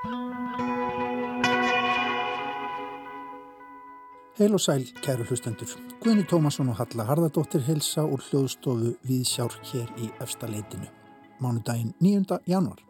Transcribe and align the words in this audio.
Heil 0.00 0.14
og 4.56 4.60
sæl, 4.60 4.86
kæru 5.04 5.24
hlustendur. 5.28 5.68
Guðni 6.00 6.24
Tómasson 6.24 6.72
og 6.72 6.76
Halla 6.78 7.04
Harðardóttir 7.04 7.60
helsa 7.66 8.06
úr 8.08 8.22
hljóðstofu 8.24 8.94
við 9.04 9.26
sjár 9.28 9.52
hér 9.68 9.84
í 10.00 10.08
efstaleitinu. 10.24 10.88
Mánudaginn 11.44 11.92
9. 12.00 12.40
januar. 12.48 12.80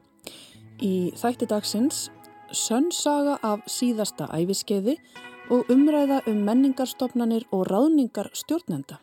Í 0.79 1.11
þætti 1.19 1.51
dagsins 1.51 2.15
Sönnsaga 2.55 3.43
af 3.43 3.67
síðasta 3.67 4.31
æfiskeiði 4.31 4.95
og 5.51 5.67
umræða 5.67 6.23
um 6.31 6.47
menningarstofnanir 6.47 7.51
og 7.51 7.67
ráðningar 7.67 8.31
stjórnenda. 8.39 9.03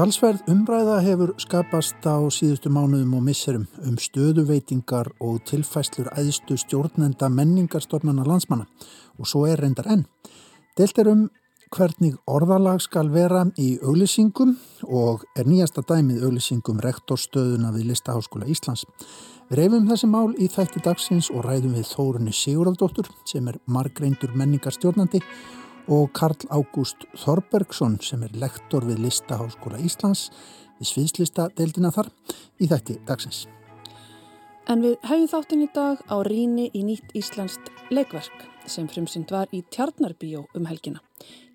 Talsverð 0.00 0.46
umræða 0.48 0.94
hefur 1.04 1.34
skapast 1.36 2.06
á 2.08 2.16
síðustu 2.32 2.70
mánuðum 2.72 3.18
og 3.18 3.24
misserum 3.26 3.66
um 3.84 3.98
stöðuveitingar 4.00 5.10
og 5.20 5.42
tilfæslur 5.44 6.08
æðstu 6.16 6.56
stjórnenda 6.62 7.28
menningarstofnana 7.28 8.24
landsmanna 8.24 8.64
og 9.20 9.28
svo 9.28 9.42
er 9.44 9.60
reyndar 9.60 9.90
enn. 9.92 10.06
Delt 10.80 10.96
er 10.96 11.12
um 11.12 11.26
hvernig 11.76 12.16
orðalag 12.24 12.80
skal 12.80 13.12
vera 13.12 13.44
í 13.60 13.74
auglýsingum 13.84 14.56
og 14.88 15.28
er 15.36 15.44
nýjasta 15.44 15.84
dæmið 15.84 16.24
auglýsingum 16.30 16.80
rektorstöðuna 16.80 17.76
við 17.76 17.90
Listaháskóla 17.92 18.48
Íslands. 18.48 18.88
Við 19.52 19.60
reyfum 19.60 19.92
þessi 19.92 20.08
mál 20.08 20.32
í 20.40 20.48
þætti 20.48 20.80
dagsins 20.80 21.28
og 21.28 21.44
ræðum 21.44 21.76
við 21.76 21.92
Þórunni 21.92 22.32
Sigurðardóttur 22.32 23.12
sem 23.28 23.52
er 23.52 23.60
margreindur 23.68 24.32
menningarstjórnandi 24.32 25.20
og 25.20 25.59
Karl 25.90 26.46
Ágúst 26.54 27.02
Þorbergsson 27.18 27.96
sem 27.98 28.22
er 28.22 28.34
lektor 28.38 28.84
við 28.86 29.00
Listaháskóla 29.02 29.80
Íslands 29.82 30.28
við 30.78 30.86
sviðslista 30.86 31.48
deildina 31.58 31.90
þar 31.90 32.12
í 32.62 32.68
þætti 32.70 33.00
dagsins. 33.08 33.40
En 34.70 34.84
við 34.84 34.94
hefum 35.10 35.26
þáttinn 35.32 35.64
í 35.64 35.68
dag 35.74 36.04
á 36.06 36.16
rýni 36.22 36.68
í 36.70 36.84
nýtt 36.86 37.10
Íslandst 37.18 37.72
leikverk 37.90 38.46
sem 38.70 38.86
frumsynd 38.86 39.34
var 39.34 39.50
í 39.50 39.64
Tjarnarbíó 39.66 40.44
um 40.54 40.70
helgina. 40.70 41.02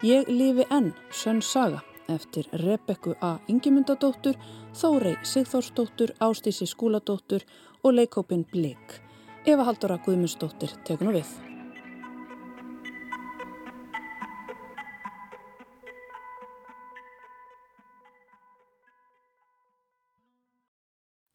Ég 0.03 0.27
lifi 0.27 0.67
enn 0.67 0.91
Sönn 1.15 1.39
Saga 1.39 1.79
eftir 2.11 2.51
Rebekku 2.51 3.15
A. 3.23 3.37
Ingemundadóttur, 3.47 4.35
Þórei 4.75 5.15
Sigþórsdóttur, 5.23 6.11
Ástísi 6.19 6.67
Skúladóttur 6.67 7.47
og 7.83 7.95
leikópin 7.95 8.43
Blik. 8.51 8.99
Eva 9.47 9.63
Haldóra 9.63 10.01
Guðmundsdóttir 10.03 10.75
tekur 10.83 11.07
nú 11.07 11.19
við. 11.21 11.44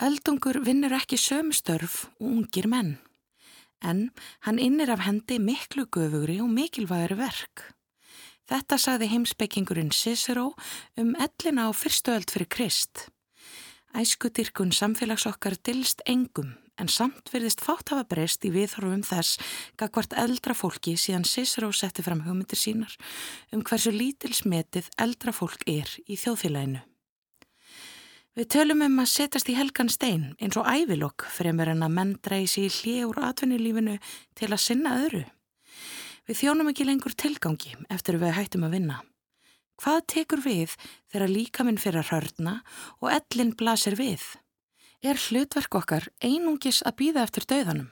Öldungur 0.01 0.57
vinnur 0.65 0.95
ekki 0.97 1.19
sömstörf 1.21 2.07
og 2.23 2.29
ungir 2.31 2.65
menn, 2.73 2.95
en 3.85 4.07
hann 4.47 4.57
innir 4.57 4.89
af 4.89 5.03
hendi 5.05 5.37
miklu 5.37 5.85
göfugri 5.93 6.39
og 6.41 6.49
mikilvægri 6.49 7.19
verk. 7.19 7.67
Þetta 8.49 8.79
sagði 8.81 9.11
heimsbeikingurinn 9.13 9.93
Cicero 9.93 10.55
um 10.97 11.13
ellina 11.21 11.69
á 11.69 11.71
fyrstu 11.77 12.15
öld 12.17 12.33
fyrir 12.33 12.49
Krist. 12.49 13.11
Æskudirkun 13.93 14.73
samfélags 14.73 15.29
okkar 15.29 15.59
dilst 15.69 16.01
engum 16.09 16.55
en 16.81 16.89
samt 16.89 17.29
verðist 17.29 17.61
fátt 17.61 17.93
hafa 17.93 18.09
breyst 18.09 18.47
í 18.49 18.55
viðhorfum 18.57 19.05
þess 19.05 19.37
gagvart 19.77 20.17
eldra 20.17 20.57
fólki 20.57 20.97
síðan 20.97 21.29
Cicero 21.29 21.75
setti 21.77 22.01
fram 22.01 22.25
hugmyndir 22.25 22.57
sínar 22.57 22.97
um 23.53 23.61
hversu 23.61 23.93
lítilsmetið 23.93 24.89
eldra 24.97 25.37
fólk 25.37 25.69
er 25.69 25.93
í 26.09 26.17
þjóðfélaginu. 26.17 26.87
Við 28.39 28.47
tölum 28.55 28.83
um 28.87 29.01
að 29.03 29.09
setjast 29.11 29.49
í 29.51 29.57
helgan 29.59 29.89
stein 29.91 30.29
eins 30.39 30.55
og 30.61 30.69
ævilokk 30.71 31.25
fremur 31.35 31.67
en 31.73 31.83
að 31.83 31.95
menn 31.97 32.13
dreysi 32.23 32.69
í 32.69 32.71
hlið 32.71 33.09
úr 33.09 33.19
atvinnulífinu 33.27 33.97
til 34.39 34.49
að 34.53 34.63
sinna 34.63 34.93
öðru. 35.03 35.25
Við 36.31 36.39
þjónum 36.39 36.71
ekki 36.71 36.87
lengur 36.87 37.17
tilgangi 37.19 37.75
eftir 37.91 38.21
við 38.23 38.37
hættum 38.37 38.69
að 38.69 38.77
vinna. 38.77 39.01
Hvað 39.83 40.01
tekur 40.15 40.45
við 40.45 40.77
þegar 41.11 41.33
líkaminn 41.35 41.81
fyrir 41.83 42.05
að 42.05 42.13
hörna 42.15 42.55
og 43.01 43.11
ellin 43.17 43.51
blasir 43.59 43.99
við? 43.99 44.23
Er 45.03 45.19
hlutverk 45.19 45.75
okkar 45.81 46.07
einungis 46.23 46.85
að 46.87 47.01
býða 47.03 47.27
eftir 47.27 47.49
döðanum? 47.51 47.91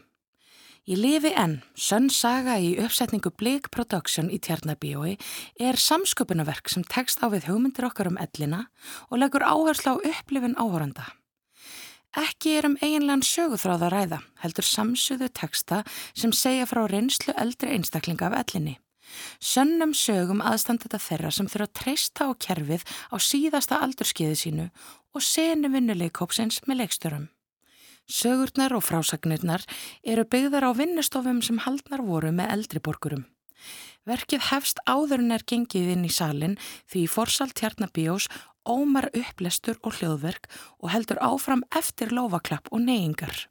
Ég 0.89 0.97
lifi 0.97 1.35
enn, 1.37 1.59
sönn 1.77 2.07
saga 2.09 2.55
í 2.65 2.71
uppsetningu 2.81 3.29
Blake 3.37 3.69
Production 3.75 4.31
í 4.33 4.39
Tjarnabíói 4.41 5.19
er 5.61 5.77
samsköpunarverk 5.77 6.73
sem 6.73 6.87
tekst 6.89 7.21
á 7.21 7.29
við 7.29 7.51
hugmyndir 7.51 7.85
okkar 7.91 8.09
um 8.09 8.17
ellina 8.17 8.63
og 9.11 9.21
leggur 9.21 9.45
áherslu 9.45 9.93
á 9.93 9.97
upplifin 10.01 10.57
áhoranda. 10.57 11.05
Ekki 12.17 12.57
er 12.57 12.71
um 12.71 12.79
eiginlegan 12.81 13.21
söguþráð 13.21 13.85
að 13.85 13.95
ræða, 13.99 14.23
heldur 14.41 14.65
samsuðu 14.65 15.29
teksta 15.29 15.85
sem 16.17 16.33
segja 16.33 16.65
frá 16.65 16.87
reynslu 16.89 17.37
eldri 17.37 17.77
einstaklinga 17.77 18.33
af 18.33 18.41
ellinni. 18.41 18.79
Sönnum 19.45 19.93
sögum 19.93 20.41
aðstandata 20.41 20.97
þeirra 20.97 21.37
sem 21.37 21.53
þurfa 21.53 21.69
að 21.69 21.81
treysta 21.83 22.33
á 22.33 22.41
kerfið 22.49 22.89
á 23.13 23.17
síðasta 23.21 23.85
aldurskiði 23.85 24.41
sínu 24.41 24.71
og 25.13 25.21
senu 25.21 25.69
vinnuleikópsins 25.69 26.65
með 26.65 26.87
leikstörum. 26.87 27.35
Sögurnar 28.09 28.73
og 28.73 28.87
frásagnirnar 28.89 29.67
eru 30.03 30.25
byggðar 30.25 30.65
á 30.65 30.73
vinnustofum 30.73 31.43
sem 31.45 31.61
haldnar 31.61 32.01
voru 32.01 32.33
með 32.33 32.55
eldriborgurum. 32.55 33.27
Verkið 34.09 34.47
hefst 34.49 34.81
áður 34.89 35.21
en 35.21 35.35
er 35.37 35.45
gengið 35.45 35.93
inn 35.93 36.07
í 36.09 36.13
salin 36.13 36.57
því 36.89 37.05
í 37.05 37.11
forsal 37.13 37.51
tjarnabíós 37.53 38.31
ómar 38.65 39.11
upplestur 39.13 39.77
og 39.83 39.99
hljóðverk 39.99 40.49
og 40.81 40.93
heldur 40.95 41.21
áfram 41.21 41.65
eftir 41.77 42.15
lofaklapp 42.17 42.73
og 42.73 42.85
neyingar. 42.87 43.45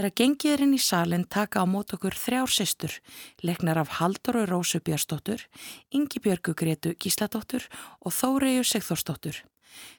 Þegar 0.00 0.16
gengið 0.16 0.52
er 0.54 0.60
inn 0.64 0.70
í 0.72 0.78
salin 0.80 1.24
taka 1.28 1.60
á 1.60 1.68
mót 1.68 1.90
okkur 1.92 2.14
þrjár 2.16 2.48
sýstur, 2.48 2.94
leiknar 3.44 3.76
af 3.82 3.98
Haldur 3.98 4.38
og 4.40 4.46
Rósu 4.48 4.78
Björnsdóttur, 4.80 5.42
Ingi 5.92 6.22
Björgu 6.24 6.54
Gretu 6.56 6.94
Gísladóttur 6.96 7.66
og 8.00 8.14
Þóriðu 8.16 8.62
Sigþórsdóttur. 8.64 9.42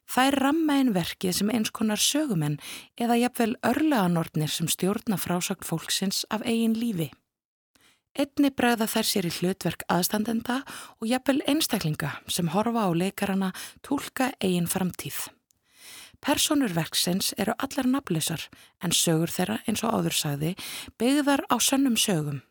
Þær 0.10 0.40
ramma 0.42 0.80
einn 0.80 0.90
verkið 0.96 1.36
sem 1.38 1.52
eins 1.54 1.70
konar 1.70 2.02
sögumenn 2.02 2.58
eða 2.98 3.20
jafnvel 3.22 3.54
örleganortnir 3.62 4.50
sem 4.50 4.72
stjórna 4.74 5.20
frásagt 5.22 5.68
fólksins 5.70 6.24
af 6.34 6.42
eigin 6.50 6.74
lífi. 6.74 7.12
Einni 8.18 8.50
bregða 8.50 8.88
þær 8.90 9.10
sér 9.12 9.28
í 9.30 9.36
hlutverk 9.36 9.86
aðstandenda 9.86 10.64
og 10.98 11.12
jafnvel 11.12 11.44
einstaklinga 11.46 12.16
sem 12.26 12.50
horfa 12.56 12.90
á 12.90 12.92
leikarana 12.98 13.52
tólka 13.86 14.32
eigin 14.42 14.66
framtíð. 14.66 15.28
Personur 16.22 16.74
verksins 16.78 17.32
eru 17.42 17.56
allar 17.58 17.88
nafnlausar 17.90 18.44
en 18.86 18.94
sögur 18.94 19.32
þeirra 19.34 19.58
eins 19.66 19.82
og 19.82 19.96
áður 19.98 20.18
sagði 20.18 20.52
byggðar 21.02 21.42
á 21.50 21.56
sönnum 21.58 21.98
sögum. 21.98 22.44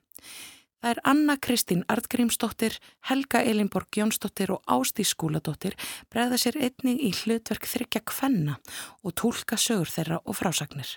Það 0.80 0.90
er 0.90 1.00
Anna 1.04 1.36
Kristín 1.36 1.84
Artgrímsdóttir, 1.92 2.78
Helga 3.04 3.42
Elinborg 3.44 3.94
Jónsdóttir 3.94 4.50
og 4.54 4.64
Ástí 4.64 5.04
Skúladóttir 5.04 5.76
bregða 6.10 6.40
sér 6.40 6.56
einning 6.56 6.98
í 7.04 7.12
hlutverk 7.12 7.68
þryggja 7.68 8.02
kvenna 8.08 8.56
og 9.04 9.14
tólka 9.20 9.60
sögur 9.60 9.92
þeirra 9.92 10.22
og 10.24 10.40
frásagnir. 10.40 10.96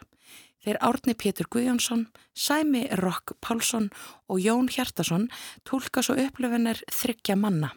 Þeir 0.63 0.79
Árni 0.79 1.13
Pétur 1.19 1.51
Guðjónsson, 1.51 2.07
Sæmi 2.33 2.87
Rokk 3.03 3.35
Pálsson 3.43 3.91
og 4.31 4.39
Jón 4.39 4.71
Hjartason 4.71 5.27
tólka 5.67 6.01
svo 6.01 6.15
upplöfunir 6.15 6.79
þryggja 6.87 7.35
manna. 7.35 7.73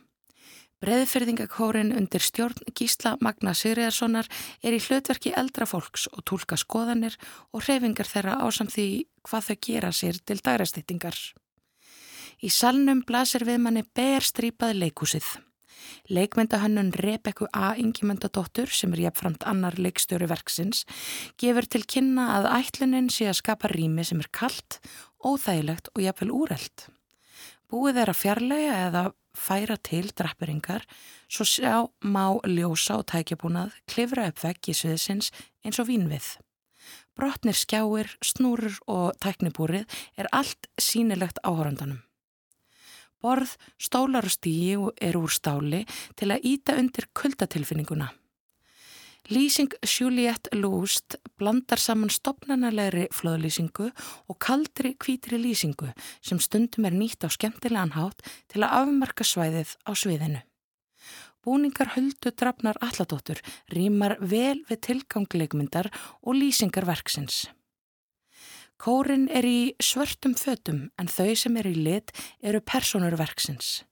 Breðfyrðingakórin 0.84 1.94
undir 1.96 2.20
stjórn 2.20 2.66
Gísla 2.76 3.14
Magna 3.24 3.54
Sigriðarssonar 3.56 4.26
er 4.60 4.74
í 4.76 4.80
hlutverki 4.84 5.32
eldra 5.32 5.64
fólks 5.64 6.04
og 6.12 6.20
tólka 6.28 6.58
skoðanir 6.60 7.16
og 7.56 7.64
hreyfingar 7.64 8.10
þeirra 8.10 8.36
á 8.44 8.46
samt 8.52 8.74
því 8.74 8.86
hvað 9.24 9.48
þau 9.48 9.56
gera 9.68 9.92
sér 9.96 10.20
til 10.20 10.36
dærastýtingar. 10.44 11.16
Í 12.44 12.52
salnum 12.52 13.00
blasir 13.08 13.46
við 13.48 13.62
manni 13.64 13.86
berstrýpað 13.96 14.76
leikúsið. 14.82 15.24
Leikmyndahönnun 16.12 16.92
Rebekku 16.92 17.48
A. 17.56 17.72
Ingimundadóttur 17.80 18.68
sem 18.68 18.92
er 18.92 19.06
jafnframt 19.06 19.48
annar 19.48 19.78
leikstjóri 19.80 20.28
verksins 20.28 20.84
gefur 21.40 21.64
til 21.64 21.86
kynna 21.88 22.34
að 22.36 22.52
ætlunin 22.60 23.08
sé 23.08 23.30
að 23.30 23.40
skapa 23.40 23.72
rými 23.72 24.04
sem 24.04 24.20
er 24.20 24.28
kallt, 24.28 24.82
óþægilegt 25.24 25.88
og 25.94 26.04
jafnvel 26.04 26.34
úreld. 26.36 26.90
Búið 27.72 28.02
er 28.04 28.12
að 28.12 28.20
fjarlæga 28.20 28.74
eða 28.90 29.08
færa 29.36 29.76
til 29.76 30.10
drapperingar 30.16 30.86
svo 31.28 31.46
sjá 31.46 31.74
má 32.02 32.40
ljósa 32.48 32.98
og 33.00 33.06
tækjabúnað 33.12 33.76
klifra 33.90 34.26
upp 34.30 34.42
vegg 34.42 34.72
í 34.72 34.74
sviðsins 34.74 35.30
eins 35.64 35.80
og 35.82 35.88
vínvið. 35.90 36.26
Brotnir 37.16 37.56
skjáir, 37.56 38.10
snúrur 38.20 38.76
og 38.86 39.16
tæknibúrið 39.24 39.86
er 40.20 40.28
allt 40.32 40.68
sínilegt 40.80 41.40
áhórandanum. 41.44 42.02
Borð, 43.24 43.56
stólar 43.80 44.28
og 44.28 44.34
stíi 44.34 44.76
er 45.00 45.16
úr 45.16 45.32
stáli 45.32 45.86
til 46.16 46.30
að 46.34 46.44
íta 46.44 46.76
undir 46.76 47.08
kuldatilfinninguna. 47.16 48.12
Lýsing 49.26 49.72
Juliette 49.82 50.54
Lúst 50.54 51.16
blandar 51.34 51.80
saman 51.82 52.12
stopnarnalegri 52.14 53.08
flóðlýsingu 53.10 53.88
og 54.30 54.36
kaldri 54.38 54.92
kvítri 54.94 55.40
lýsingu 55.42 55.88
sem 56.22 56.38
stundum 56.38 56.86
er 56.86 56.94
nýtt 56.94 57.26
á 57.26 57.28
skemmtilegan 57.34 57.96
hátt 57.98 58.22
til 58.46 58.62
að 58.62 58.76
afmarka 58.84 59.26
svæðið 59.26 59.72
á 59.82 59.90
sviðinu. 59.98 60.44
Búningar 61.42 61.90
höldu 61.96 62.30
drafnar 62.30 62.78
alladóttur 62.78 63.42
rýmar 63.74 64.14
vel 64.22 64.62
við 64.70 64.80
tilgangleikmyndar 64.86 65.90
og 66.22 66.38
lýsingar 66.38 66.86
verksins. 66.86 67.48
Kórin 68.78 69.26
er 69.26 69.42
í 69.42 69.74
svörtum 69.82 70.38
fötum 70.38 70.86
en 71.00 71.10
þau 71.10 71.34
sem 71.34 71.58
er 71.58 71.66
í 71.66 71.74
lit 71.74 72.14
eru 72.42 72.62
personur 72.62 73.18
verksins. 73.18 73.82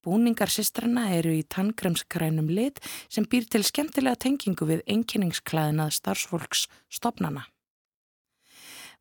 Búningar 0.00 0.48
sistrana 0.48 1.10
eru 1.12 1.32
í 1.36 1.44
tanngremskrænum 1.44 2.48
lit 2.48 2.80
sem 3.12 3.26
býr 3.28 3.48
til 3.52 3.64
skemmtilega 3.68 4.16
tengingu 4.24 4.68
við 4.68 4.84
einkenningsklæðinað 4.88 5.96
starfsfólks 5.98 6.68
stopnana. 6.88 7.44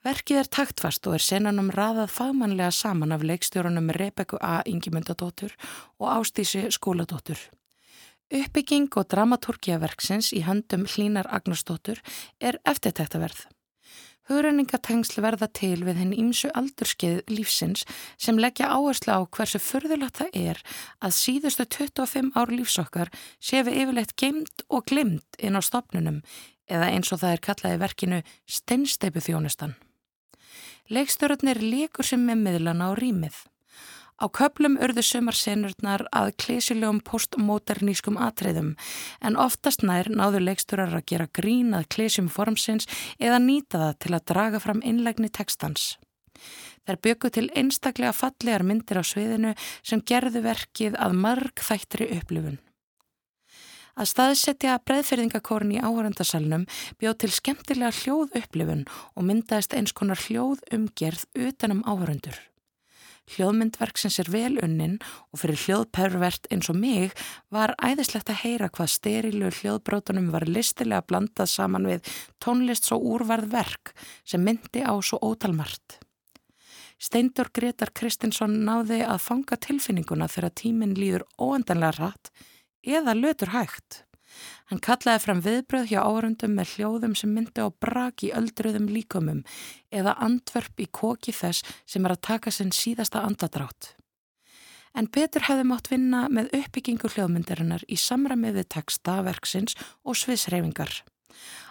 Verkið 0.03 0.41
er 0.41 0.47
taktfast 0.47 1.07
og 1.07 1.17
er 1.17 1.23
senanum 1.23 1.71
raðað 1.75 2.11
fagmannlega 2.15 2.71
saman 2.71 3.11
af 3.11 3.23
leikstjórunum 3.27 3.91
Rebekku 3.95 4.39
A. 4.39 4.61
Ingimundadóttur 4.63 5.55
og 5.99 6.07
Ástísi 6.07 6.67
Skóladóttur. 6.71 7.39
Uppbygging 8.31 8.91
og 8.95 9.07
dramaturgia 9.11 9.79
verksins 9.81 10.31
í 10.31 10.43
höndum 10.47 10.85
Hlínar 10.87 11.27
Agnarsdóttur 11.27 11.99
er 12.39 12.59
eftirtæktaverð. 12.63 13.47
Hugrenningatengsl 14.29 15.23
verða 15.25 15.47
til 15.57 15.81
við 15.87 15.97
henn 16.03 16.13
ímsu 16.13 16.51
aldurskeið 16.53 17.23
lífsins 17.33 17.81
sem 18.21 18.37
leggja 18.37 18.69
áherslu 18.69 19.15
á 19.17 19.21
hversu 19.25 19.57
förðulegt 19.57 20.21
það 20.21 20.37
er 20.37 20.61
að 21.01 21.15
síðustu 21.17 21.65
25 21.65 22.29
ár 22.37 22.53
lífsokkar 22.53 23.09
sé 23.41 23.63
við 23.65 23.81
yfirleitt 23.83 24.13
gemd 24.21 24.65
og 24.69 24.85
glimt 24.91 25.39
inn 25.41 25.57
á 25.57 25.61
stopnunum 25.65 26.21
eða 26.69 26.91
eins 26.93 27.09
og 27.09 27.23
það 27.23 27.35
er 27.35 27.45
kallaði 27.47 27.81
verkinu 27.81 28.19
steinsteipu 28.45 29.23
þjónustan. 29.25 29.73
Leikstörurnir 30.93 31.61
leikur 31.65 32.05
sem 32.05 32.21
með 32.21 32.45
miðlana 32.45 32.89
á 32.89 32.97
rýmið. 32.97 33.33
Á 34.19 34.27
köplum 34.35 34.75
urðu 34.83 35.03
sömarsenurnar 35.07 36.03
að 36.11 36.33
klesilegum 36.43 36.99
postmodernískum 37.07 38.19
atriðum 38.19 38.73
en 39.23 39.39
oftast 39.39 39.85
nær 39.87 40.11
náðu 40.11 40.41
leiksturar 40.43 40.91
að 40.91 41.05
gera 41.13 41.29
grín 41.31 41.71
að 41.77 41.87
klesjum 41.95 42.27
formsins 42.27 42.89
eða 43.15 43.39
nýta 43.39 43.79
það 43.85 43.97
til 44.03 44.13
að 44.17 44.25
draga 44.33 44.59
fram 44.59 44.83
innlegni 44.83 45.31
tekstans. 45.31 45.93
Þær 46.83 46.99
byggu 47.05 47.31
til 47.31 47.45
einstaklega 47.55 48.15
fallegar 48.15 48.65
myndir 48.67 48.99
á 48.99 49.03
sviðinu 49.07 49.53
sem 49.79 50.03
gerðu 50.03 50.43
verkið 50.43 50.99
að 50.99 51.15
marg 51.23 51.63
þættri 51.63 52.09
upplifun. 52.17 52.59
Að 53.99 54.11
staðsetja 54.13 54.77
breðferðingakórn 54.87 55.73
í 55.75 55.79
áhörandasalunum 55.83 56.67
bjóð 56.99 57.17
til 57.23 57.31
skemmtilega 57.35 57.95
hljóð 58.01 58.35
upplifun 58.41 58.85
og 59.15 59.27
myndaðist 59.27 59.75
eins 59.75 59.95
konar 59.95 60.19
hljóð 60.27 60.63
umgerð 60.75 61.27
utanum 61.35 61.83
áhörundur. 61.87 62.48
Hljóðmyndverksins 63.29 64.17
er 64.23 64.29
vel 64.33 64.57
unnin 64.65 64.97
og 65.29 65.41
fyrir 65.43 65.61
hljóðpervert 65.63 66.49
eins 66.53 66.69
og 66.71 66.79
mig 66.81 67.13
var 67.53 67.75
æðislegt 67.77 68.31
að 68.33 68.41
heyra 68.43 68.69
hvað 68.73 68.91
sterilu 68.95 69.51
hljóðbrótunum 69.53 70.31
var 70.33 70.47
listilega 70.49 71.05
blandað 71.05 71.51
saman 71.53 71.87
við 71.89 72.11
tónlist 72.41 72.89
svo 72.89 72.97
úrvarð 73.13 73.51
verk 73.53 73.93
sem 74.25 74.41
myndi 74.43 74.81
á 74.81 74.93
svo 75.01 75.21
ótalmart. 75.21 75.99
Steindur 76.99 77.47
Gretar 77.55 77.93
Kristinsson 77.95 78.57
náði 78.67 79.03
að 79.07 79.21
fanga 79.23 79.55
tilfinninguna 79.61 80.27
þegar 80.27 80.55
tíminn 80.61 80.97
líður 80.97 81.23
óendanlega 81.39 81.95
rætt 81.95 82.31
eða 82.83 83.15
lötur 83.15 83.53
hægt. 83.53 84.03
Hann 84.69 84.81
kallaði 84.85 85.23
fram 85.23 85.43
viðbröð 85.45 85.87
hjá 85.91 85.99
árundum 86.03 86.55
með 86.57 86.75
hljóðum 86.75 87.15
sem 87.17 87.31
myndi 87.33 87.63
á 87.65 87.67
brak 87.71 88.23
í 88.27 88.33
öldruðum 88.35 88.89
líkumum 88.91 89.43
eða 89.89 90.17
andverp 90.25 90.83
í 90.83 90.89
koki 90.91 91.33
þess 91.35 91.65
sem 91.89 92.05
er 92.05 92.15
að 92.15 92.25
taka 92.29 92.53
sinn 92.53 92.73
síðasta 92.75 93.23
andadrátt. 93.25 93.95
En 94.97 95.09
betur 95.09 95.45
hefði 95.45 95.65
mátt 95.69 95.89
vinna 95.91 96.25
með 96.33 96.53
uppbyggingu 96.59 97.11
hljóðmyndarinnar 97.13 97.85
í 97.87 97.97
samræmi 97.97 98.53
við 98.55 98.69
texta, 98.73 99.19
verksins 99.25 99.77
og 100.03 100.17
sviðsreyfingar. 100.17 101.03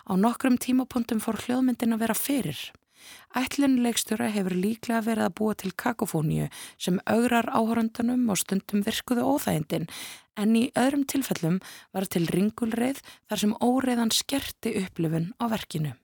Á 0.09 0.13
nokkrum 0.17 0.59
tímapunktum 0.59 1.21
fór 1.23 1.41
hljóðmyndin 1.45 1.97
að 1.97 2.05
vera 2.07 2.17
fyrir. 2.19 2.61
Ætlunleikstjóra 3.37 4.31
hefur 4.33 4.57
líklega 4.57 5.03
verið 5.05 5.27
að 5.29 5.37
búa 5.41 5.57
til 5.59 5.73
kakofóníu 5.83 6.49
sem 6.81 7.01
augrar 7.05 7.51
áhörundunum 7.53 8.29
og 8.33 8.41
stundum 8.41 8.85
virkuðu 8.87 9.27
óþægindin 9.35 9.89
en 10.39 10.57
í 10.57 10.69
öðrum 10.79 11.05
tilfellum 11.11 11.59
var 11.95 12.09
til 12.09 12.27
ringulreið 12.33 13.03
þar 13.29 13.43
sem 13.43 13.57
óreiðan 13.61 14.15
skerti 14.15 14.75
upplifun 14.83 15.33
á 15.43 15.45
verkinu. 15.53 15.95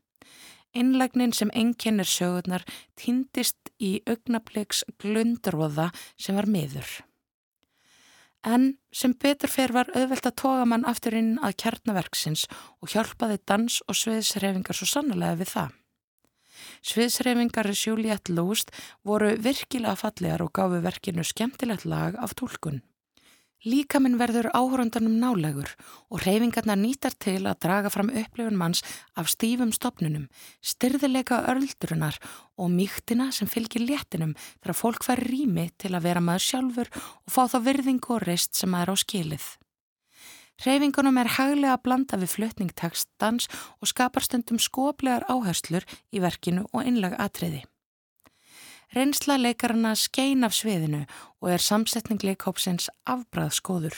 Innlegnin 0.74 1.32
sem 1.32 1.52
enginnir 1.54 2.08
sögurnar 2.10 2.64
týndist 2.98 3.70
í 3.78 4.00
augnabliks 4.10 4.82
glundróða 4.98 5.92
sem 6.18 6.34
var 6.34 6.50
miður. 6.50 6.88
En 8.44 8.74
sem 8.92 9.14
betur 9.16 9.48
fer 9.48 9.72
var 9.72 9.88
auðvelt 9.94 10.26
að 10.28 10.36
toga 10.42 10.66
mann 10.68 10.84
aftur 10.90 11.14
inn 11.16 11.38
að 11.40 11.56
kjarnaverksins 11.62 12.44
og 12.82 12.90
hjálpaði 12.92 13.38
dans 13.48 13.78
og 13.88 13.96
sviðsrefingar 13.96 14.76
svo 14.76 14.90
sannlega 14.90 15.38
við 15.40 15.54
það. 15.54 15.70
Sviðsreifingar 16.84 17.70
Juliette 17.72 18.34
Lúst 18.36 18.68
voru 19.08 19.30
virkilega 19.40 19.96
fallegar 19.96 20.42
og 20.44 20.52
gafu 20.52 20.82
verkinu 20.84 21.24
skemmtilegt 21.24 21.86
lag 21.88 22.18
af 22.20 22.34
tólkun. 22.36 22.82
Líkaminn 23.64 24.18
verður 24.20 24.50
áhörundanum 24.52 25.14
nálegur 25.22 25.70
og 26.12 26.20
reyfingarna 26.26 26.76
nýtar 26.76 27.16
til 27.16 27.46
að 27.48 27.62
draga 27.64 27.88
fram 27.88 28.10
upplifun 28.12 28.58
manns 28.60 28.84
af 29.16 29.30
stífum 29.32 29.72
stopnunum, 29.72 30.28
styrðilega 30.60 31.40
öldrunar 31.48 32.20
og 32.60 32.68
mýktina 32.68 33.30
sem 33.32 33.48
fylgir 33.48 33.86
léttinum 33.88 34.36
þegar 34.60 34.76
fólk 34.76 35.08
fær 35.08 35.24
rými 35.24 35.70
til 35.80 35.94
að 35.96 36.10
vera 36.10 36.20
maður 36.20 36.48
sjálfur 36.50 36.92
og 37.00 37.32
fá 37.32 37.46
þá 37.48 37.58
virðingu 37.70 38.18
og 38.18 38.26
reist 38.28 38.52
sem 38.60 38.68
maður 38.68 38.92
á 38.92 38.96
skilið. 39.00 39.46
Reyfingunum 40.62 41.18
er 41.18 41.32
haglega 41.34 41.74
að 41.74 41.82
blanda 41.88 42.18
við 42.20 42.34
flutningtekstans 42.36 43.48
og 43.80 43.90
skapar 43.90 44.22
stundum 44.22 44.60
skoplegar 44.62 45.26
áherslur 45.26 45.86
í 46.14 46.22
verkinu 46.22 46.68
og 46.70 46.86
innlag 46.86 47.16
atriði. 47.18 47.64
Reynsla 48.94 49.34
leikarana 49.40 49.96
skein 49.98 50.46
af 50.46 50.54
sviðinu 50.54 51.02
og 51.42 51.50
er 51.50 51.62
samsetning 51.62 52.22
leikhópsins 52.22 52.86
afbræðskóður. 53.10 53.96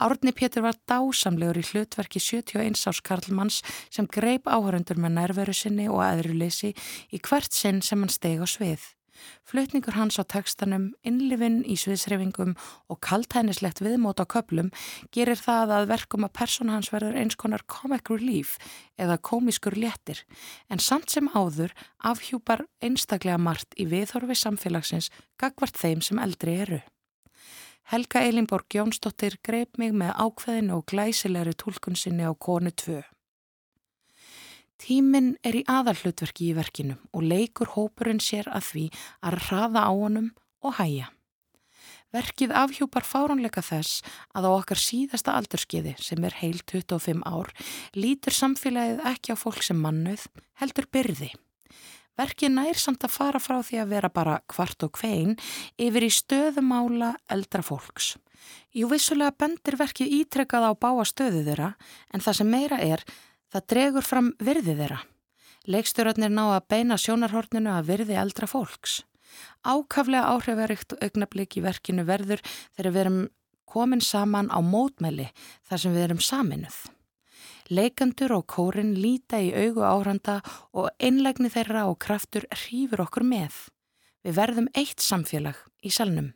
Árni 0.00 0.32
Pétur 0.36 0.64
var 0.64 0.76
dásamlegur 0.88 1.60
í 1.60 1.64
hlutverki 1.64 2.20
71 2.20 2.84
árs 2.88 3.00
Karlmanns 3.04 3.60
sem 3.88 4.08
greip 4.08 4.48
áhörundur 4.48 5.00
með 5.00 5.16
nærveru 5.16 5.56
sinni 5.56 5.88
og 5.88 6.04
aðruleysi 6.04 6.74
í 7.12 7.20
hvert 7.20 7.52
sinn 7.56 7.80
sem 7.84 8.00
hann 8.00 8.12
steg 8.12 8.44
á 8.44 8.48
svið. 8.48 8.84
Flutningur 9.48 9.96
hans 9.96 10.18
á 10.20 10.24
tekstanum, 10.24 10.90
innlifin 11.06 11.60
í 11.64 11.76
sviðsreyfingum 11.80 12.54
og 12.90 13.00
kaltænislegt 13.04 13.82
viðmót 13.84 14.22
á 14.22 14.26
köplum 14.28 14.70
gerir 15.14 15.40
það 15.40 15.74
að 15.78 15.88
verkum 15.92 16.26
að 16.26 16.36
persóna 16.40 16.76
hans 16.76 16.92
verður 16.92 17.18
eins 17.20 17.38
konar 17.40 17.64
comic 17.66 18.10
relief 18.12 18.56
eða 19.00 19.18
komiskur 19.18 19.76
léttir 19.78 20.24
en 20.68 20.82
samt 20.82 21.10
sem 21.10 21.28
áður 21.34 21.74
afhjúpar 21.98 22.66
einstaklega 22.80 23.38
margt 23.38 23.76
í 23.76 23.88
viðhorfi 23.90 24.38
samfélagsins 24.38 25.10
gagvart 25.40 25.76
þeim 25.76 26.02
sem 26.04 26.18
eldri 26.22 26.56
eru. 26.64 26.80
Helga 27.90 28.20
Elinborg 28.22 28.70
Jónsdóttir 28.70 29.34
greip 29.42 29.78
mig 29.80 29.90
með 29.90 30.12
ákveðinu 30.14 30.76
og 30.78 30.84
glæsilegri 30.92 31.56
tólkun 31.58 31.98
sinni 31.98 32.22
á 32.22 32.30
konu 32.38 32.70
2. 32.70 33.00
Tíminn 34.80 35.34
er 35.44 35.58
í 35.58 35.64
aðalhlutverki 35.68 36.50
í 36.50 36.56
verkinu 36.56 36.96
og 37.12 37.24
leikur 37.28 37.68
hópurinn 37.74 38.22
sér 38.24 38.48
að 38.48 38.68
því 38.70 38.84
að 39.28 39.40
hraða 39.46 39.82
á 39.84 39.92
honum 39.92 40.30
og 40.64 40.78
hæja. 40.78 41.10
Verkið 42.10 42.54
afhjúpar 42.56 43.04
fáránleika 43.06 43.62
þess 43.62 44.00
að 44.34 44.48
á 44.48 44.50
okkar 44.50 44.80
síðasta 44.80 45.36
aldurskiði 45.36 45.92
sem 46.00 46.24
er 46.26 46.34
heil 46.40 46.58
25 46.64 47.20
ár 47.28 47.52
lítur 47.94 48.34
samfélagið 48.34 49.04
ekki 49.12 49.36
á 49.36 49.42
fólk 49.42 49.62
sem 49.62 49.78
mannuð 49.78 50.26
heldur 50.58 50.88
byrði. 50.90 51.30
Verkið 52.18 52.56
nær 52.56 52.80
samt 52.80 53.04
að 53.06 53.14
fara 53.14 53.40
frá 53.40 53.60
því 53.62 53.84
að 53.84 53.92
vera 53.94 54.10
bara 54.12 54.40
kvart 54.50 54.88
og 54.88 54.96
kvein 54.96 55.36
yfir 55.80 56.08
í 56.08 56.10
stöðumála 56.12 57.14
eldra 57.30 57.62
fólks. 57.64 58.16
Jú 58.74 58.88
vissulega 58.90 59.36
bendir 59.36 59.76
verkið 59.78 60.12
ítrekkað 60.20 60.66
á 60.66 60.72
báa 60.72 61.04
stöðu 61.06 61.44
þeirra 61.46 61.74
en 62.10 62.24
það 62.24 62.40
sem 62.40 62.50
meira 62.50 62.80
er 62.80 63.04
Það 63.50 63.66
dregur 63.72 64.06
fram 64.06 64.32
virði 64.38 64.76
þeirra. 64.78 65.00
Leikstjórnarnir 65.70 66.32
ná 66.32 66.44
að 66.54 66.68
beina 66.72 66.96
sjónarhorninu 66.98 67.72
að 67.74 67.88
virði 67.90 68.16
eldra 68.20 68.46
fólks. 68.48 69.02
Ákaflega 69.62 70.30
áhrifaríkt 70.34 70.96
augnablík 70.98 71.58
í 71.58 71.64
verkinu 71.64 72.06
verður 72.08 72.42
þegar 72.46 72.90
við 72.94 73.02
erum 73.02 73.20
komin 73.70 74.02
saman 74.02 74.50
á 74.50 74.58
mótmæli 74.64 75.28
þar 75.68 75.82
sem 75.82 75.94
við 75.94 76.06
erum 76.06 76.24
saminuð. 76.24 76.78
Leikandur 77.70 78.34
og 78.34 78.48
kórin 78.50 78.96
líta 78.98 79.38
í 79.38 79.52
augu 79.54 79.84
áhranda 79.86 80.40
og 80.74 80.90
einlegni 80.98 81.52
þeirra 81.52 81.86
og 81.86 82.00
kraftur 82.02 82.48
hrýfur 82.50 83.04
okkur 83.06 83.26
með. 83.26 83.54
Við 84.26 84.36
verðum 84.40 84.68
eitt 84.74 85.02
samfélag 85.04 85.58
í 85.86 85.92
salnum. 85.94 86.32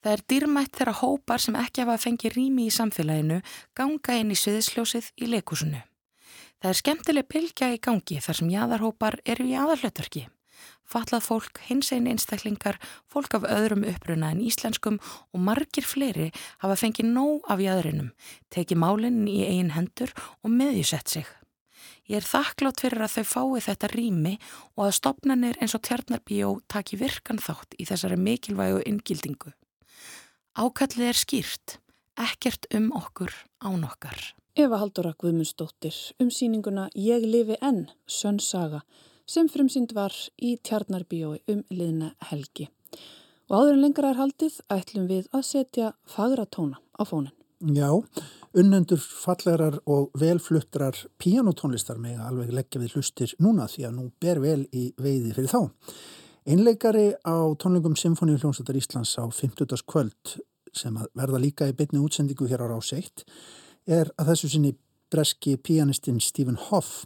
Það 0.00 0.14
er 0.14 0.22
dýrmætt 0.32 0.78
þegar 0.78 1.00
hópar 1.02 1.42
sem 1.42 1.58
ekki 1.60 1.82
hafa 1.82 1.98
fengið 2.00 2.36
rými 2.38 2.70
í 2.70 2.72
samfélaginu 2.72 3.42
ganga 3.76 4.16
inn 4.16 4.32
í 4.32 4.38
sviðisljósið 4.38 5.10
í 5.20 5.28
leikúsinu. 5.34 5.82
Það 6.60 6.70
er 6.70 6.76
skemmtileg 6.76 7.28
pilgja 7.32 7.70
í 7.72 7.80
gangi 7.80 8.18
þar 8.20 8.36
sem 8.36 8.52
jæðarhópar 8.52 9.14
eru 9.24 9.46
í 9.48 9.56
aðalhlutverki. 9.56 10.26
Fatlað 10.84 11.22
fólk, 11.24 11.60
hins 11.70 11.88
einn 11.94 12.08
einstaklingar, 12.10 12.76
fólk 13.08 13.32
af 13.38 13.46
öðrum 13.48 13.86
uppruna 13.88 14.32
en 14.34 14.42
íslenskum 14.44 14.98
og 15.00 15.40
margir 15.40 15.86
fleiri 15.88 16.26
hafa 16.60 16.76
fengið 16.76 17.12
nóg 17.14 17.46
af 17.48 17.62
jæðurinnum, 17.64 18.10
tekið 18.52 18.80
málinn 18.82 19.22
í 19.30 19.38
einn 19.46 19.70
hendur 19.72 20.12
og 20.42 20.52
meðjusett 20.52 21.08
sig. 21.08 21.30
Ég 22.10 22.20
er 22.20 22.26
þakklátt 22.26 22.82
fyrir 22.82 23.06
að 23.06 23.14
þau 23.14 23.30
fái 23.30 23.62
þetta 23.70 23.90
rými 23.94 24.34
og 24.74 24.88
að 24.88 24.96
stopnarnir 24.98 25.60
eins 25.62 25.76
og 25.78 25.84
tjarnarbíó 25.86 26.50
taki 26.68 26.98
virkan 27.00 27.40
þátt 27.40 27.78
í 27.78 27.86
þessari 27.88 28.18
mikilvægu 28.20 28.82
inngildingu. 28.90 29.54
Ákallið 30.58 31.06
er 31.06 31.22
skýrt, 31.22 31.78
ekkert 32.18 32.66
um 32.74 32.90
okkur 32.98 33.32
án 33.62 33.86
okkar. 33.86 34.34
Eva 34.60 34.76
Haldóra 34.76 35.14
Guðmundsdóttir 35.16 35.94
um 36.20 36.28
síninguna 36.28 36.88
Ég 36.98 37.22
lifi 37.24 37.54
enn, 37.64 37.86
Sönn 38.04 38.40
Saga, 38.44 38.82
sem 39.24 39.46
frumsýnd 39.48 39.94
var 39.96 40.12
í 40.36 40.50
tjarnarbíói 40.66 41.38
um 41.48 41.62
liðna 41.72 42.10
helgi. 42.28 42.66
Og 43.48 43.54
áður 43.56 43.76
en 43.78 43.80
lengra 43.86 44.10
er 44.10 44.18
haldið 44.18 44.58
ætlum 44.74 45.06
við 45.08 45.30
að 45.32 45.46
setja 45.48 45.92
fagra 46.04 46.44
tóna 46.44 46.76
á 46.92 47.02
fónin. 47.08 47.32
Já, 47.72 47.88
unnendur 48.52 49.00
fallegar 49.00 49.78
og 49.88 50.10
velfluttrar 50.20 50.98
píanotónlistar 51.22 52.02
með 52.02 52.20
alveg 52.26 52.52
leggja 52.58 52.82
við 52.84 52.98
hlustir 52.98 53.32
núna 53.40 53.70
því 53.70 53.86
að 53.88 53.96
nú 53.96 54.06
ber 54.20 54.42
vel 54.44 54.66
í 54.76 54.90
veiði 55.00 55.32
fyrir 55.38 55.54
þá. 55.54 55.60
Einleikari 56.50 57.06
á 57.24 57.36
tónleikum 57.56 57.96
Symfóníu 57.96 58.36
hljómsættar 58.36 58.76
Íslands 58.76 59.16
á 59.16 59.24
50. 59.24 59.80
kvöld 59.88 60.36
sem 60.76 61.00
verða 61.16 61.40
líka 61.40 61.66
í 61.70 61.74
bytni 61.74 62.04
útsendingu 62.04 62.44
hér 62.50 62.68
á 62.68 62.76
ráseitt 62.76 63.24
er 63.86 64.10
að 64.18 64.32
þessu 64.32 64.52
sinni 64.52 64.74
breski 65.10 65.56
píanistinn 65.56 66.20
Stephen 66.20 66.58
Hoff. 66.68 67.04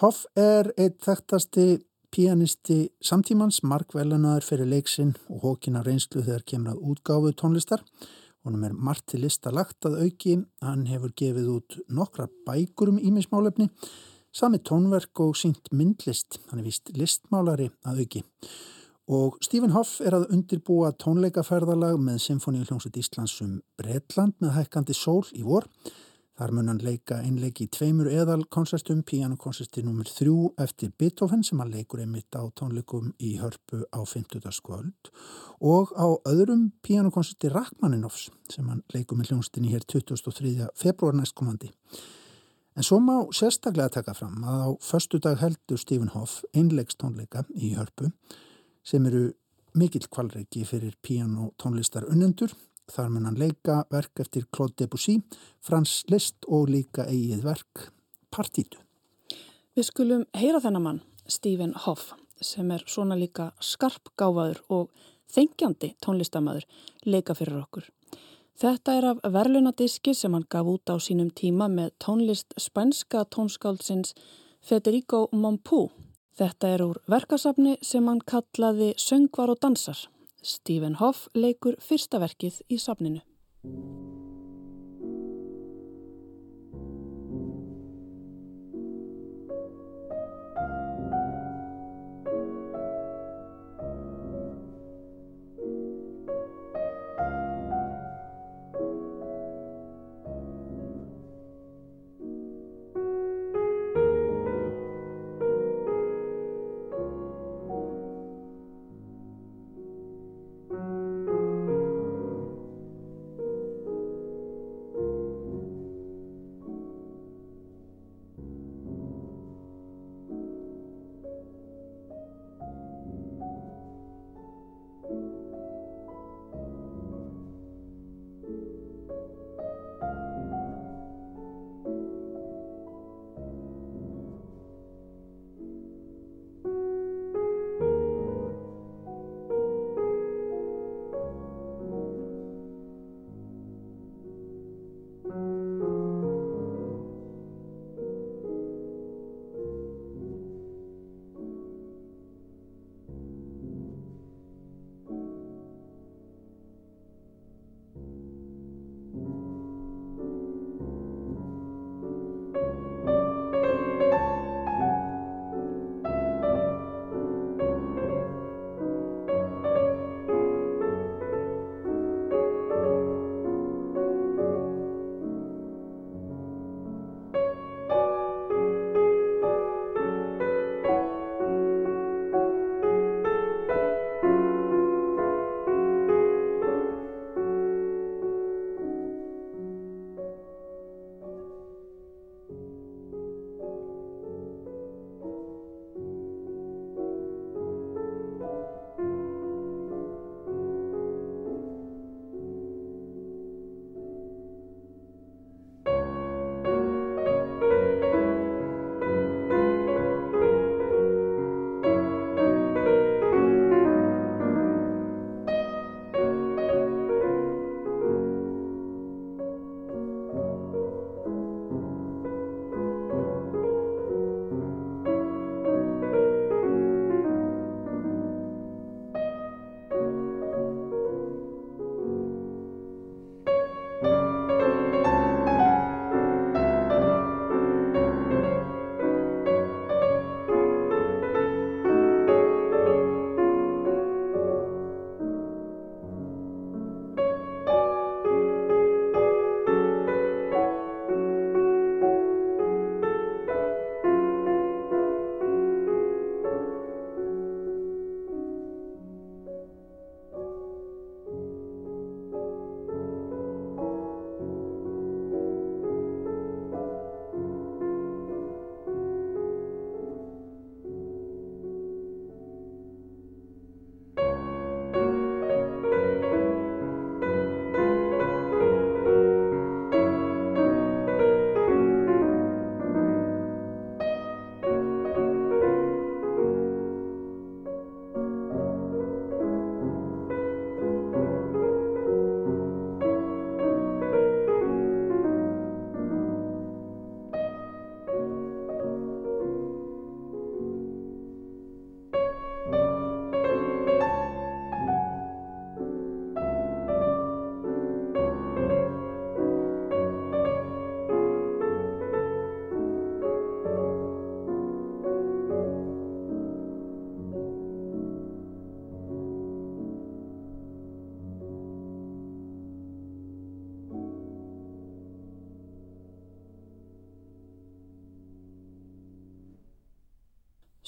Hoff 0.00 0.24
er 0.36 0.72
eitt 0.76 1.00
þekktasti 1.04 1.82
Pianisti 2.12 2.90
samtímans, 3.00 3.62
Mark 3.64 3.94
Vellenaður 3.96 4.44
fyrir 4.44 4.68
leiksinn 4.68 5.14
og 5.32 5.46
hókina 5.46 5.80
reynslu 5.86 6.20
þegar 6.20 6.42
kemur 6.44 6.74
að 6.74 6.82
útgáfu 6.92 7.32
tónlistar. 7.40 7.80
Honum 8.44 8.66
er 8.66 8.74
margt 8.76 9.06
til 9.08 9.22
lista 9.22 9.52
lagt 9.54 9.86
að 9.88 9.96
auki. 10.02 10.34
Hann 10.60 10.84
hefur 10.90 11.14
gefið 11.16 11.48
út 11.54 11.78
nokkra 11.88 12.26
bækur 12.44 12.92
um 12.92 12.98
ímismálefni, 13.00 13.70
sami 14.28 14.60
tónverk 14.60 15.24
og 15.24 15.38
sínt 15.40 15.72
myndlist. 15.72 16.36
Hann 16.50 16.60
er 16.60 16.68
vist 16.68 16.92
listmálari 16.92 17.70
að 17.88 18.04
auki. 18.04 18.24
Og 19.10 19.40
Stephen 19.42 19.72
Hoff 19.74 19.98
er 20.00 20.14
að 20.14 20.28
undirbúa 20.30 20.92
tónleikaferðalag 20.94 21.98
með 21.98 22.20
Symfóníu 22.22 22.62
hljómsveit 22.68 23.00
Íslands 23.00 23.40
um 23.42 23.56
Breitland 23.80 24.36
með 24.38 24.54
hækkandi 24.60 24.94
sól 24.94 25.24
í 25.34 25.42
vor. 25.42 25.66
Þar 26.38 26.52
mun 26.56 26.70
hann 26.70 26.80
leika 26.80 27.18
einleiki 27.20 27.66
í 27.66 27.70
tveimur 27.74 28.08
eðal 28.08 28.46
konsertum, 28.50 29.02
pianokonserti 29.04 29.82
nr. 29.82 30.06
3 30.08 30.62
eftir 30.64 30.92
Beethoven 30.98 31.42
sem 31.44 31.60
hann 31.60 31.72
leikur 31.74 32.00
einmitt 32.00 32.32
á 32.38 32.46
tónleikum 32.56 33.10
í 33.20 33.34
hörpu 33.42 33.82
á 33.90 34.00
50. 34.00 34.46
skvöld 34.54 35.10
og 35.60 35.92
á 35.98 36.08
öðrum 36.30 36.70
pianokonserti 36.86 37.50
Rachmaninoffs 37.52 38.30
sem 38.54 38.70
hann 38.70 38.80
leikur 38.94 39.18
með 39.18 39.34
hljónstinni 39.34 39.74
hér 39.74 39.84
23. 39.84 40.70
februar 40.78 41.18
næstkomandi. 41.18 41.68
En 42.78 42.86
svo 42.86 43.02
má 43.02 43.18
sérstaklega 43.34 43.98
taka 43.98 44.14
fram 44.16 44.46
að 44.46 44.64
á 44.64 44.70
förstu 44.80 45.20
dag 45.20 45.36
heldur 45.42 45.78
Stephen 45.78 46.14
Hoff 46.14 46.46
einleikstónleika 46.56 47.44
í 47.52 47.74
hörpu 47.76 48.08
sem 48.82 49.06
eru 49.06 49.30
mikill 49.78 50.08
kvalreiki 50.10 50.66
fyrir 50.68 50.94
pianotónlistar 51.02 52.04
unnendur 52.10 52.52
Þar 52.90 53.12
mun 53.14 53.28
hann 53.28 53.38
leika 53.38 53.82
verk 53.92 54.20
eftir 54.20 54.44
Claude 54.52 54.74
Debussy, 54.76 55.20
Frans 55.62 56.02
Liszt 56.10 56.44
og 56.48 56.68
líka 56.68 57.06
eigið 57.08 57.44
verk 57.46 57.86
Partítu. 58.34 58.80
Við 59.72 59.86
skulum 59.88 60.26
heyra 60.36 60.60
þennan 60.60 60.84
mann, 60.84 61.00
Stephen 61.28 61.72
Hoff, 61.86 62.12
sem 62.42 62.70
er 62.74 62.84
svona 62.90 63.16
líka 63.16 63.52
skarpgáfaður 63.62 64.60
og 64.68 64.90
þengjandi 65.32 65.94
tónlistamæður, 66.04 66.66
leika 67.06 67.36
fyrir 67.38 67.62
okkur. 67.62 67.88
Þetta 68.60 68.98
er 68.98 69.08
af 69.14 69.22
verlunadiski 69.32 70.12
sem 70.14 70.34
hann 70.36 70.44
gaf 70.50 70.68
út 70.68 70.92
á 70.92 71.00
sínum 71.00 71.30
tíma 71.32 71.70
með 71.72 71.94
tónlist 72.02 72.52
spænska 72.60 73.24
tónskáldsins 73.32 74.12
Federico 74.60 75.28
Mompou. 75.32 75.88
Þetta 76.38 76.68
er 76.74 76.84
úr 76.86 77.00
verkasafni 77.12 77.76
sem 77.84 78.06
hann 78.08 78.22
kallaði 78.24 78.92
Söngvar 78.96 79.52
og 79.52 79.60
dansar. 79.60 79.98
Stephen 80.42 80.96
Hoff 81.02 81.28
leikur 81.34 81.76
fyrsta 81.80 82.22
verkið 82.22 82.62
í 82.72 82.80
safninu. 82.80 83.20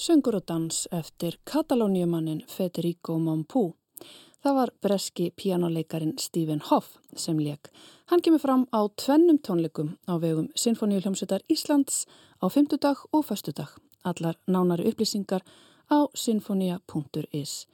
Söngur 0.05 0.37
og 0.37 0.45
dans 0.45 0.89
eftir 0.93 1.39
katalóniumannin 1.49 2.43
Federico 2.49 3.15
Mompú. 3.19 3.63
Það 4.45 4.55
var 4.59 4.73
breski 4.85 5.31
píjánuleikarin 5.33 6.19
Stephen 6.21 6.61
Hoff 6.61 6.99
sem 7.17 7.39
leik. 7.41 7.71
Hann 8.13 8.21
kemur 8.21 8.43
fram 8.43 8.67
á 8.69 8.85
tvennum 9.01 9.39
tónleikum 9.41 9.95
á 10.05 10.21
vegum 10.21 10.51
Sinfoníuljómsutar 10.61 11.41
Íslands 11.49 12.05
á 12.37 12.53
fymtudag 12.53 13.01
og 13.13 13.25
föstudag. 13.25 13.81
Allar 14.05 14.37
nánari 14.47 14.85
upplýsingar 14.93 15.41
á 15.89 16.05
sinfonia.is. 16.15 17.67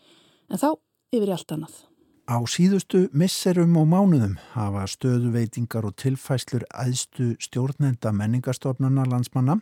En 0.50 0.58
þá 0.58 0.78
yfir 1.10 1.28
í 1.28 1.34
allt 1.34 1.50
annað. 1.50 1.89
Á 2.30 2.38
síðustu 2.46 3.08
misserum 3.10 3.72
og 3.80 3.88
mánuðum 3.90 4.37
hafa 4.52 4.84
stöðuveitingar 4.87 5.88
og 5.88 5.96
tilfæslur 5.99 6.62
æðstu 6.70 7.32
stjórnenda 7.42 8.12
menningarstofnana 8.14 9.02
landsmanna 9.10 9.56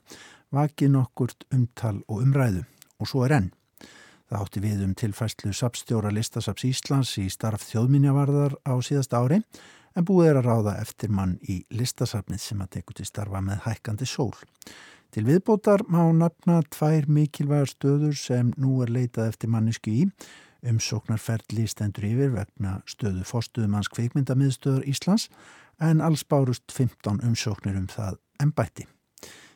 vakið 0.52 0.90
nokkurt 0.92 1.46
umtal 1.48 1.94
og 2.04 2.26
umræðu 2.26 2.66
og 3.00 3.08
svo 3.08 3.22
er 3.24 3.32
enn. 3.38 3.46
Það 4.28 4.42
átti 4.44 4.62
við 4.66 4.82
um 4.84 4.92
tilfæslu 5.00 5.54
sapstjóra 5.56 6.12
listasaps 6.12 6.66
Íslands 6.68 7.14
í 7.22 7.24
starf 7.32 7.64
þjóðminjavarðar 7.70 8.58
á 8.68 8.76
síðast 8.84 9.16
ári 9.16 9.38
en 9.96 10.04
búið 10.04 10.34
er 10.34 10.40
að 10.42 10.50
ráða 10.50 10.74
eftir 10.82 11.08
mann 11.08 11.38
í 11.48 11.62
listasapnið 11.72 12.42
sem 12.50 12.60
að 12.60 12.74
teku 12.76 12.98
til 12.98 13.08
starfa 13.08 13.40
með 13.46 13.62
hækkandi 13.64 14.10
sól. 14.10 14.34
Til 15.08 15.24
viðbótar 15.24 15.86
má 15.88 16.02
nafna 16.12 16.60
tvær 16.68 17.08
mikilvægar 17.08 17.72
stöður 17.72 18.12
sem 18.12 18.52
nú 18.60 18.82
er 18.84 18.92
leitað 18.92 19.32
eftir 19.32 19.48
mannisku 19.56 19.94
í. 20.02 20.04
Umsóknarferðli 20.66 21.68
stendur 21.70 22.06
yfir 22.08 22.32
vegna 22.34 22.78
stöðu 22.90 23.22
fórstuðumanns 23.28 23.90
kveikmyndamiðstöður 23.94 24.86
Íslands 24.90 25.28
en 25.78 26.02
alls 26.02 26.24
bárust 26.26 26.66
15 26.74 27.22
umsóknir 27.22 27.78
um 27.78 27.86
það 27.90 28.18
ennbætti. 28.42 28.88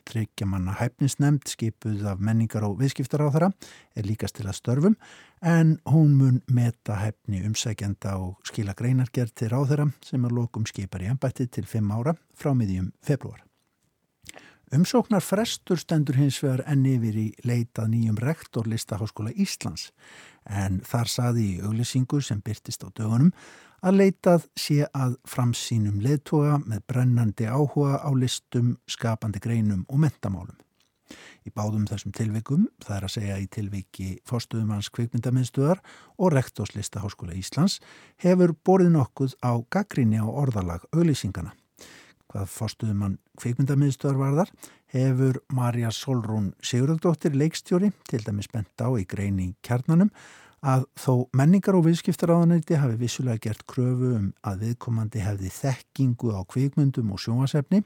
Tryggjamanna 0.07 0.75
hæfnisnemnd 0.79 1.47
skipuð 1.47 2.03
af 2.11 2.23
menningar 2.23 2.65
og 2.67 2.75
viðskiptar 2.81 3.23
á 3.23 3.27
þeirra 3.31 3.51
er 3.95 4.07
líkast 4.07 4.39
til 4.39 4.47
að 4.47 4.57
störfum 4.59 4.97
en 5.43 5.77
hún 5.87 6.17
mun 6.19 6.41
meta 6.47 6.99
hæfni 6.99 7.43
umsækjanda 7.47 8.17
og 8.19 8.39
skila 8.47 8.75
greinargerð 8.75 9.35
til 9.39 9.51
ráðherra 9.53 9.89
sem 10.03 10.23
er 10.23 10.35
lokum 10.35 10.67
skipar 10.67 11.03
í 11.03 11.09
ennbætti 11.11 11.47
til 11.47 11.67
5 11.67 11.95
ára 11.95 12.15
frá 12.35 12.51
miðjum 12.55 12.91
februar. 13.03 13.43
Umsóknar 14.73 15.21
frestur 15.21 15.77
stendur 15.77 16.17
hins 16.17 16.39
vegar 16.41 16.63
enni 16.65 16.95
yfir 16.97 17.17
í 17.21 17.25
leitað 17.45 17.91
nýjum 17.91 18.15
rektor 18.17 18.65
listaháskóla 18.65 19.29
Íslands 19.37 19.91
en 20.49 20.81
þar 20.87 21.11
saði 21.11 21.45
í 21.53 21.61
auglisingu 21.63 22.21
sem 22.21 22.41
byrtist 22.43 22.83
á 22.83 22.89
dögunum 22.95 23.31
að 23.83 23.99
leitað 23.99 24.45
sé 24.59 24.83
að 24.95 25.17
framsýnum 25.27 26.01
leðtoga 26.03 26.59
með 26.63 26.83
brennandi 26.87 27.47
áhuga 27.51 27.99
á 27.99 28.09
listum, 28.15 28.77
skapandi 28.87 29.41
greinum 29.43 29.83
og 29.89 29.99
mentamálum. 30.05 30.59
Í 31.43 31.51
báðum 31.51 31.83
þessum 31.89 32.13
tilvikum, 32.15 32.67
það 32.83 32.95
er 32.95 33.07
að 33.07 33.13
segja 33.17 33.39
í 33.43 33.49
tilviki 33.51 34.07
fórstuðumanns 34.29 34.89
kveikmyndamiðstöðar 34.95 35.83
og 36.17 36.31
rektorslista 36.33 37.03
Háskóla 37.03 37.35
Íslands, 37.35 37.81
hefur 38.23 38.55
borðið 38.63 38.95
nokkuð 38.95 39.35
á 39.43 39.51
gaggrinni 39.67 40.23
á 40.23 40.27
orðalag 40.27 40.87
auðlýsingana. 40.95 41.51
Hvað 42.33 42.47
fórstuðumann 42.49 43.17
kveikmyndamiðstöðar 43.37 44.15
varðar 44.17 44.51
hefur 44.89 45.37
Marja 45.53 45.91
Solrún 45.93 46.47
Sigurðardóttir 46.65 47.35
leikstjóri 47.37 47.91
til 48.09 48.23
dæmis 48.25 48.47
bent 48.49 48.81
á 48.81 48.89
í 48.97 49.03
greini 49.05 49.51
kjarnanum 49.61 50.09
að 50.65 50.87
þó 50.97 51.27
menningar 51.37 51.75
og 51.77 51.83
viðskiptaráðanæti 51.85 52.79
hafi 52.81 52.97
vissulega 52.97 53.43
gert 53.43 53.61
kröfu 53.69 54.15
um 54.17 54.31
að 54.49 54.63
viðkomandi 54.63 55.21
hefði 55.21 55.51
þekkingu 55.53 56.31
á 56.33 56.41
kvikmyndum 56.49 57.11
og 57.13 57.21
sjónasefni, 57.21 57.83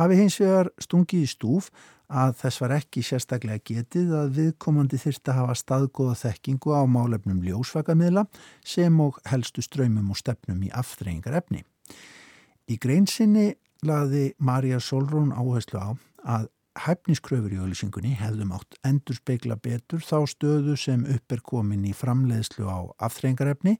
hafi 0.00 0.16
hins 0.16 0.38
vegar 0.40 0.70
stungið 0.80 1.26
í 1.26 1.28
stúf 1.34 1.68
að 2.08 2.38
þess 2.40 2.62
var 2.62 2.74
ekki 2.78 3.02
sérstaklega 3.04 3.64
getið 3.68 4.14
að 4.16 4.32
viðkomandi 4.38 5.00
þyrst 5.02 5.28
að 5.28 5.38
hafa 5.42 5.58
staðgóða 5.60 6.14
þekkingu 6.22 6.72
á 6.72 6.88
málefnum 6.88 7.44
ljósvakamiðla 7.44 8.24
sem 8.64 8.96
og 9.04 9.20
helstu 9.28 9.60
ströymum 9.60 10.08
og 10.14 10.22
stefnum 10.22 10.64
í 10.64 10.72
aftreyingar 10.72 11.36
efni. 11.42 11.64
Í 12.64 12.80
greinsinni 12.80 13.50
laði 13.84 14.32
Marja 14.38 14.80
Solrún 14.80 15.32
áherslu 15.36 15.80
á 15.80 15.90
að 16.24 16.48
hæfniskröfur 16.84 17.52
í 17.54 17.60
auðlýsingunni 17.62 18.16
hefðum 18.18 18.54
átt 18.56 18.78
endur 18.86 19.18
speikla 19.18 19.56
betur 19.60 20.02
þá 20.02 20.24
stöðu 20.30 20.74
sem 20.80 21.04
upp 21.06 21.34
er 21.36 21.42
komin 21.46 21.84
í 21.86 21.92
framleiðslu 21.94 22.66
á 22.66 22.78
afþrengarefni 23.06 23.76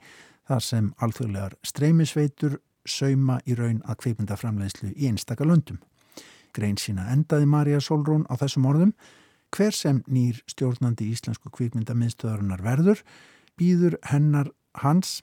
þar 0.46 0.62
sem 0.62 0.92
alþjóðlegar 1.02 1.56
streymisveitur 1.66 2.60
sauma 2.86 3.40
í 3.48 3.56
raun 3.58 3.80
að 3.88 4.00
kveipunda 4.04 4.36
framleiðslu 4.38 4.92
í 4.92 5.08
einstakar 5.08 5.48
löndum. 5.48 5.80
Grein 6.54 6.78
sína 6.78 7.08
endaði 7.10 7.48
Marja 7.50 7.80
Solrún 7.82 8.28
á 8.30 8.38
þessum 8.38 8.68
orðum 8.70 8.92
hver 9.54 9.74
sem 9.74 10.02
nýr 10.10 10.38
stjórnandi 10.50 11.08
íslensku 11.10 11.50
kvikmyndamiðstöðarinnar 11.54 12.62
verður 12.62 13.02
býður 13.58 13.98
hennar 14.10 14.52
hans 14.82 15.22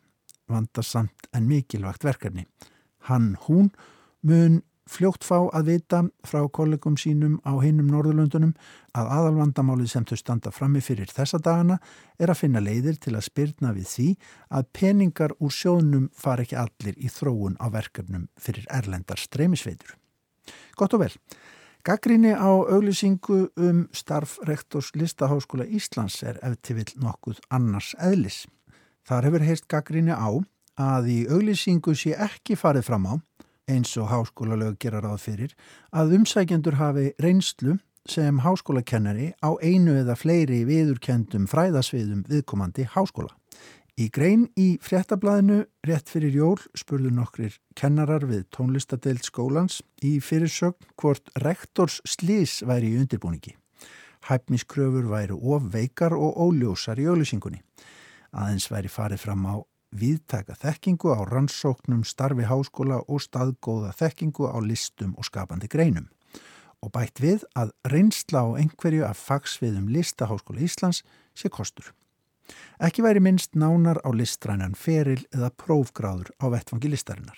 vandarsamt 0.52 1.30
en 1.36 1.48
mikilvægt 1.48 2.04
verkefni. 2.04 2.46
Hann, 3.08 3.36
hún 3.48 3.72
mun 4.22 4.62
fljótt 4.90 5.26
fá 5.26 5.38
að 5.54 5.70
vita 5.70 6.02
frá 6.26 6.42
kollegum 6.50 6.98
sínum 6.98 7.38
á 7.46 7.54
hinnum 7.62 7.92
Norðurlöndunum 7.92 8.54
að 8.98 9.12
aðalvandamálið 9.18 9.92
sem 9.94 10.06
þau 10.10 10.18
standa 10.20 10.52
frammi 10.52 10.82
fyrir 10.82 11.12
þessa 11.12 11.40
dagana 11.40 11.78
er 12.20 12.34
að 12.34 12.42
finna 12.42 12.64
leiðir 12.64 12.98
til 13.02 13.16
að 13.16 13.28
spyrna 13.30 13.74
við 13.78 13.88
því 13.94 14.08
að 14.50 14.70
peningar 14.74 15.36
úr 15.40 15.54
sjónum 15.54 16.10
far 16.18 16.44
ekki 16.44 16.60
allir 16.60 16.98
í 16.98 17.12
þróun 17.14 17.58
á 17.62 17.70
verkefnum 17.72 18.28
fyrir 18.40 18.68
erlendar 18.70 19.22
streymisveitur. 19.22 19.96
Gott 20.76 20.94
og 20.98 21.06
vel. 21.06 21.14
Gaggrinni 21.82 22.34
á 22.38 22.46
auglýsingu 22.46 23.48
um 23.58 23.86
starfrektors 23.94 24.92
listaháskóla 24.94 25.66
Íslands 25.66 26.22
er 26.22 26.38
eftir 26.46 26.78
vill 26.78 26.92
nokkuð 27.02 27.40
annars 27.50 27.96
eðlis. 27.98 28.44
Þar 29.02 29.26
hefur 29.30 29.46
heist 29.48 29.66
gaggrinni 29.66 30.14
á 30.14 30.30
að 30.78 31.10
í 31.10 31.18
auglýsingu 31.26 31.96
sé 31.98 32.14
ekki 32.14 32.56
farið 32.56 32.86
fram 32.86 33.08
á 33.10 33.14
eins 33.70 33.94
og 33.98 34.10
háskóla 34.12 34.58
lög 34.58 34.80
gera 34.80 35.02
ráð 35.04 35.22
fyrir 35.26 35.56
að 35.92 36.18
umsækjendur 36.20 36.80
hafi 36.80 37.12
reynslu 37.22 37.78
sem 38.10 38.40
háskólakennari 38.42 39.34
á 39.46 39.50
einu 39.62 39.94
eða 40.02 40.16
fleiri 40.18 40.64
viðurkendum 40.66 41.46
fræðasviðum 41.52 42.26
viðkomandi 42.30 42.88
háskóla. 42.96 43.30
Í 44.00 44.08
grein 44.10 44.48
í 44.58 44.80
fréttablaðinu 44.82 45.66
rétt 45.86 46.10
fyrir 46.10 46.34
jól 46.34 46.58
spurðu 46.80 47.12
nokkrir 47.14 47.58
kennarar 47.78 48.24
við 48.26 48.48
tónlistadeild 48.56 49.26
skólans 49.28 49.82
í 50.02 50.18
fyrirsögn 50.24 50.94
hvort 50.98 51.30
rektors 51.44 52.00
slís 52.08 52.62
væri 52.66 52.94
í 52.94 53.02
undirbúningi. 53.02 53.58
Hæfniskröfur 54.30 55.10
væri 55.12 55.36
of 55.36 55.68
veikar 55.74 56.16
og 56.18 56.40
óljósar 56.40 57.02
í 57.02 57.10
auðlýsingunni. 57.10 57.62
Aðeins 58.32 58.70
væri 58.72 58.90
farið 58.90 59.22
fram 59.26 59.46
á 59.46 59.56
viðtaka 59.92 60.56
þekkingu 60.60 61.12
á 61.14 61.22
rannsóknum, 61.28 62.04
starfi 62.08 62.48
háskóla 62.48 63.02
og 63.08 63.22
staðgóða 63.24 63.94
þekkingu 64.00 64.48
á 64.48 64.58
listum 64.64 65.14
og 65.18 65.28
skapandi 65.28 65.70
greinum. 65.72 66.10
Og 66.82 66.94
bætt 66.96 67.22
við 67.22 67.46
að 67.54 67.76
reynsla 67.86 68.42
á 68.42 68.48
einhverju 68.64 69.06
af 69.06 69.20
fagsviðum 69.20 69.92
listaháskóla 69.94 70.64
Íslands 70.66 71.04
sé 71.38 71.52
kostur. 71.52 71.92
Ekki 72.82 73.04
væri 73.06 73.22
minnst 73.22 73.54
nánar 73.54 74.02
á 74.02 74.10
listrænan 74.16 74.74
feril 74.76 75.22
eða 75.30 75.52
prófgráður 75.54 76.34
á 76.42 76.46
vettfangi 76.50 76.90
listarinnar. 76.90 77.38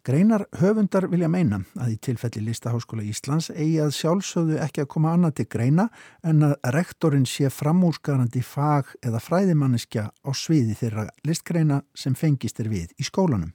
Greinar 0.00 0.46
höfundar 0.56 1.04
vilja 1.12 1.28
meina 1.28 1.58
að 1.76 1.90
í 1.92 1.96
tilfelli 2.00 2.40
Listaháskóla 2.46 3.02
Íslands 3.04 3.50
eigi 3.52 3.82
að 3.84 3.90
sjálfsögðu 3.98 4.56
ekki 4.64 4.80
að 4.80 4.88
koma 4.94 5.10
annað 5.12 5.34
til 5.40 5.46
greina 5.52 5.84
en 6.24 6.40
að 6.46 6.54
rektorinn 6.72 7.26
sé 7.28 7.50
framúrskarandi 7.52 8.40
fag 8.40 8.94
eða 9.04 9.20
fræðimanniskja 9.20 10.06
á 10.08 10.30
sviði 10.32 10.78
þeirra 10.80 11.04
listgreina 11.28 11.82
sem 11.92 12.16
fengist 12.16 12.62
er 12.64 12.72
við 12.72 12.94
í 12.96 13.04
skólanum. 13.04 13.52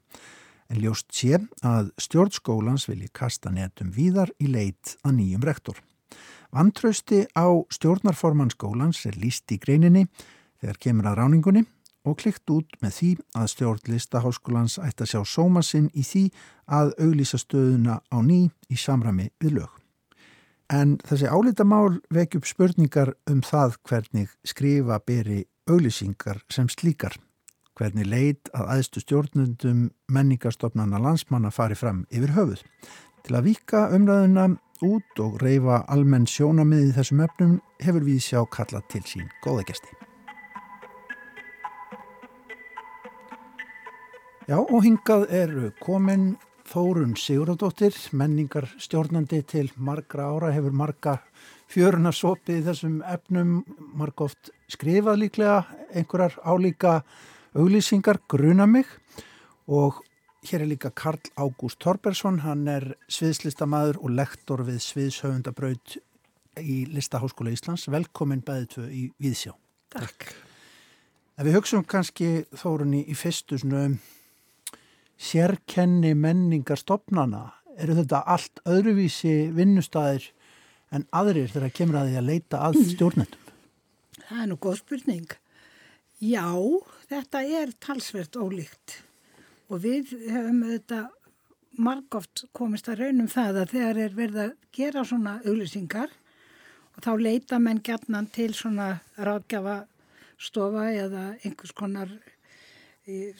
En 0.69 0.81
ljóst 0.83 1.09
sé 1.17 1.39
að 1.65 1.89
stjórnskólans 2.05 2.85
vilji 2.91 3.09
kasta 3.09 3.49
netum 3.49 3.89
víðar 3.95 4.29
í 4.37 4.45
leit 4.45 4.99
að 5.01 5.17
nýjum 5.17 5.49
rektor. 5.49 5.81
Vantrausti 6.53 7.25
á 7.33 7.49
stjórnarforman 7.73 8.53
skólans 8.53 9.01
er 9.09 9.17
líst 9.17 9.49
í 9.49 9.57
greininni 9.57 10.05
þegar 10.61 10.77
kemur 10.77 11.09
að 11.09 11.23
ráningunni 11.23 11.65
og 12.05 12.19
klikt 12.21 12.49
út 12.53 12.77
með 12.83 12.93
því 12.97 13.09
að 13.35 13.49
stjórnlista 13.53 14.21
háskólans 14.23 14.77
ætti 14.81 15.05
að 15.05 15.11
sjá 15.13 15.21
sóma 15.35 15.63
sinn 15.65 15.89
í 15.93 16.05
því 16.05 16.23
að 16.69 16.93
auglýsa 17.01 17.39
stöðuna 17.41 17.99
á 18.05 18.17
ný 18.21 18.45
í 18.69 18.77
samrami 18.77 19.31
við 19.41 19.59
lög. 19.59 19.71
En 20.73 20.95
þessi 21.05 21.29
álítamál 21.29 21.99
vekj 22.13 22.39
upp 22.39 22.49
spurningar 22.49 23.13
um 23.29 23.41
það 23.45 23.77
hvernig 23.85 24.31
skrifa 24.45 24.97
beri 25.05 25.43
auglýsingar 25.69 26.41
sem 26.49 26.69
slíkar, 26.69 27.17
hvernig 27.77 28.09
leit 28.09 28.49
að 28.53 28.71
aðstu 28.77 29.03
stjórnundum 29.03 29.89
menningarstofnana 30.09 31.01
landsmanna 31.01 31.51
fari 31.53 31.77
fram 31.77 32.05
yfir 32.09 32.33
höfuð. 32.37 32.63
Til 33.25 33.37
að 33.37 33.51
vika 33.51 33.87
umræðuna 33.93 34.49
út 34.85 35.21
og 35.23 35.37
reyfa 35.41 35.83
almenn 35.91 36.27
sjónamið 36.29 36.89
í 36.89 36.97
þessum 36.97 37.23
öfnum 37.27 37.55
hefur 37.85 38.09
við 38.09 38.25
sjá 38.25 38.41
kalla 38.57 38.83
til 38.89 39.05
sín 39.05 39.31
góða 39.45 39.65
Já 44.45 44.59
og 44.61 44.83
hingað 44.85 45.23
er 45.33 45.51
komin 45.81 46.35
Þórun 46.69 47.15
Sigurðardóttir, 47.17 47.95
menningar 48.13 48.67
stjórnandi 48.77 49.39
til 49.49 49.71
margra 49.81 50.27
ára, 50.29 50.51
hefur 50.53 50.73
marga 50.77 51.15
fjöruna 51.73 52.11
sopið 52.13 52.59
í 52.59 52.65
þessum 52.67 52.99
efnum 53.09 53.55
margóft 53.97 54.51
skrifað 54.69 55.23
líklega 55.23 55.55
einhverjar 55.97 56.37
álíka 56.45 56.93
auglýsingar 57.57 58.19
gruna 58.29 58.67
mig 58.69 58.85
og 59.65 60.03
hér 60.45 60.61
er 60.61 60.69
líka 60.75 60.91
Karl 60.93 61.25
Ágúst 61.41 61.81
Torbersson, 61.81 62.43
hann 62.45 62.67
er 62.69 62.91
sviðslistamæður 63.09 63.97
og 64.03 64.13
lektor 64.13 64.61
við 64.67 64.77
sviðshöfundabraut 64.85 65.95
í 66.61 66.83
Listaháskóla 66.93 67.55
Íslands. 67.55 67.87
Velkomin 67.89 68.45
bæðið 68.45 68.67
tvö 68.75 68.89
í 68.93 69.07
Víðsjá. 69.17 69.55
Takk. 69.95 70.27
Ef 71.33 71.49
við 71.49 71.57
hugsaum 71.57 71.87
kannski 71.89 72.29
þórunni 72.53 73.07
í 73.09 73.17
fyrstu 73.17 73.57
svona 73.57 73.89
sérkenni 75.17 76.13
menningar 76.17 76.79
stopnana, 76.79 77.47
eru 77.77 77.95
þetta 77.99 78.23
allt 78.35 78.61
öðruvísi 78.67 79.51
vinnustæðir 79.55 80.29
en 80.95 81.07
aðrir 81.15 81.51
þegar 81.51 81.73
kemur 81.75 81.99
að 82.01 82.11
því 82.11 82.19
að 82.19 82.29
leita 82.29 82.61
að 82.67 82.79
stjórnendum? 82.91 83.51
Það 84.25 84.41
er 84.41 84.49
nú 84.49 84.59
góð 84.61 84.77
spurning. 84.79 85.33
Já, 86.23 86.47
þetta 87.11 87.41
er 87.59 87.73
talsvert 87.83 88.37
ólíkt 88.39 88.99
og 89.69 89.81
við 89.83 90.13
hefum 90.29 90.61
þetta 90.69 91.01
margóft 91.75 92.45
komist 92.55 92.87
að 92.89 93.03
raunum 93.03 93.27
það 93.31 93.59
að 93.63 93.73
þegar 93.73 93.99
er 94.05 94.15
verið 94.15 94.41
að 94.45 94.53
gera 94.75 95.03
svona 95.07 95.33
auglýsingar 95.43 96.13
og 96.95 97.03
þá 97.03 97.11
leita 97.19 97.59
menn 97.59 97.81
gætnan 97.83 98.29
til 98.31 98.53
svona 98.55 99.01
ráðgjafa 99.17 99.81
stofa 100.39 100.87
eða 100.93 101.25
einhvers 101.43 101.75
konar 101.75 102.11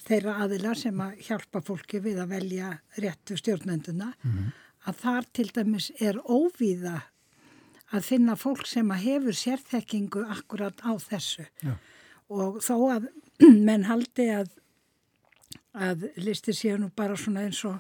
þeirra 0.06 0.36
aðila 0.44 0.76
sem 0.78 1.00
að 1.02 1.22
hjálpa 1.26 1.62
fólki 1.66 2.00
við 2.00 2.20
að 2.22 2.34
velja 2.36 2.72
réttu 3.02 3.38
stjórnenduna 3.38 4.12
mm 4.14 4.32
-hmm. 4.32 4.52
að 4.86 4.96
þar 4.96 5.26
til 5.34 5.50
dæmis 5.54 5.92
er 6.00 6.20
óvíða 6.26 7.02
að 7.92 8.04
finna 8.04 8.36
fólk 8.36 8.68
sem 8.68 8.92
að 8.92 9.04
hefur 9.08 9.34
sérþekkingu 9.34 10.26
akkurat 10.30 10.82
á 10.86 10.94
þessu 10.98 11.46
Já. 11.64 11.78
og 12.30 12.62
þó 12.62 12.76
að 12.98 13.10
menn 13.68 13.84
haldi 13.84 14.30
að 14.30 14.50
að 15.76 16.08
listir 16.24 16.56
séu 16.56 16.78
nú 16.80 16.90
bara 16.96 17.18
svona 17.20 17.46
eins 17.46 17.62
og, 17.68 17.80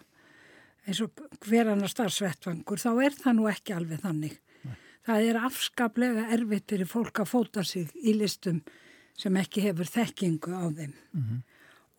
eins 0.85 1.01
og 1.03 1.15
hver 1.45 1.71
annar 1.71 1.91
starfsvettvangur, 1.91 2.81
þá 2.81 2.91
er 3.05 3.15
það 3.15 3.37
nú 3.37 3.47
ekki 3.51 3.75
alveg 3.75 4.01
þannig. 4.03 4.37
Nei. 4.65 4.75
Það 5.07 5.27
er 5.29 5.41
afskaplega 5.47 6.27
erfitt 6.35 6.73
fyrir 6.73 6.89
fólk 6.91 7.23
að 7.23 7.31
fóta 7.31 7.63
sig 7.63 7.91
í 7.95 8.15
listum 8.17 8.61
sem 9.15 9.37
ekki 9.39 9.63
hefur 9.63 9.87
þekkingu 9.87 10.51
á 10.51 10.65
þeim 10.67 10.91
mm 10.91 11.21
-hmm. 11.21 11.43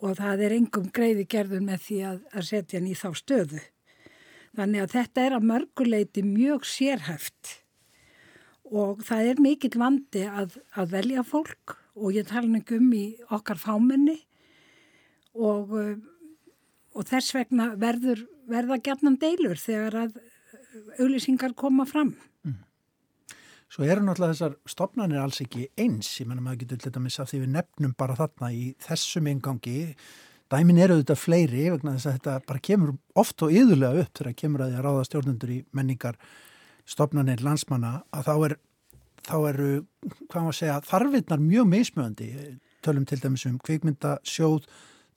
Og 0.03 0.19
það 0.19 0.43
er 0.47 0.55
engum 0.59 0.91
greiði 0.93 1.25
gerður 1.31 1.63
með 1.65 1.85
því 1.87 2.01
að, 2.11 2.19
að 2.33 2.49
setja 2.51 2.81
hann 2.81 2.91
í 2.91 2.97
þá 2.99 3.09
stöðu. 3.17 3.63
Þannig 4.57 4.83
að 4.83 4.93
þetta 4.97 5.25
er 5.25 5.37
að 5.37 5.49
mörguleiti 5.51 6.25
mjög 6.25 6.67
sérhæft 6.69 7.55
og 8.67 9.03
það 9.07 9.31
er 9.31 9.43
mikill 9.43 9.77
vandi 9.79 10.25
að, 10.27 10.57
að 10.75 10.95
velja 10.97 11.25
fólk 11.27 11.77
og 11.97 12.17
ég 12.17 12.29
tala 12.29 12.49
um 12.49 12.93
í 12.93 13.05
okkar 13.33 13.61
fámenni 13.61 14.17
og, 15.37 15.73
og 16.97 17.07
þess 17.07 17.35
vegna 17.37 17.71
verður, 17.79 18.25
verða 18.49 18.81
gætnan 18.81 19.21
deilur 19.21 19.61
þegar 19.61 20.01
að 20.07 20.19
auðlýsingar 20.99 21.55
koma 21.57 21.87
fram. 21.89 22.15
Svo 23.77 23.85
eru 23.85 24.01
náttúrulega 24.01 24.33
þessar 24.33 24.55
stopnarnir 24.73 25.21
alls 25.21 25.43
ekki 25.45 25.67
eins, 25.77 26.09
ég 26.17 26.25
menna 26.31 26.41
maður 26.41 26.63
getur 26.63 26.95
dæmis 26.95 27.19
að 27.21 27.27
því 27.29 27.41
við 27.43 27.51
nefnum 27.59 27.91
bara 28.01 28.15
þarna 28.17 28.49
í 28.57 28.63
þessum 28.81 29.27
engangi, 29.29 29.83
dæmin 30.49 30.79
eru 30.81 30.95
auðvitað 30.97 31.19
fleiri 31.21 31.65
vegna 31.75 31.93
þess 31.99 32.09
að 32.09 32.15
þetta 32.17 32.37
bara 32.49 32.63
kemur 32.71 32.95
oft 33.21 33.45
og 33.45 33.53
yðurlega 33.53 34.07
upp 34.07 34.17
þegar 34.17 34.37
kemur 34.41 34.65
að 34.65 34.71
því 34.71 34.79
að 34.79 34.87
ráða 34.87 35.03
stjórnundur 35.11 35.53
í 35.53 35.59
menningar 35.77 36.17
stopnarnir 36.89 37.45
landsmanna 37.45 37.91
að 38.17 38.31
þá 38.31 38.33
er 38.47 38.57
þá 39.27 39.37
eru, 39.51 39.69
hvað 40.31 40.47
maður 40.47 40.59
segja, 40.63 40.79
þarfinnar 40.89 41.45
mjög 41.45 41.69
mismöndi, 41.75 42.31
tölum 42.81 43.05
til 43.05 43.21
dæmis 43.21 43.45
um 43.51 43.61
kvikmyndasjóð 43.61 44.71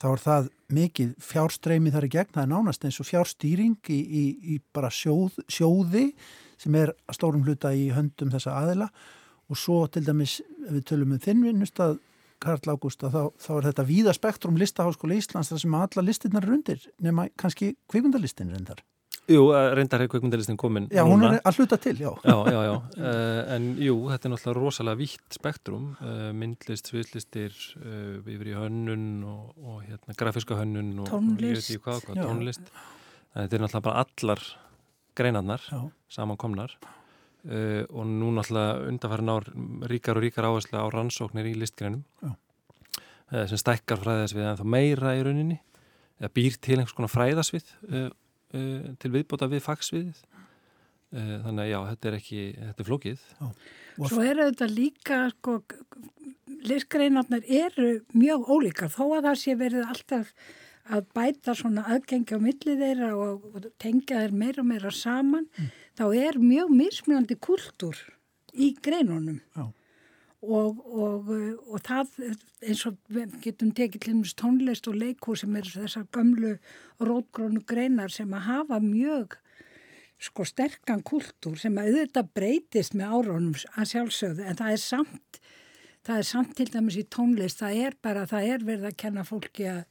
þá 0.04 0.10
er 0.10 0.26
það 0.26 0.52
mikið 0.76 1.16
fjárstreimi 1.32 1.96
þar 1.96 2.10
í 2.10 2.14
gegn, 2.18 2.36
það 2.36 2.44
er 2.44 2.54
nánast 2.58 2.84
eins 2.84 3.00
og 3.00 3.08
fjárstýring 3.08 3.80
í, 3.88 4.04
í, 4.04 4.28
í 4.56 4.60
bara 4.76 4.92
sjóð, 4.92 5.40
sjóði 5.48 6.10
sem 6.60 6.76
er 6.76 6.94
að 7.08 7.18
stórum 7.18 7.46
hluta 7.48 7.72
í 7.76 7.90
höndum 7.96 8.34
þessa 8.34 8.58
aðila. 8.60 8.90
Og 9.50 9.58
svo 9.58 9.82
til 9.90 10.06
dæmis 10.06 10.40
ef 10.44 10.76
við 10.76 10.86
tölum 10.92 11.16
um 11.16 11.24
þinn 11.24 11.48
vinnust 11.48 11.82
að 11.82 11.98
Karl 12.40 12.72
Ágústa 12.72 13.10
þá, 13.12 13.34
þá 13.36 13.50
er 13.58 13.66
þetta 13.72 13.88
víða 13.90 14.14
spektrum 14.16 14.60
listaháskóla 14.60 15.18
Íslands 15.18 15.50
þar 15.52 15.64
sem 15.64 15.76
alla 15.76 16.06
listinnar 16.06 16.46
er 16.46 16.56
undir 16.56 16.86
nema 17.04 17.28
kannski 17.40 17.74
kvikundalistin 17.92 18.54
er 18.54 18.62
endar. 18.62 18.84
Jú, 19.30 19.44
reyndar 19.78 20.02
hefur 20.02 20.16
kveikmyndalistin 20.16 20.58
komin 20.58 20.88
Já, 20.90 21.04
hún 21.06 21.22
núna. 21.22 21.38
er 21.38 21.44
að 21.46 21.60
hluta 21.60 21.78
til, 21.78 22.00
já. 22.02 22.10
Já, 22.26 22.36
já, 22.50 22.60
já, 22.66 22.72
uh, 22.74 23.42
en 23.56 23.68
jú, 23.78 23.98
þetta 24.10 24.26
er 24.26 24.34
náttúrulega 24.34 24.58
rosalega 24.58 25.00
vítt 25.04 25.38
spektrum. 25.38 25.84
Uh, 26.02 26.32
myndlist, 26.34 26.90
sviðlistir 26.90 27.54
uh, 27.78 28.18
yfir 28.24 28.50
í 28.50 28.56
hönnun 28.58 29.06
og, 29.30 29.52
og 29.62 29.84
hérna, 29.86 30.18
grafíska 30.18 30.58
hönnun 30.58 30.96
og, 31.04 31.12
tónlist, 31.12 31.70
og 31.70 31.76
ekki 31.76 31.84
hvað, 31.86 32.02
hvað 32.08 32.24
tónlist. 32.26 32.74
Þetta 33.36 33.60
er 33.60 33.66
náttúrulega 33.66 33.86
bara 33.92 34.06
allar 34.08 34.44
greinarnar, 35.20 35.64
samankomnar 36.12 36.76
og 37.50 38.04
nú 38.04 38.34
náttúrulega 38.36 38.90
undarfærin 38.90 39.32
ár 39.32 39.46
ríkar 39.88 40.18
og 40.20 40.26
ríkar 40.26 40.48
áherslu 40.50 40.76
á 40.76 40.86
rannsóknir 40.92 41.48
í 41.48 41.56
listgreinum 41.56 42.04
sem 43.30 43.62
stækkar 43.62 44.02
fræðasvið 44.02 44.48
en 44.50 44.60
þá 44.60 44.66
meira 44.76 45.14
í 45.16 45.24
rauninni 45.24 45.60
eða 46.20 46.32
býr 46.36 46.58
til 46.60 46.78
einhvers 46.78 46.96
konar 46.98 47.12
fræðasvið 47.14 47.74
uh, 47.90 48.10
til 49.00 49.12
viðbóta 49.14 49.50
við 49.52 49.64
fagsviðið. 49.66 50.24
Uh, 51.10 51.36
þannig 51.46 51.64
að 51.64 51.70
já, 51.72 51.78
þetta 51.90 52.10
er 52.10 52.18
ekki 52.20 52.42
þetta 52.56 52.84
er 52.84 52.90
flókið. 52.90 53.28
Já. 53.40 53.46
Svo 54.00 54.24
eru 54.24 54.48
þetta 54.52 54.70
líka 54.72 55.20
sko, 55.34 55.58
listgreinarnar 56.70 57.46
eru 57.46 57.92
mjög 58.16 58.50
ólíkar 58.56 58.92
þó 58.94 59.04
að 59.18 59.30
það 59.30 59.40
sé 59.44 59.56
verið 59.60 59.94
alltaf 59.94 60.34
að 60.90 61.10
bæta 61.16 61.56
svona 61.58 61.86
aðgengi 61.94 62.38
á 62.38 62.40
millið 62.42 62.84
þeirra 62.84 63.10
og, 63.18 63.50
og 63.54 63.68
tengja 63.82 64.24
þeir 64.24 64.38
meira 64.44 64.64
og 64.64 64.70
meira 64.72 64.94
saman 64.94 65.46
mm. 65.50 65.68
þá 66.00 66.06
er 66.22 66.40
mjög 66.42 66.72
mismunandi 66.76 67.38
kultúr 67.40 68.00
í 68.54 68.74
greinunum 68.82 69.42
Og, 70.40 70.78
og, 70.88 71.26
og 71.68 71.82
það 71.84 72.14
eins 72.64 72.86
og 72.88 72.96
getum 73.44 73.74
tekið 73.76 74.06
til 74.06 74.14
mjög 74.16 74.38
tónlist 74.40 74.86
og 74.88 74.96
leikú 74.96 75.34
sem 75.36 75.58
er 75.60 75.68
þessar 75.68 76.06
gamlu 76.16 76.54
rótgrónu 77.04 77.60
greinar 77.68 78.14
sem 78.16 78.32
að 78.32 78.46
hafa 78.46 78.78
mjög 78.80 79.36
sko 80.20 80.46
sterkan 80.48 81.04
kultúr 81.04 81.60
sem 81.60 81.76
að 81.80 81.92
auðvitað 81.92 82.32
breytist 82.40 82.96
með 82.96 83.18
árónum 83.18 83.60
að 83.76 83.92
sjálfsögðu 83.92 84.48
en 84.48 84.60
það 84.60 84.74
er 84.78 84.82
samt 84.84 85.42
það 86.08 86.16
er 86.18 86.28
samt 86.32 86.56
til 86.58 86.68
dæmis 86.72 86.98
í 87.00 87.06
tónlist 87.12 87.60
það 87.60 87.84
er 87.86 88.00
bara, 88.02 88.26
það 88.28 88.52
er 88.54 88.66
verið 88.72 88.90
að 88.90 89.00
kenna 89.04 89.26
fólki 89.28 89.68
að, 89.72 89.84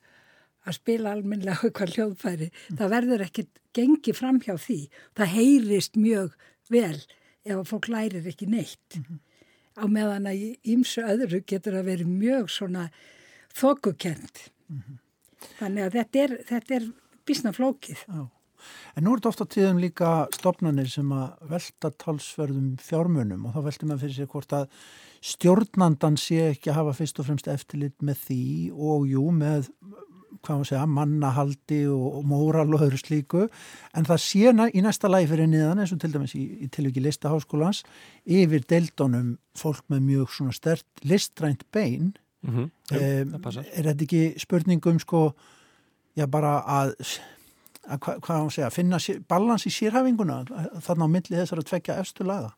að 0.69 0.79
spila 0.81 1.15
almenlega 1.15 1.69
eitthvað 1.69 1.93
hljóðfæri, 1.97 2.51
mm. 2.51 2.81
það 2.81 2.93
verður 2.97 3.25
ekkit 3.29 3.63
gengi 3.77 4.15
fram 4.17 4.43
hjá 4.45 4.55
því, 4.59 4.83
það 5.17 5.35
heyrist 5.37 5.97
mjög 5.97 6.37
vel 6.69 6.99
ef 7.49 7.57
að 7.57 7.67
fólk 7.71 7.89
lærir 7.89 8.29
ekki 8.29 8.49
neitt 8.51 8.99
mm 8.99 9.05
-hmm 9.09 9.25
á 9.79 9.85
meðan 9.87 10.29
að 10.29 10.47
ímsu 10.67 11.05
öðru 11.07 11.43
getur 11.47 11.79
að 11.79 11.93
vera 11.93 12.09
mjög 12.09 12.51
svona 12.53 12.89
þokukent. 13.57 14.49
Mm 14.69 14.83
-hmm. 14.83 14.99
Þannig 15.59 15.85
að 15.85 15.95
þetta 15.99 16.25
er, 16.25 16.35
þetta 16.49 16.75
er 16.75 16.91
bísna 17.27 17.53
flókið. 17.53 18.03
Já. 18.07 18.29
En 18.97 19.05
nú 19.05 19.13
er 19.13 19.21
þetta 19.21 19.29
ofta 19.29 19.45
tíðum 19.47 19.79
líka 19.79 20.27
stopnarnir 20.35 20.89
sem 20.91 21.13
að 21.15 21.29
velta 21.49 21.91
talsverðum 21.91 22.77
fjármunum 22.83 23.47
og 23.47 23.55
þá 23.55 23.61
veltum 23.63 23.93
við 23.93 24.01
fyrir 24.01 24.15
sig 24.15 24.29
hvort 24.29 24.53
að 24.53 24.67
stjórnandan 25.23 26.17
sé 26.19 26.51
ekki 26.51 26.71
að 26.71 26.79
hafa 26.81 26.93
fyrst 26.99 27.21
og 27.21 27.27
fremst 27.27 27.49
eftirlit 27.49 28.03
með 28.03 28.17
því 28.27 28.73
og 28.75 29.07
jú 29.07 29.31
með 29.31 29.71
segja, 30.47 30.85
mannahaldi 30.87 31.87
og, 31.91 32.25
móral 32.29 32.75
og 32.75 32.85
öðru 32.87 32.99
slíku. 33.01 33.47
En 33.97 34.05
það 34.09 34.23
sé 34.25 34.53
í 34.73 34.83
næsta 34.85 35.11
lægi 35.11 35.31
fyrir 35.33 35.49
niðan 35.51 35.83
eins 35.83 35.93
og 35.93 36.01
til 36.01 36.13
dæmis 36.13 36.35
í, 36.35 36.45
í 36.65 36.69
tilviki 36.69 37.03
listaháskólans 37.05 37.85
yfir 38.27 38.65
deildónum 38.69 39.37
fólk 39.59 39.85
með 39.89 40.05
mjög 40.07 40.35
svona 40.37 40.53
stert 40.53 40.87
listrænt 41.03 41.65
bein. 41.73 42.15
Mm 42.43 42.55
-hmm. 42.55 42.71
Jú, 42.91 42.99
eh, 42.99 43.21
er 43.75 43.85
þetta 43.85 44.05
ekki 44.05 44.35
spurningum 44.39 44.99
sko, 44.99 45.35
já 46.17 46.27
bara 46.27 46.63
að, 46.63 46.95
að 47.89 47.99
hvað 47.99 48.21
hva 48.21 48.39
maður 48.39 48.53
segja, 48.53 48.71
finna 48.71 48.99
balans 49.29 49.67
í 49.67 49.71
sírhæfinguna 49.71 50.45
þarna 50.81 51.05
á 51.05 51.09
milli 51.09 51.37
þessar 51.37 51.59
að 51.59 51.69
tvekja 51.69 52.01
efstu 52.01 52.25
laga 52.25 52.53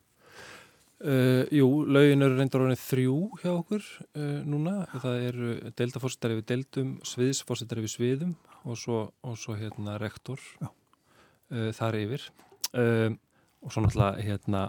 Uh, 1.01 1.47
jú, 1.49 1.65
laugin 1.89 2.21
eru 2.21 2.35
reyndar 2.37 2.61
orðinni 2.61 2.77
þrjú 2.77 3.15
hjá 3.41 3.49
okkur 3.55 3.81
uh, 3.81 4.41
núna. 4.45 4.83
Það 5.01 5.23
eru 5.31 5.53
deildafórstari 5.79 6.37
við 6.37 6.45
deildum, 6.51 6.91
sviðsfórstari 7.09 7.81
við 7.81 7.93
sviðum 7.95 8.35
og 8.61 8.77
svo, 8.77 8.99
og 9.25 9.39
svo 9.41 9.55
hérna 9.57 9.97
rektor 10.01 10.43
uh, 10.61 11.71
þar 11.77 11.97
yfir. 12.03 12.27
Og 12.71 13.73
svo 13.73 13.81
náttúrulega 13.83 14.23
hérna 14.23 14.61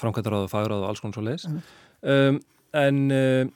framkvæmdaráð 0.00 0.46
og 0.46 0.48
fagráð 0.48 0.80
og 0.80 0.88
alls 0.88 1.02
konar 1.04 1.18
svo 1.18 1.24
leiðis. 1.26 1.44
Mm. 1.50 1.58
Um, 2.08 2.38
en 2.80 3.50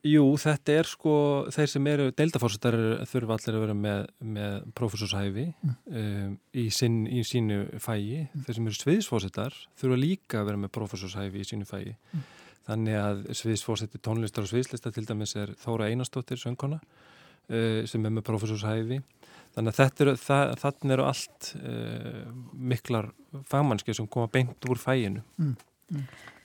Jú, 0.00 0.22
þetta 0.40 0.74
er 0.80 0.88
sko, 0.88 1.14
þeir 1.52 1.68
sem 1.68 1.88
eru 1.90 2.06
deildafórsettar 2.16 2.76
þurfa 3.10 3.36
allir 3.36 3.56
að 3.58 3.64
vera 3.66 3.74
með, 3.76 4.06
með 4.24 4.54
profesorshæfi 4.78 5.44
mm. 5.52 5.74
um, 6.00 6.30
í, 6.56 6.64
sín, 6.72 7.02
í 7.04 7.20
sínu 7.28 7.58
fægi. 7.84 8.22
Mm. 8.24 8.46
Þeir 8.46 8.56
sem 8.56 8.70
eru 8.70 8.78
sviðsfórsettar 8.78 9.58
þurfa 9.82 9.98
líka 10.00 10.40
að 10.40 10.48
vera 10.48 10.62
með 10.62 10.72
profesorshæfi 10.78 11.42
í 11.42 11.48
sínu 11.50 11.68
fægi. 11.68 11.92
Mm. 12.16 12.24
Þannig 12.70 12.98
að 13.02 13.22
sviðsfórsetti 13.42 14.00
tónlistar 14.00 14.48
og 14.48 14.52
sviðslista 14.54 14.94
til 14.96 15.04
dæmis 15.04 15.36
er 15.36 15.52
Þóra 15.60 15.90
Einarstóttir 15.92 16.40
söngkona 16.40 16.80
uh, 16.80 17.84
sem 17.84 18.00
er 18.00 18.16
með 18.16 18.24
profesorshæfi. 18.30 19.02
Þannig 19.52 19.74
að 19.74 19.80
þetta 19.82 20.06
eru, 20.06 20.18
það, 20.24 20.56
þannig 20.64 20.96
eru 20.96 21.08
allt 21.10 21.52
uh, 21.60 22.20
miklar 22.72 23.12
fagmannski 23.52 24.00
sem 24.00 24.08
koma 24.08 24.32
beint 24.32 24.70
úr 24.70 24.80
fæginu. 24.80 25.26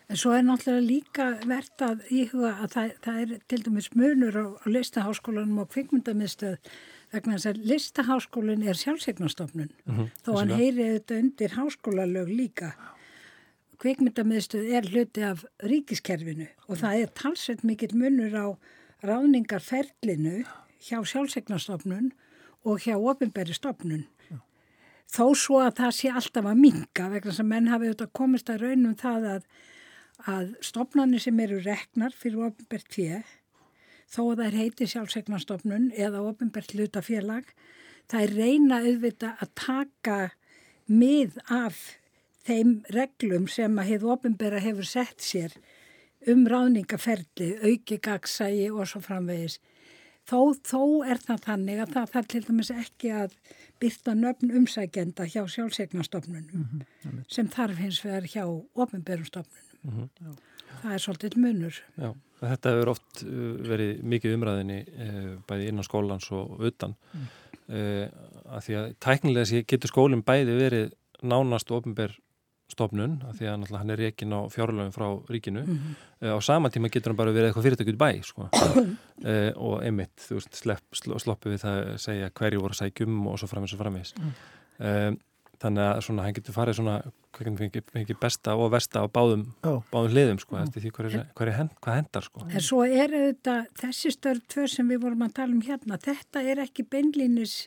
En 0.05 0.19
svo 0.21 0.35
er 0.37 0.43
náttúrulega 0.45 0.85
líka 0.85 1.27
verðt 1.49 1.81
að 1.81 2.03
íhuga 2.13 2.51
að 2.61 2.73
það, 2.75 2.91
það 3.05 3.21
er 3.21 3.31
til 3.49 3.59
dæmis 3.65 3.87
munur 3.97 4.35
á, 4.37 4.45
á 4.61 4.65
listaháskólanum 4.69 5.63
og 5.63 5.71
kvikmyndamiðstöð 5.73 6.69
vegna 7.15 7.37
þess 7.39 7.49
að 7.49 7.63
listaháskólinn 7.71 8.67
er 8.69 8.77
sjálfsegnastofnun 8.77 9.71
mm 9.71 9.95
-hmm, 9.95 10.11
þó 10.21 10.31
hann 10.37 10.53
heyri 10.53 10.89
þetta 10.93 11.19
undir 11.23 11.57
háskólalög 11.57 12.29
líka. 12.29 12.75
Kvikmyndamiðstöð 13.81 14.69
er 14.77 14.89
hluti 14.93 15.25
af 15.25 15.45
ríkiskerfinu 15.63 16.47
og 16.67 16.77
það 16.77 17.01
er 17.01 17.15
talsveit 17.21 17.63
mikill 17.63 17.97
munur 17.97 18.33
á 18.37 18.47
ráningarferlinu 19.01 20.45
hjá 20.85 21.01
sjálfsegnastofnun 21.01 22.11
og 22.63 22.79
hjá 22.79 22.95
ofinbæri 22.97 23.53
stofnun. 23.53 24.05
Þó 25.05 25.33
svo 25.37 25.61
að 25.61 25.77
það 25.79 25.91
sé 25.97 26.09
alltaf 26.11 26.45
að 26.45 26.61
minga 26.61 27.09
vegna 27.09 27.31
þess 27.31 27.43
að 27.43 27.51
menn 27.51 27.67
hafi 27.67 27.87
auðvitað 27.89 28.17
komist 28.19 28.49
að 28.49 28.61
raunum 28.65 28.95
það 28.99 29.27
að 29.33 29.43
að 30.23 30.55
stopnarnir 30.63 31.23
sem 31.23 31.39
eru 31.39 31.59
reknar 31.63 32.15
fyrir 32.15 32.47
ofinbært 32.47 32.93
fjö, 32.93 33.21
þó 34.07 34.21
að 34.31 34.37
það 34.39 34.45
er 34.47 34.57
heiti 34.61 34.87
sjálfsegnarstopnun 34.87 35.91
eða 35.91 36.23
ofinbært 36.29 36.75
hlutafélag, 36.75 37.51
það 38.07 38.25
er 38.25 38.35
reyna 38.39 38.81
auðvita 38.85 39.35
að 39.41 39.53
taka 39.59 40.19
mið 40.87 41.39
af 41.51 41.97
þeim 42.45 42.77
reglum 42.93 43.47
sem 43.49 43.79
að 43.81 43.91
hefur 43.93 44.15
ofinbæra 44.15 44.61
hefur 44.61 44.87
sett 44.87 45.23
sér 45.25 45.55
um 46.29 46.45
ráðningaferli, 46.49 47.55
auki 47.61 47.97
gagsægi 48.01 48.69
og 48.71 48.87
svo 48.89 49.01
framvegis. 49.03 49.59
Þó, 50.25 50.55
þó 50.65 50.81
er 51.05 51.19
það 51.21 51.43
þannig 51.45 51.81
að 51.83 51.91
það 51.93 52.13
þarf 52.15 52.29
til 52.31 52.41
dæmis 52.47 52.71
ekki 52.73 53.11
að 53.13 53.35
byrta 53.81 54.15
nöfn 54.17 54.53
umsækjenda 54.57 55.27
hjá 55.29 55.43
sjálfsegnarstofnunum 55.53 56.63
mm 56.63 56.65
-hmm. 56.71 57.19
sem 57.29 57.47
þarf 57.47 57.77
hins 57.77 58.01
vegar 58.05 58.25
hjá 58.25 58.45
ofinbærum 58.73 59.25
stofnunum. 59.25 59.64
Mm 59.85 60.09
-hmm. 60.09 60.35
Það 60.81 60.93
er 60.93 60.99
svolítið 60.99 61.37
munur. 61.37 61.79
Já, 61.97 62.09
þetta 62.41 62.69
hefur 62.73 62.89
oft 62.89 63.23
uh, 63.23 63.55
verið 63.71 64.03
mikið 64.03 64.35
umræðinni 64.35 64.79
eh, 64.97 65.37
bæði 65.47 65.67
innan 65.71 65.87
skólans 65.87 66.31
og 66.31 66.59
utan 66.59 66.95
mm. 67.13 67.27
eh, 67.69 68.09
að 68.45 68.61
því 68.65 68.75
að 68.79 68.93
tæknilega 68.99 69.63
getur 69.67 69.89
skólinn 69.89 70.23
bæði 70.25 70.57
verið 70.59 70.93
nánast 71.23 71.71
ofinber 71.71 72.19
stofnun 72.71 73.19
að 73.27 73.39
því 73.39 73.49
að 73.51 73.73
hann 73.77 73.93
er 73.93 74.01
reygin 74.01 74.33
á 74.33 74.41
fjárlöfum 74.49 74.93
frá 74.93 75.07
ríkinu 75.29 75.61
mm 75.61 75.75
-hmm. 75.75 75.93
eh, 76.21 76.33
á 76.33 76.39
sama 76.41 76.69
tíma 76.69 76.89
getur 76.89 77.11
hann 77.11 77.17
bara 77.17 77.31
verið 77.31 77.49
eitthvað 77.51 77.65
fyrirtökut 77.65 77.97
bæ 77.97 78.23
sko. 78.23 78.49
eh, 79.23 79.51
og 79.65 79.83
einmitt 79.83 80.17
þú 80.17 80.39
veist 80.39 80.55
slepp, 80.55 80.83
sloppu 80.93 81.49
við 81.49 81.61
það 81.61 81.77
að 81.93 81.97
segja 81.97 82.29
hverju 82.29 82.61
voru 82.61 82.73
sækjum 82.73 83.27
og 83.27 83.39
svo 83.39 83.47
framins 83.47 83.73
og 83.73 83.79
framins 83.79 84.13
mm. 84.17 84.31
eh, 84.79 85.11
þannig 85.61 85.85
að 85.85 86.01
svona, 86.07 86.25
hann 86.25 86.35
getur 86.37 86.55
farið 86.55 86.77
svona 86.79 86.95
fengið 87.35 88.19
besta 88.21 88.55
og 88.59 88.69
versta 88.73 89.03
á 89.03 89.07
báðum, 89.11 89.43
báðum 89.63 90.13
hliðum 90.13 90.39
sko, 90.39 90.59
eftir 90.61 90.85
því 90.85 90.91
hver 90.95 91.09
er, 91.09 91.25
hver 91.35 91.51
er 91.51 91.57
hend, 91.59 91.73
hvað 91.83 91.99
hendar 91.99 92.27
sko. 92.27 92.45
En 92.47 92.63
svo 92.63 92.83
er 92.85 93.11
þetta, 93.11 93.57
þessi 93.81 94.13
störf 94.15 94.45
tvör 94.51 94.71
sem 94.71 94.93
við 94.93 95.03
vorum 95.03 95.25
að 95.25 95.35
tala 95.41 95.55
um 95.55 95.65
hérna, 95.65 95.99
þetta 96.01 96.43
er 96.45 96.63
ekki 96.65 96.87
beinlínis 96.91 97.57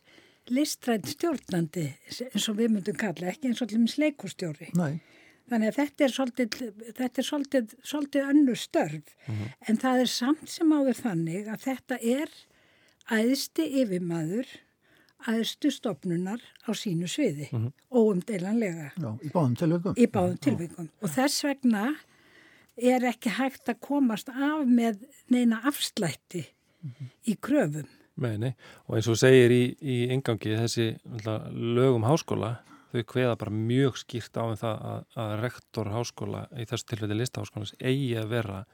listrænt 0.49 1.09
stjórnandi 1.13 1.87
eins 2.31 2.49
og 2.49 2.57
við 2.59 2.73
myndum 2.73 2.97
kalla, 2.99 3.33
ekki 3.33 3.51
eins 3.51 3.61
og 3.61 3.69
allir 3.69 3.93
sleikustjóri. 3.93 4.71
Nei. 4.79 5.01
Þannig 5.49 5.71
að 5.71 5.79
þetta 5.79 6.05
er 6.05 6.13
svolítið, 6.13 6.57
þetta 6.97 7.21
er 7.21 7.27
svolítið, 7.27 7.75
svolítið 7.91 8.31
önnu 8.35 8.55
störf, 8.57 9.13
mm 9.27 9.35
-hmm. 9.35 9.53
en 9.69 9.77
það 9.81 10.01
er 10.01 10.11
samt 10.13 10.49
sem 10.49 10.73
áður 10.73 10.99
þannig 11.03 11.49
að 11.49 11.63
þetta 11.65 11.99
er 12.05 12.35
æðsti 13.09 13.65
yfirmaður 13.83 14.51
aðstu 15.27 15.71
stopnunar 15.75 16.43
á 16.69 16.71
sínu 16.71 17.09
sviði 17.11 17.49
mm 17.51 17.65
-hmm. 17.65 17.73
óumdeilanlega. 17.91 18.93
Já, 18.97 19.11
í 19.23 19.31
báðum 19.35 19.57
tilveikum. 19.57 19.95
Í 19.97 20.07
báðum 20.07 20.39
tilveikum. 20.39 20.91
Og 21.03 21.11
þess 21.11 21.45
vegna 21.45 21.95
er 22.77 23.05
ekki 23.05 23.31
hægt 23.31 23.69
að 23.69 23.81
komast 23.81 24.29
af 24.29 24.67
með 24.67 25.03
neina 25.29 25.61
afslætti 25.65 26.47
mm 26.83 26.91
-hmm. 26.91 27.11
í 27.27 27.37
kröfum. 27.41 27.89
Meini, 28.19 28.55
og 28.87 28.97
eins 28.97 29.09
og 29.09 29.17
segir 29.17 29.51
í, 29.51 29.77
í 29.81 30.09
engangi 30.11 30.57
þessi 30.59 30.99
lögum 31.55 32.03
háskóla, 32.03 32.59
þau 32.93 33.03
hveða 33.03 33.37
bara 33.37 33.51
mjög 33.51 33.97
skýrt 33.97 34.37
á 34.37 34.43
um 34.43 34.57
það 34.57 34.83
að, 34.91 35.05
að 35.15 35.41
rektor 35.43 35.91
háskóla, 35.93 36.49
í 36.59 36.67
þessu 36.67 36.87
tilfelli 36.87 37.15
listaháskólas, 37.15 37.75
eigi 37.79 38.17
að 38.19 38.29
vera 38.29 38.65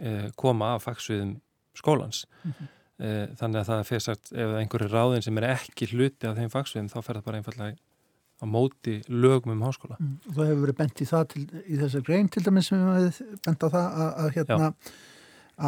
eh, 0.00 0.30
koma 0.36 0.74
af 0.74 0.82
fagsviðum 0.82 1.40
skólans. 1.74 2.26
Mm 2.44 2.52
-hmm. 2.52 2.68
Eh, 2.98 3.28
þannig 3.38 3.60
að 3.60 3.68
það 3.68 3.80
er 3.80 3.86
fyrst 3.86 4.08
ef 4.34 4.54
einhverju 4.58 4.88
ráðin 4.90 5.22
sem 5.22 5.36
er 5.38 5.44
ekki 5.52 5.86
hluti 5.92 6.26
af 6.26 6.34
þeim 6.34 6.48
fagsviðum 6.50 6.88
þá 6.90 6.96
fer 6.98 7.18
það 7.18 7.26
bara 7.28 7.38
einfallega 7.38 7.76
á 8.42 8.44
móti 8.50 8.94
lögum 9.06 9.52
um 9.54 9.62
háskóla 9.62 9.98
mm, 10.00 10.16
Það 10.32 10.48
hefur 10.48 10.64
verið 10.64 10.78
bent 10.80 11.02
í 11.02 11.06
það 11.06 11.28
til, 11.32 11.42
í 11.62 11.78
þessar 11.78 12.02
grein 12.08 12.30
til 12.34 12.42
dæmis 12.42 12.70
sem 12.72 12.82
við 12.82 13.06
hefum 13.06 13.38
bent 13.46 13.62
á 13.62 13.68
það 13.68 13.86
að, 13.86 14.08
að, 14.08 14.32
hérna, 14.34 14.72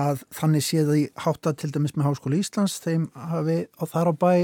að 0.03 0.25
þannig 0.41 0.67
séð 0.67 0.93
í 0.97 1.05
hátta 1.23 1.55
til 1.63 1.71
dæmis 1.77 1.95
með 1.95 2.09
Háskóla 2.09 2.41
Íslands 2.41 2.77
þeim 2.83 3.07
hafi 3.15 3.59
á 3.79 3.83
þar 3.95 4.11
á 4.11 4.15
bæ 4.27 4.35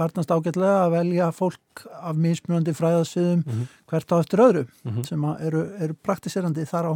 farnast 0.00 0.32
ágætlega 0.32 0.80
að 0.86 0.96
velja 0.96 1.30
fólk 1.36 1.86
af 2.00 2.18
mismunandi 2.24 2.72
fræðasviðum 2.74 3.44
mm 3.44 3.52
-hmm. 3.52 3.70
hvert 3.92 4.12
á 4.12 4.16
eftir 4.16 4.46
öðru 4.48 4.64
mm 4.64 4.90
-hmm. 4.96 5.04
sem 5.12 5.30
eru, 5.44 5.68
eru 5.76 5.94
praktiserandi 5.94 6.64
þar 6.64 6.88
á, 6.88 6.94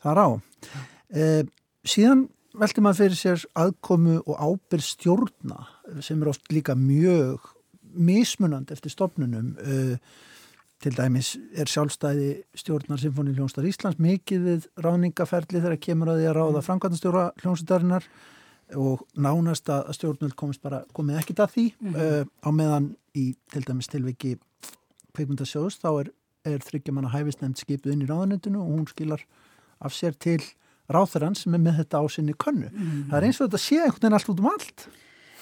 þar 0.00 0.18
á. 0.24 0.28
Eh, 1.12 1.44
síðan 1.84 2.30
veldi 2.58 2.82
maður 2.82 3.04
fyrir 3.04 3.18
sér 3.18 3.44
aðkomu 3.58 4.18
og 4.24 4.40
ábyrg 4.40 4.84
stjórna 4.84 5.62
sem 6.02 6.20
er 6.22 6.32
oft 6.32 6.50
líka 6.52 6.74
mjög 6.78 7.46
mismunand 7.94 8.70
eftir 8.74 8.92
stofnunum 8.92 9.54
uh, 9.60 9.94
til 10.80 10.96
dæmis 10.96 11.34
er 11.52 11.68
sjálfstæði 11.68 12.30
stjórnar 12.56 13.00
Sinfóni 13.02 13.34
Hljónstar 13.36 13.66
Íslands 13.68 14.00
mikið 14.00 14.46
við 14.46 14.68
ráningaferli 14.80 15.60
þegar 15.60 15.80
kemur 15.82 16.12
að 16.12 16.22
því 16.22 16.28
að 16.30 16.38
ráða 16.38 16.54
mm. 16.54 16.66
framkvæmstjóra 16.68 17.24
hljónstarinnar 17.42 18.06
og 18.78 19.02
nánast 19.18 19.68
að 19.72 19.90
stjórnul 19.98 20.30
komist 20.38 20.62
bara 20.62 20.84
komið 20.94 21.20
ekkit 21.20 21.42
að 21.42 21.52
því 21.56 21.66
mm 21.74 21.92
-hmm. 21.94 22.30
á 22.46 22.48
meðan 22.54 22.86
í 23.18 23.34
til 23.52 23.64
dæmis 23.66 23.90
tilviki 23.90 24.38
kveikmyndasjóðs 25.12 25.80
þá 25.82 25.90
er, 26.00 26.10
er 26.44 26.58
þryggjaman 26.62 27.08
að 27.10 27.14
hæfist 27.18 27.42
nefnd 27.42 27.58
skipið 27.58 27.92
inn 27.92 28.04
í 28.06 28.10
ráðanöndinu 28.10 28.62
og 28.62 28.70
hún 28.70 28.88
skilar 28.88 29.26
af 29.80 29.92
sér 29.92 30.14
til 30.14 30.40
ráþurann 30.94 31.38
sem 31.38 31.54
er 31.56 31.62
með 31.62 31.82
þetta 31.82 32.02
á 32.02 32.04
sinni 32.10 32.34
könnu. 32.34 32.70
Mm. 32.70 33.04
Það 33.10 33.18
er 33.20 33.28
eins 33.28 33.40
og 33.40 33.46
þetta 33.48 33.62
sé 33.62 33.78
einhvern 33.80 34.00
veginn 34.00 34.18
allt 34.18 34.32
út 34.32 34.42
um 34.42 34.50
allt. 34.50 34.88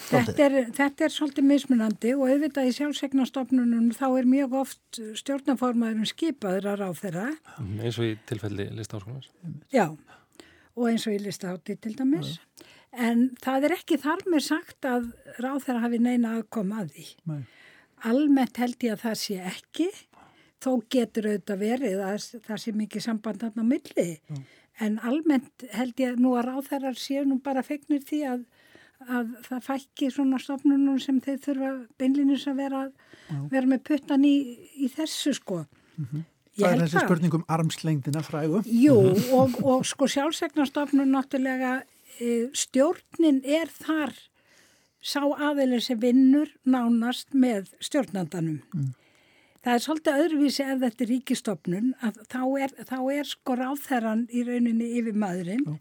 Þetta 0.08 0.44
er, 0.44 0.56
þetta 0.72 1.04
er 1.04 1.12
svolítið 1.12 1.44
mismunandi 1.44 2.12
og 2.16 2.30
auðvitað 2.30 2.70
í 2.70 2.74
sjálfsegnastofnunum 2.78 3.90
þá 3.96 4.06
er 4.06 4.28
mjög 4.30 4.54
oft 4.62 5.00
stjórnaformaðurum 5.20 6.08
skipaður 6.08 6.70
að 6.72 6.78
ráð 6.80 7.00
þeirra. 7.02 7.26
Mm, 7.60 7.74
eins 7.82 7.98
og 8.00 8.08
í 8.08 8.14
tilfelli 8.28 8.68
listáskónars. 8.78 9.28
Já, 9.74 9.84
og 10.78 10.88
eins 10.88 11.04
og 11.10 11.16
í 11.16 11.20
listátti 11.22 11.76
til 11.76 11.94
dæmis. 11.98 12.38
Ja. 12.38 12.68
En 13.08 13.24
það 13.44 13.68
er 13.68 13.76
ekki 13.76 13.98
þar 14.00 14.24
með 14.32 14.44
sagt 14.46 14.88
að 14.88 15.10
ráð 15.42 15.66
þeirra 15.66 15.84
hafi 15.84 16.00
neina 16.02 16.36
aðkoma 16.38 16.84
að 16.84 16.94
því. 16.96 17.08
Nei. 17.28 17.40
Almennt 18.08 18.62
held 18.62 18.86
ég 18.86 18.94
að 18.94 19.04
það 19.04 19.18
sé 19.20 19.40
ekki, 19.50 19.88
þó 20.62 20.70
getur 20.90 21.28
auðvitað 21.28 21.60
verið 21.66 22.04
að 22.06 22.30
það 22.46 22.62
sé 22.62 22.74
mikið 22.78 23.04
samband 23.04 23.44
þarna 23.44 23.66
á 23.66 23.70
milli. 23.74 24.08
Já. 24.16 24.40
En 24.84 24.98
almennt 25.02 25.66
held 25.74 26.00
ég 26.00 26.18
nú 26.22 26.36
að 26.38 26.50
ráþærar 26.52 26.98
séu 26.98 27.24
nú 27.26 27.40
bara 27.42 27.64
fegnir 27.66 28.02
því 28.06 28.22
að, 28.32 28.46
að 29.08 29.34
það 29.48 29.66
fækki 29.66 30.10
svona 30.14 30.38
stofnunum 30.42 30.98
sem 31.02 31.20
þeir 31.24 31.38
þurfa 31.46 31.70
beinlinnins 31.98 32.46
að 32.50 32.60
vera, 32.62 32.82
vera 33.50 33.66
með 33.66 33.84
puttan 33.90 34.26
í, 34.26 34.36
í 34.78 34.90
þessu 34.94 35.34
sko. 35.38 35.64
Mm 35.96 36.06
-hmm. 36.10 36.26
Það 36.58 36.72
er 36.72 36.80
þessi 36.82 37.02
spurningum 37.04 37.44
armslengdina 37.48 38.22
frægu. 38.26 38.62
Jú 38.66 38.96
og, 39.36 39.58
og 39.62 39.86
sko 39.86 40.08
sjálfsegnarstofnun 40.10 41.12
náttúrulega 41.14 41.82
e, 42.18 42.48
stjórnin 42.54 43.42
er 43.44 43.70
þar 43.70 44.14
sá 44.98 45.22
aðeins 45.22 45.86
sem 45.86 46.00
vinnur 46.00 46.50
nánast 46.66 47.34
með 47.34 47.70
stjórnandanum. 47.80 48.62
Mm. 48.74 48.94
Það 49.64 49.74
er 49.74 49.84
svolítið 49.84 50.24
öðruvísi 50.24 50.64
ef 50.64 50.82
þetta 50.84 51.04
er 51.04 51.10
ríkistofnun 51.12 51.92
að 52.06 52.18
þá 52.30 52.42
er, 52.64 52.74
þá 52.86 52.98
er 53.14 53.28
sko 53.28 53.56
ráþherran 53.58 54.26
í 54.30 54.42
rauninni 54.46 54.90
yfir 55.00 55.18
maðurinn 55.18 55.64
Já. 55.66 55.78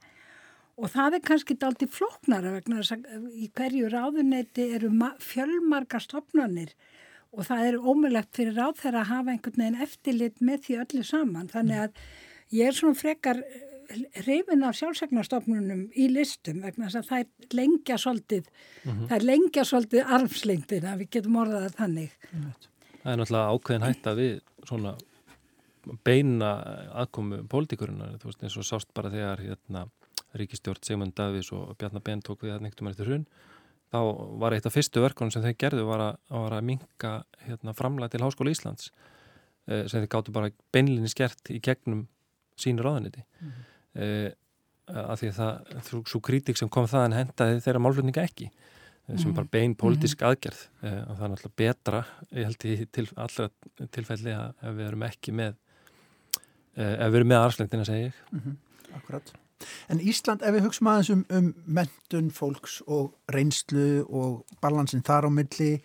og 0.82 0.94
það 0.96 1.18
er 1.18 1.26
kannski 1.30 1.58
daldi 1.62 1.90
flóknara 1.94 2.56
vegna 2.56 2.82
þess 2.82 2.98
að 2.98 3.28
í 3.38 3.52
hverju 3.54 3.92
ráðuneyti 3.94 4.70
eru 4.78 4.90
fjölmarga 5.22 6.02
stofnanir 6.02 6.74
og 7.38 7.46
það 7.46 7.70
er 7.70 7.78
ómulagt 7.78 8.34
fyrir 8.36 8.58
ráþherra 8.58 9.04
að 9.04 9.12
hafa 9.12 9.34
einhvern 9.34 9.62
veginn 9.62 9.82
eftirlit 9.86 10.42
með 10.42 10.64
því 10.66 10.78
öllu 10.84 11.04
saman. 11.06 11.50
Þannig 11.52 11.82
að 11.84 12.00
ég 12.56 12.70
er 12.70 12.78
svona 12.78 12.98
frekar 12.98 13.44
hrifin 14.24 14.66
af 14.68 14.78
sjálfsagnarstofnunum 14.80 15.86
í 15.96 16.08
listum 16.12 16.64
vegna 16.66 16.90
þess 16.90 17.02
að 17.02 17.12
það 17.12 17.22
er 17.22 17.60
lengja 17.60 17.98
svolítið, 18.02 18.48
mm 18.48 18.90
-hmm. 18.92 19.06
það 19.08 19.18
er 19.18 19.28
lengja 19.30 19.64
svolítið 19.66 20.16
armslengtina, 20.18 20.96
við 20.98 21.10
getum 21.16 21.40
orðað 21.44 21.70
að 21.70 21.78
þannig. 21.82 22.18
Það 23.08 23.14
er 23.14 23.20
náttúrulega 23.22 23.52
ákveðin 23.56 23.86
hætta 23.88 24.14
við 24.18 24.34
svona 24.68 24.90
beina 26.04 26.50
aðkomu 27.00 27.38
pólitíkurinnar, 27.48 28.18
þú 28.20 28.28
veist 28.28 28.42
eins 28.44 28.58
og 28.60 28.66
sást 28.68 28.90
bara 28.92 29.12
þegar 29.14 29.40
hérna 29.46 29.86
Ríkistjórn 30.36 30.84
Sigmund 30.84 31.16
Davís 31.16 31.54
og 31.56 31.70
Bjarnar 31.80 32.04
Ben 32.04 32.20
tók 32.20 32.44
við 32.44 32.52
hérna 32.52 32.68
einhverjum 32.68 32.90
eftir 32.92 33.08
hrun, 33.08 33.24
þá 33.96 34.00
var 34.44 34.58
eitt 34.58 34.68
af 34.68 34.76
fyrstu 34.76 35.00
verkunum 35.06 35.32
sem 35.32 35.46
þeir 35.46 35.56
gerðu 35.64 35.86
var 35.88 36.04
að, 36.04 36.18
að 36.36 36.58
minka 36.68 37.14
hérna, 37.46 37.76
framlega 37.78 38.12
til 38.12 38.26
Háskóla 38.26 38.52
Íslands 38.52 38.92
eh, 38.92 39.86
sem 39.88 40.04
þeir 40.04 40.12
gáttu 40.18 40.36
bara 40.36 40.52
beinlinni 40.76 41.08
skert 41.08 41.54
í 41.56 41.62
gegnum 41.64 42.10
sínu 42.60 42.84
ráðaniti 42.84 43.24
mm 43.24 43.48
-hmm. 43.48 43.64
uh, 44.04 45.06
af 45.14 45.22
því 45.22 45.32
að 45.32 45.40
það 45.40 46.04
svo 46.12 46.20
kritik 46.20 46.60
sem 46.60 46.70
kom 46.70 46.88
það 46.92 47.06
en 47.06 47.18
hendaði 47.22 47.64
þeirra 47.64 47.80
málflutninga 47.80 48.28
ekki 48.28 48.52
sem 49.08 49.16
mm 49.16 49.32
-hmm. 49.32 49.36
bara 49.36 49.48
bein 49.52 49.76
politísk 49.76 50.22
mm 50.22 50.26
-hmm. 50.26 50.30
aðgerð 50.30 50.62
uh, 50.84 51.10
og 51.10 51.18
það 51.18 51.24
er 51.24 51.30
náttúrulega 51.30 51.56
betra 51.56 52.06
ég 52.32 52.44
held 52.44 52.66
í 52.66 52.86
til, 52.92 53.10
allra 53.16 53.50
tilfelli 53.92 54.32
að 54.32 54.54
ef 54.62 54.76
við 54.76 54.88
erum 54.88 55.04
ekki 55.04 55.32
með 55.32 55.54
ef 56.78 57.10
við 57.12 57.16
erum 57.16 57.28
með 57.28 57.38
aðarslengtina 57.38 57.86
segja 57.86 58.06
ég 58.06 58.14
mhm. 58.32 58.58
Akkurat 58.96 59.34
En 59.90 60.00
Ísland, 60.00 60.42
ef 60.42 60.54
við 60.54 60.64
hugsaum 60.64 60.88
aðeins 60.88 61.10
um, 61.10 61.26
um 61.30 61.56
mentun 61.66 62.32
fólks 62.32 62.82
og 62.88 63.16
reynslu 63.34 64.06
og 64.10 64.46
balansin 64.62 65.02
þar 65.02 65.26
á 65.26 65.30
milli 65.30 65.82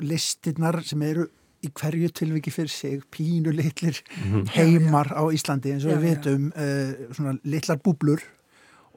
listinnar 0.00 0.82
sem 0.82 1.02
eru 1.02 1.26
í 1.60 1.70
hverju 1.76 2.08
tilviki 2.16 2.52
fyrir 2.52 2.72
sig 2.72 3.02
pínu 3.12 3.52
litlir 3.52 4.00
mhm. 4.24 4.46
heimar 4.54 5.12
á 5.12 5.22
Íslandi 5.28 5.74
eins 5.74 5.84
og 5.84 5.98
við 5.98 6.06
veitum 6.06 6.52
uh, 6.54 7.12
svona 7.16 7.36
litlar 7.44 7.80
búblur 7.84 8.22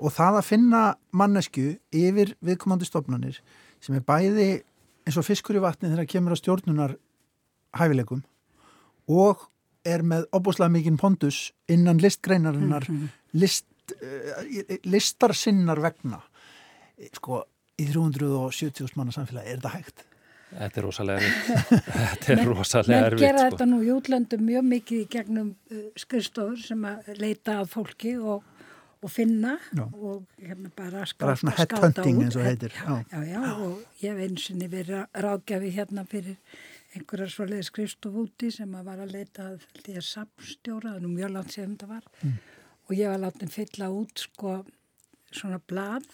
og 0.04 0.12
það 0.12 0.40
að 0.40 0.48
finna 0.50 0.84
mannesku 1.16 1.66
yfir 1.96 2.36
viðkomandi 2.44 2.88
stofnanir 2.88 3.40
sem 3.84 3.96
er 3.96 4.06
bæði 4.06 4.50
eins 5.04 5.20
og 5.20 5.28
fiskur 5.28 5.60
í 5.60 5.64
vatni 5.64 5.90
þegar 5.90 6.04
það 6.04 6.12
kemur 6.14 6.36
á 6.36 6.42
stjórnunar 6.42 6.96
hæfileikum 7.80 8.24
og 9.12 9.48
er 9.84 10.04
með 10.08 10.28
opbúslega 10.36 10.72
mikinn 10.72 11.00
pondus 11.00 11.50
innan 11.72 12.00
listgreinarinnar 12.00 12.86
mm 12.88 13.00
-hmm. 13.00 13.10
list, 13.34 13.68
uh, 13.92 14.78
listar 14.84 15.36
sinnar 15.36 15.82
vegna 15.82 16.22
sko 17.14 17.44
í 17.80 17.86
370.000 17.90 18.96
manna 18.96 19.12
samfélagi 19.12 19.50
er 19.50 19.58
þetta 19.58 19.70
hægt? 19.70 20.06
Þetta 20.54 20.80
er 20.80 20.86
rosalega 20.86 21.20
erfitt. 21.20 21.86
Þetta 21.94 22.34
er 22.34 22.44
rosalega 22.46 23.06
erfitt. 23.08 23.20
Mér 23.20 23.26
gera 23.26 23.40
sko. 23.40 23.50
þetta 23.50 23.66
nú 23.72 23.80
í 23.82 23.90
útlöndum 23.94 24.44
mjög 24.46 24.68
mikið 24.70 25.00
í 25.00 25.08
gegnum 25.16 25.50
uh, 25.72 25.86
skrifstofur 25.98 26.60
sem 26.62 26.86
að 26.86 27.10
leita 27.18 27.60
að 27.64 27.72
fólki 27.74 28.14
og, 28.20 28.44
og 29.04 29.12
finna 29.12 29.58
já. 29.76 29.84
og 29.94 30.28
hérna 30.40 30.72
bara 30.76 31.06
skáta, 31.06 31.36
bara 31.46 31.66
skáta 31.66 32.02
út. 32.02 32.08
eins 32.08 32.36
og 32.36 32.46
heitir. 32.48 32.72
Já, 32.72 33.04
já, 33.12 33.24
já, 33.34 33.42
og 33.60 33.84
ég 34.02 34.14
hef 34.14 34.22
einsinni 34.28 34.70
verið 34.72 35.08
ráðgjafi 35.14 35.72
hérna 35.78 36.06
fyrir 36.10 36.38
einhverjar 36.94 37.34
svoleiði 37.34 37.64
skrifstof 37.70 38.16
úti 38.24 38.52
sem 38.54 38.76
að 38.76 38.86
var 38.92 39.02
að 39.04 39.16
leita 39.18 39.50
að 39.54 39.66
því 39.82 39.98
að 39.98 40.08
samstjóra, 40.10 40.94
það 40.94 40.96
er 40.96 41.04
nú 41.04 41.12
mjög 41.16 41.34
langt 41.34 41.52
sem 41.56 41.74
þetta 41.74 41.90
var 41.90 42.08
mm. 42.22 42.38
og 42.88 42.96
ég 42.98 43.12
var 43.14 43.24
látið 43.26 43.50
að 43.50 43.58
fylla 43.58 43.90
út 43.90 44.26
sko 44.28 44.56
svona 45.34 45.60
blað 45.68 46.08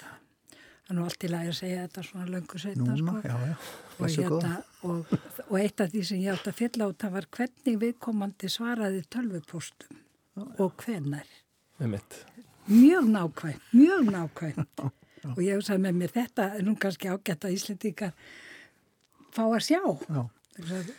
Það 0.90 0.96
er 0.96 0.98
nú 0.98 1.06
allt 1.06 1.24
í 1.24 1.30
lagi 1.30 1.50
að 1.52 1.58
segja 1.60 1.82
þetta 1.84 2.04
svona 2.08 2.24
löngu 2.34 2.60
setna 2.60 2.94
sko. 2.98 3.12
já, 3.22 3.36
já. 3.46 3.58
Og, 4.00 4.06
hérna, 4.16 4.54
og, 4.88 5.12
og 5.44 5.58
eitt 5.60 5.84
af 5.84 5.92
því 5.92 6.02
sem 6.08 6.24
ég 6.24 6.34
átt 6.34 6.48
að 6.50 6.56
fylla 6.64 6.88
á 6.90 6.98
það 7.04 7.14
var 7.14 7.28
hvernig 7.38 7.76
viðkomandi 7.84 8.50
svaraði 8.50 9.04
tölvupóstum 9.14 10.00
og 10.58 10.82
hvenar. 10.82 11.30
Mjög 12.70 13.12
nákvæm, 13.14 13.62
mjög 13.74 14.10
nákvæm. 14.14 14.66
og 15.36 15.40
ég 15.44 15.56
hef 15.56 15.66
sagði 15.68 15.86
með 15.86 16.02
mér 16.02 16.16
þetta 16.16 16.50
er 16.56 16.66
nú 16.68 16.76
kannski 16.80 17.12
ágætt 17.12 17.48
að 17.48 17.56
Íslandíkar 17.58 18.14
fá 19.36 19.44
að 19.48 19.62
sjá. 19.68 19.82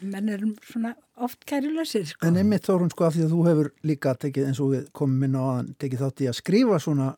Menn 0.00 0.30
er 0.33 0.44
svona 0.64 0.94
oft 1.20 1.42
kærilösir. 1.48 2.06
Sko. 2.09 2.24
En 2.26 2.38
einmitt 2.40 2.64
þórun 2.68 2.92
sko 2.92 3.09
af 3.09 3.16
því 3.16 3.26
að 3.26 3.35
þú 3.35 3.42
hefur 3.48 3.74
líka 3.87 4.14
tekið 4.16 4.46
eins 4.48 4.61
og 4.62 4.72
við 4.72 4.87
komum 4.96 5.26
inn 5.26 5.37
á 5.37 5.42
aðan 5.42 5.74
tekið 5.80 6.06
þátt 6.06 6.22
í 6.24 6.30
að 6.30 6.38
skrifa 6.40 6.80
svona 6.80 7.11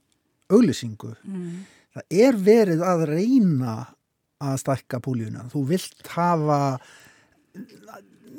auglisingu. 0.52 1.14
Mm 1.22 1.62
það 1.92 2.18
er 2.24 2.38
verið 2.40 2.84
að 2.86 3.04
reyna 3.10 3.76
að 4.42 4.58
stakka 4.62 5.00
púljuna. 5.02 5.46
Þú 5.52 5.64
vilt 5.68 6.12
hafa 6.14 6.60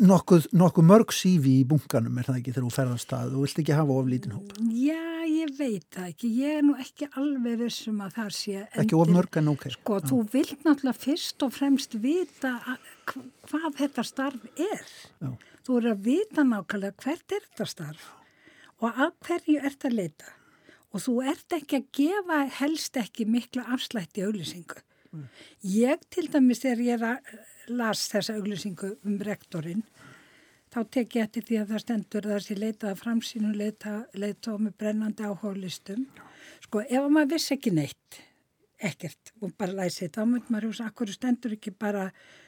nokkuð, 0.01 0.47
nokkuð 0.57 0.87
mörg 0.87 1.13
sífi 1.15 1.59
í 1.61 1.65
bunkanum 1.67 2.17
er 2.17 2.27
það 2.27 2.39
ekki 2.39 2.53
þegar 2.53 2.65
þú 2.65 2.73
ferðast 2.77 3.15
að 3.17 3.33
þú 3.33 3.43
vilt 3.45 3.61
ekki 3.63 3.77
hafa 3.77 3.97
oflítinn 4.01 4.35
hóp. 4.35 4.53
Já, 4.73 5.03
ég 5.29 5.53
veit 5.57 5.87
það 5.93 6.09
ekki. 6.09 6.31
Ég 6.41 6.59
er 6.59 6.65
nú 6.65 6.75
ekki 6.81 7.09
alveg 7.21 7.59
vissum 7.61 8.01
að 8.03 8.17
það 8.17 8.33
sé 8.39 8.55
endil. 8.59 8.83
Ekki 8.83 8.99
of 8.99 9.13
mörg 9.13 9.39
en 9.41 9.51
ok. 9.53 9.65
Sko, 9.77 9.99
Já. 9.99 10.07
þú 10.11 10.19
vilt 10.33 10.67
náttúrulega 10.67 11.03
fyrst 11.05 11.47
og 11.47 11.55
fremst 11.57 11.97
vita 12.03 12.53
hvað 13.07 13.69
þetta 13.79 14.07
starf 14.07 14.47
er. 14.57 14.93
Já. 15.21 15.33
Þú 15.63 15.79
eru 15.79 15.93
að 15.93 16.05
vita 16.09 16.43
nákvæmlega 16.47 17.05
hvert 17.05 17.37
er 17.37 17.45
þetta 17.49 17.69
starf 17.69 18.09
og 18.83 18.97
að 18.99 19.13
hverju 19.23 19.61
ert 19.63 19.85
að 19.87 19.93
leita 19.95 20.33
og 20.93 21.01
þú 21.05 21.13
ert 21.31 21.55
ekki 21.55 21.79
að 21.79 21.85
gefa 21.95 22.39
helst 22.59 22.97
ekki 22.99 23.25
miklu 23.29 23.63
afslætti 23.63 24.25
auðlýsingu. 24.25 24.81
Mm. 25.13 25.27
Ég 25.69 26.03
til 26.13 26.27
dæmis 26.33 26.61
þegar 26.63 26.83
ég 26.83 27.05
las 27.69 28.07
þessa 28.11 28.37
auðlýsingu 28.37 28.95
um 29.05 29.19
rektorinn 29.23 29.83
þá 30.73 30.79
tek 30.89 31.15
ég 31.15 31.27
eftir 31.27 31.45
því 31.47 31.57
að 31.61 31.71
það 31.71 31.83
stendur 31.83 32.27
þar 32.31 32.45
sem 32.45 32.59
leitaða 32.59 32.99
framsýn 32.99 33.49
og 33.49 33.57
leita, 33.59 33.95
leita 34.17 34.53
á 34.53 34.57
með 34.57 34.77
brennandi 34.81 35.27
áhóðlistum. 35.27 36.07
Sko 36.65 36.81
ef 36.81 37.09
maður 37.13 37.35
vissi 37.35 37.53
ekki 37.53 37.73
neitt, 37.77 38.19
ekkert 38.81 39.33
og 39.39 39.53
bara 39.53 39.77
læsi 39.83 40.07
þetta, 40.07 40.23
þá 40.23 40.31
myndir 40.31 40.55
maður 40.55 40.69
húsa 40.71 40.87
akkur 40.89 41.13
stendur 41.13 41.53
ekki 41.59 41.75
bara, 41.77 42.07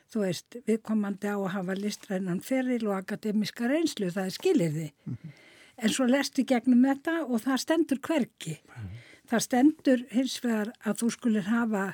þú 0.09 0.25
veist, 0.25 0.57
viðkomandi 0.65 1.29
á 1.29 1.37
að 1.37 1.51
hafa 1.53 1.77
listrænan 1.77 2.41
feril 2.41 2.87
og 2.89 2.97
akademiska 2.97 3.69
reynslu, 3.69 4.09
það 4.09 4.31
er 4.31 4.37
skilir 4.39 4.73
því. 4.73 4.91
Mm 5.05 5.17
-hmm 5.21 5.41
en 5.77 5.91
svo 5.91 6.07
lestu 6.09 6.45
gegnum 6.47 6.85
þetta 6.87 7.21
og 7.25 7.43
það 7.43 7.61
stendur 7.63 8.01
hverki. 8.03 8.57
Mm. 8.63 8.89
Það 9.29 9.45
stendur 9.47 10.03
hins 10.11 10.35
vegar 10.43 10.71
að 10.85 10.99
þú 11.01 11.11
skulir 11.15 11.47
hafa 11.49 11.85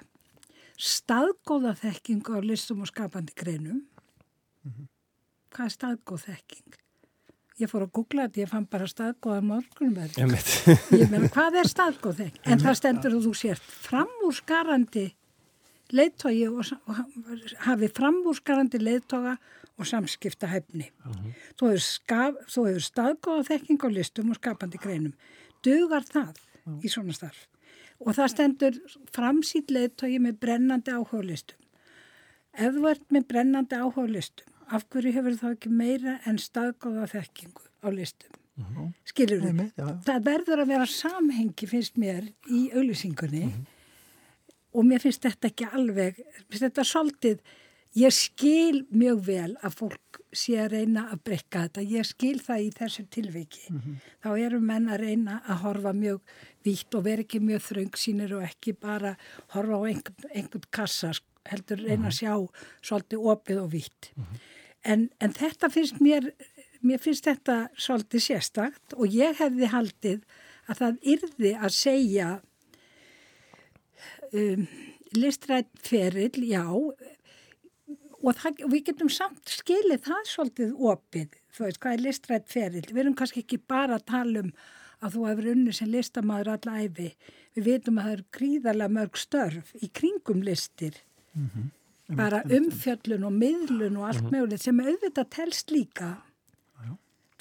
staðgóða 0.81 1.75
þekking 1.77 2.25
á 2.33 2.37
listum 2.41 2.81
og 2.81 2.89
skapandi 2.89 3.35
greinum. 3.37 3.83
Mm 4.65 4.71
-hmm. 4.71 4.87
Hvað 5.51 5.65
er 5.65 5.75
staðgóð 5.75 6.23
þekking? 6.25 6.77
Ég 7.61 7.69
fór 7.69 7.83
að 7.85 7.91
googla 7.91 8.25
þetta, 8.25 8.41
ég 8.41 8.49
fann 8.49 8.65
bara 8.65 8.87
staðgóða 8.87 9.41
morgunverð. 9.45 10.17
Ég 10.97 11.09
meina, 11.11 11.29
hvað 11.29 11.59
er 11.61 11.67
staðgóð 11.69 12.15
þekking? 12.23 12.45
En 12.45 12.59
það 12.59 12.77
stendur 12.79 13.15
að 13.15 13.25
þú 13.27 13.33
sért 13.37 13.61
framúrskarandi 13.61 15.07
leittói 15.91 16.47
og, 16.47 16.71
og 16.87 16.95
hafi 17.67 17.89
framúrskarandi 17.91 18.79
leittóga 18.81 19.37
og 19.77 19.85
samskipta 19.85 20.47
hefni. 20.47 20.89
Uh 21.05 21.11
-huh. 21.11 21.33
Þú 21.57 21.71
hefur, 21.71 22.65
hefur 22.65 22.81
staðgóða 22.81 23.43
þekking 23.51 23.85
á 23.85 23.89
listum 23.91 24.29
og 24.29 24.35
skapandi 24.35 24.77
greinum. 24.77 25.13
Dugar 25.63 26.03
það 26.03 26.35
uh 26.65 26.73
-huh. 26.73 26.81
í 26.85 26.89
svona 26.89 27.13
starf? 27.13 27.47
Og 28.01 28.15
það 28.17 28.31
stendur 28.33 28.77
framsýt 29.13 29.71
leittói 29.73 30.15
með 30.21 30.39
brennandi 30.41 30.93
áhugaðlistum. 30.95 31.57
Ef 32.57 32.75
þú 32.75 32.87
ert 32.89 33.03
með 33.13 33.27
brennandi 33.29 33.77
áhugaðlistum, 33.77 34.47
af 34.71 34.87
hverju 34.89 35.13
hefur 35.15 35.37
þá 35.39 35.47
ekki 35.51 35.73
meira 35.81 36.17
en 36.27 36.39
staðgóða 36.41 37.07
þekkingu 37.11 37.67
á 37.85 37.87
listum? 37.93 38.39
Uh 38.57 38.65
-huh. 38.75 38.87
Skilur 39.05 39.41
þú? 39.41 39.69
Það 40.05 40.25
verður 40.25 40.63
að 40.63 40.71
vera 40.73 40.85
samhengi, 40.85 41.67
finnst 41.67 41.97
mér, 41.97 42.33
í 42.49 42.71
auðlýsingunni 42.73 43.45
og 44.73 44.85
mér 44.85 44.99
finnst 44.99 45.23
þetta 45.23 45.47
ekki 45.47 45.65
alveg, 45.71 46.15
finnst 46.49 46.63
þetta 46.63 46.83
svolítið 46.83 47.39
Ég 47.97 48.13
skil 48.15 48.85
mjög 48.87 49.23
vel 49.27 49.49
að 49.59 49.73
fólk 49.75 50.21
sé 50.31 50.55
að 50.63 50.77
reyna 50.77 51.09
að 51.11 51.23
brekka 51.27 51.65
þetta. 51.65 51.81
Ég 51.91 52.07
skil 52.07 52.37
það 52.39 52.61
í 52.63 52.69
þessu 52.77 53.03
tilviki. 53.11 53.65
Mm 53.67 53.81
-hmm. 53.81 53.95
Þá 54.23 54.29
eru 54.45 54.59
menn 54.59 54.87
að 54.89 55.01
reyna 55.01 55.41
að 55.43 55.61
horfa 55.65 55.93
mjög 55.93 56.21
vítt 56.63 56.95
og 56.95 57.03
vera 57.03 57.21
ekki 57.21 57.39
mjög 57.39 57.61
þröngsýnir 57.67 58.35
og 58.37 58.43
ekki 58.43 58.73
bara 58.73 59.17
horfa 59.55 59.75
á 59.75 59.81
einhvern, 59.89 60.29
einhvern 60.33 60.67
kassa, 60.71 61.11
heldur 61.45 61.77
reyna 61.77 62.07
að 62.07 62.15
mhm. 62.15 62.19
sjá 62.19 62.33
svolítið 62.81 63.19
opið 63.19 63.57
og 63.59 63.71
vítt. 63.71 64.11
Mm 64.15 64.23
-hmm. 64.23 64.39
en, 64.83 65.09
en 65.19 65.33
þetta 65.33 65.69
finnst 65.69 65.99
mér, 65.99 66.31
mér 66.81 66.99
finnst 66.99 67.25
þetta 67.25 67.69
svolítið 67.75 68.21
sérstakt 68.21 68.93
og 68.93 69.07
ég 69.07 69.35
hefði 69.35 69.65
haldið 69.65 70.21
að 70.67 70.77
það 70.77 70.97
yrði 71.01 71.51
að 71.57 71.69
segja 71.69 72.41
um, 74.33 74.67
listrætt 75.11 75.69
ferill, 75.83 76.43
já, 76.47 76.65
og 78.21 78.37
það, 78.37 78.63
við 78.71 78.85
getum 78.89 79.09
samt 79.09 79.49
skilið 79.49 80.05
það 80.05 80.29
svolítið 80.29 80.71
opið, 80.91 81.35
þú 81.51 81.65
veist, 81.65 81.81
hvað 81.81 81.97
er 81.97 82.05
listrætt 82.05 82.47
ferill, 82.51 82.87
við 82.91 83.03
erum 83.03 83.17
kannski 83.17 83.43
ekki 83.43 83.61
bara 83.67 83.97
að 83.97 84.07
tala 84.13 84.45
um 84.45 84.53
að 85.01 85.15
þú 85.15 85.27
hefur 85.27 85.51
unni 85.55 85.73
sem 85.73 85.89
listamæður 85.89 86.51
alla 86.55 86.79
æfi, 86.85 87.11
við 87.57 87.69
veitum 87.69 87.97
að 87.97 88.07
það 88.07 88.17
eru 88.17 88.25
gríðarlega 88.37 88.95
mörg 88.97 89.17
störf 89.17 89.71
í 89.81 89.89
kringum 89.89 90.43
listir 90.45 90.99
mm 91.33 91.47
-hmm. 91.49 91.69
bara 92.15 92.43
umfjöllun 92.43 93.23
og 93.23 93.33
miðlun 93.33 93.97
og 93.97 94.07
allt 94.07 94.21
mm 94.21 94.27
-hmm. 94.27 94.31
mögulegt 94.31 94.63
sem 94.63 94.79
auðvitað 94.79 95.29
telst 95.29 95.71
líka 95.71 96.17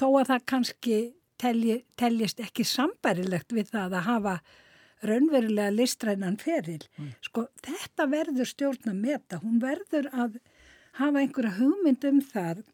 þó 0.01 0.07
að 0.20 0.28
það 0.33 0.47
kannski 0.47 0.99
telji, 1.41 1.85
teljist 1.97 2.41
ekki 2.41 2.64
sambarilegt 2.64 3.53
við 3.53 3.72
það 3.74 3.97
að 3.99 4.07
hafa 4.09 4.35
raunverulega 5.09 5.72
listrænan 5.72 6.37
feril. 6.41 6.83
Mm. 6.99 7.12
Sko 7.24 7.47
þetta 7.64 8.07
verður 8.11 8.49
stjórn 8.49 8.93
að 8.93 8.99
meta, 9.01 9.41
hún 9.45 9.61
verður 9.62 10.11
að 10.12 10.41
hafa 11.01 11.22
einhverja 11.22 11.57
hugmynd 11.59 12.07
um 12.11 12.20
það 12.24 12.64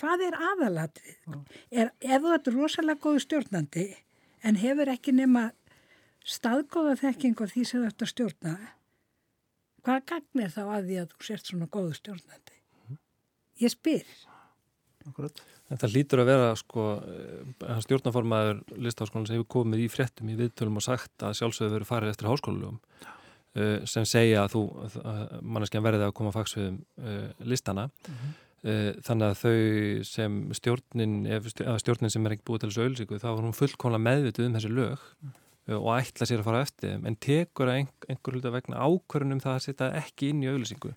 hvað 0.00 0.26
er 0.26 0.36
aðalatrið. 0.50 1.18
Mm. 1.28 1.44
Er, 1.70 1.92
ef 2.00 2.24
þú 2.24 2.34
ert 2.36 2.50
rosalega 2.54 3.04
góð 3.04 3.20
stjórnandi 3.26 3.86
en 4.46 4.60
hefur 4.60 4.92
ekki 4.92 5.14
nema 5.16 5.50
staðgóða 6.26 6.96
þekking 7.00 7.40
og 7.40 7.52
því 7.52 7.66
sem 7.68 7.82
þú 7.82 7.90
ert 7.90 8.04
að 8.04 8.12
stjórna, 8.12 8.56
hvað 9.84 10.02
gagnir 10.12 10.52
þá 10.54 10.62
að 10.66 10.90
því 10.90 10.98
að 11.02 11.14
þú 11.14 11.28
sért 11.28 11.52
svona 11.52 11.70
góð 11.72 11.94
stjórnandi? 12.00 12.58
Mm. 12.88 13.00
Ég 13.64 13.74
spyr. 13.74 14.12
Akkurat. 15.08 15.42
Þetta 15.70 15.88
lítur 15.92 16.20
að 16.20 16.28
vera 16.32 16.50
sko, 16.58 16.84
eh, 17.06 17.78
stjórnaformaður 17.86 18.60
listháskólan 18.74 19.28
sem 19.28 19.38
hefur 19.38 19.52
komið 19.60 19.84
í 19.86 19.88
fréttum 19.92 20.32
í 20.32 20.36
viðtölum 20.38 20.80
og 20.80 20.84
sagt 20.84 21.24
að 21.24 21.36
sjálfsögðu 21.38 21.76
verið 21.78 21.90
farið 21.90 22.12
eftir 22.12 22.28
háskólulegum 22.28 22.80
uh, 22.80 23.19
sem 23.90 24.06
segja 24.06 24.44
að 24.44 24.52
þú, 24.54 24.62
manneskjan 25.42 25.82
verði 25.82 26.06
að 26.06 26.14
koma 26.14 26.30
faks 26.34 26.54
við 26.54 26.68
uh, 27.02 27.30
listana 27.42 27.88
mm 27.88 28.14
-hmm. 28.14 28.36
uh, 28.70 28.92
þannig 29.02 29.26
að 29.26 29.40
þau 29.40 30.04
sem 30.06 30.36
stjórnin, 30.54 31.16
stjórnin 31.82 32.10
sem 32.10 32.26
er 32.26 32.36
ekki 32.36 32.46
búið 32.46 32.60
til 32.60 32.70
þessu 32.70 32.86
ölsíku 32.86 33.18
þá 33.18 33.30
er 33.32 33.42
hún 33.42 33.58
fullkomlega 33.58 34.06
meðvituð 34.06 34.46
um 34.46 34.54
þessi 34.54 34.70
lög 34.70 34.98
mm. 35.22 35.34
og 35.80 35.90
ætla 35.98 36.26
sér 36.26 36.38
að 36.38 36.44
fara 36.44 36.62
eftir 36.62 36.94
þeim 36.94 37.06
en 37.06 37.16
tekur 37.16 37.66
að 37.66 37.76
einhver, 37.80 38.08
einhver 38.08 38.34
hluta 38.34 38.54
vegna 38.54 38.76
ákvörunum 38.86 39.42
það 39.42 39.54
að 39.54 39.64
setja 39.66 39.92
ekki 39.98 40.30
inn 40.30 40.42
í 40.42 40.52
ölsíku 40.54 40.94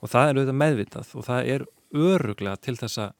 og 0.00 0.08
það 0.08 0.28
er 0.28 0.34
auðvitað 0.36 0.60
meðvitað 0.64 1.14
og 1.14 1.24
það 1.24 1.46
er 1.46 1.66
öruglega 1.92 2.56
til 2.56 2.76
þessa 2.76 3.12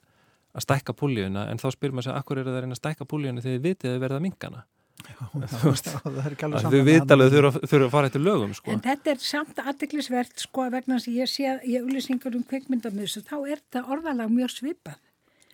að 0.51 0.65
stækka 0.65 0.95
púlíuna 0.97 1.47
en 1.51 1.61
þá 1.61 1.69
spyrir 1.75 1.95
maður 1.95 2.11
sér 2.11 2.19
akkur 2.19 2.41
eru 2.41 2.51
það 2.51 2.57
að 2.57 2.65
reyna 2.65 2.77
að 2.77 2.83
stækka 2.83 3.07
púlíuna 3.07 3.43
þegar 3.43 3.59
þið 3.59 3.67
vitið 3.69 3.91
að 3.95 4.05
verða 4.05 4.21
mingana 4.25 4.65
þau 5.01 6.83
vitalegu 6.87 7.31
þurfa 7.35 7.87
að 7.87 7.93
fara 7.93 8.11
eftir 8.11 8.25
lögum 8.25 8.55
sko. 8.57 8.73
en 8.75 8.83
þetta 8.85 9.13
er 9.13 9.23
samt 9.25 9.63
aðdeklisvert 9.63 10.43
sko 10.45 10.67
vegna 10.73 10.99
sem 11.03 11.17
ég 11.19 11.31
sé 11.31 11.55
í 11.65 11.79
auðlýsingar 11.81 12.37
um 12.39 12.45
kveikmyndamöðs 12.51 13.21
þá 13.29 13.37
er 13.41 13.63
þetta 13.63 13.85
orðalag 13.95 14.33
mjög 14.35 14.55
svipað 14.57 14.99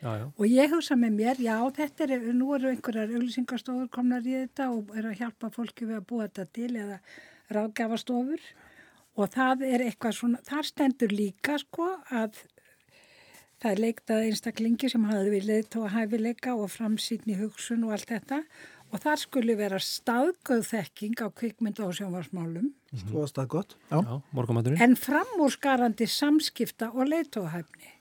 já, 0.01 0.11
já. 0.20 0.26
og 0.26 0.47
ég 0.51 0.74
hugsa 0.74 0.99
með 1.01 1.16
mér 1.20 1.42
já 1.47 1.57
þetta 1.78 2.09
er, 2.09 2.26
nú 2.36 2.53
eru 2.57 2.72
einhverjar 2.72 3.14
auðlýsingarstofur 3.14 3.90
komnar 3.94 4.26
í 4.26 4.36
þetta 4.42 4.70
og 4.74 4.92
eru 4.97 5.12
að 5.12 5.22
hjálpa 5.22 5.53
fólki 5.55 5.88
við 5.88 6.01
að 6.01 6.09
búa 6.11 6.28
þetta 6.28 6.49
til 6.59 6.72
eða 6.74 7.01
ráðgjafastofur 7.57 8.51
og 9.16 9.32
það 9.32 9.64
er 9.70 9.86
eitthvað 9.86 10.18
svona, 10.18 10.42
þar 10.44 10.68
stendur 10.68 11.14
líka 11.14 11.57
sko 11.62 11.94
að 12.12 12.44
Það 13.57 13.72
er 13.72 13.80
leiktað 13.80 14.24
einstaklingi 14.28 14.88
sem 14.92 15.05
hafði 15.09 15.30
við 15.32 15.47
leiðt 15.49 15.76
og 15.80 15.86
hæfileika 15.94 16.53
og 16.61 16.68
framsýtni 16.68 17.38
hugsun 17.38 17.86
og 17.86 17.94
allt 17.97 18.11
þetta 18.12 18.42
og 18.44 18.75
þar 19.03 19.20
skulle 19.20 19.57
vera 19.59 19.78
staðgöð 19.82 20.62
þekking 20.70 21.22
á 21.22 21.28
kvikmynda 21.30 21.87
og 21.87 21.97
sjónvarsmálum. 21.99 22.70
Það 22.93 23.49
gott. 23.53 23.74
Já, 23.91 23.99
morgumaturinn. 24.37 24.80
En 24.82 24.95
framúrskarandi 24.99 26.07
samskipta 26.11 26.93
og 26.95 27.11
leiðt 27.11 27.41
og 27.43 27.51
hæfni. 27.53 27.93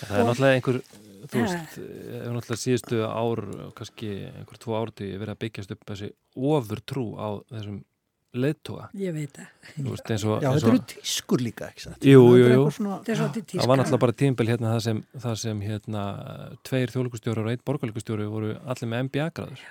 Það 0.00 0.16
er 0.16 0.26
náttúrulega 0.30 0.56
einhver, 0.56 0.80
þú 1.28 1.44
veist, 1.44 1.76
það 1.76 2.16
er 2.16 2.34
náttúrulega 2.34 2.62
síðustu 2.64 3.02
ár, 3.04 3.42
kannski 3.76 4.10
einhver 4.30 4.60
tvo 4.62 4.76
árti 4.78 5.10
verið 5.12 5.34
að 5.34 5.40
byggjast 5.44 5.74
upp 5.76 5.84
þessi 5.92 6.10
ofur 6.50 6.80
trú 6.88 7.06
á 7.20 7.28
þessum 7.52 7.82
leðtoga 8.36 8.88
ég 8.98 9.14
veit 9.14 9.34
það. 9.34 9.48
Já 10.44 10.48
þetta 10.54 10.70
eru 10.70 10.80
tískur 10.92 11.42
líka 11.42 11.70
jú, 12.04 12.22
jú, 12.38 12.46
jú. 12.52 12.62
það 12.70 13.66
var 13.66 13.80
náttúrulega 13.80 14.02
bara 14.04 14.16
tímbel 14.22 14.48
hérna 14.50 14.74
það 14.76 14.84
sem, 14.86 15.02
það 15.24 15.36
sem 15.42 15.64
hérna, 15.66 16.04
tveir 16.66 16.94
þjóðlíkustjóru 16.94 17.44
og 17.44 17.50
einn 17.52 17.64
borgarlíkustjóru 17.66 18.28
voru 18.30 18.54
allir 18.62 18.92
með 18.92 19.04
MBA-graður 19.08 19.64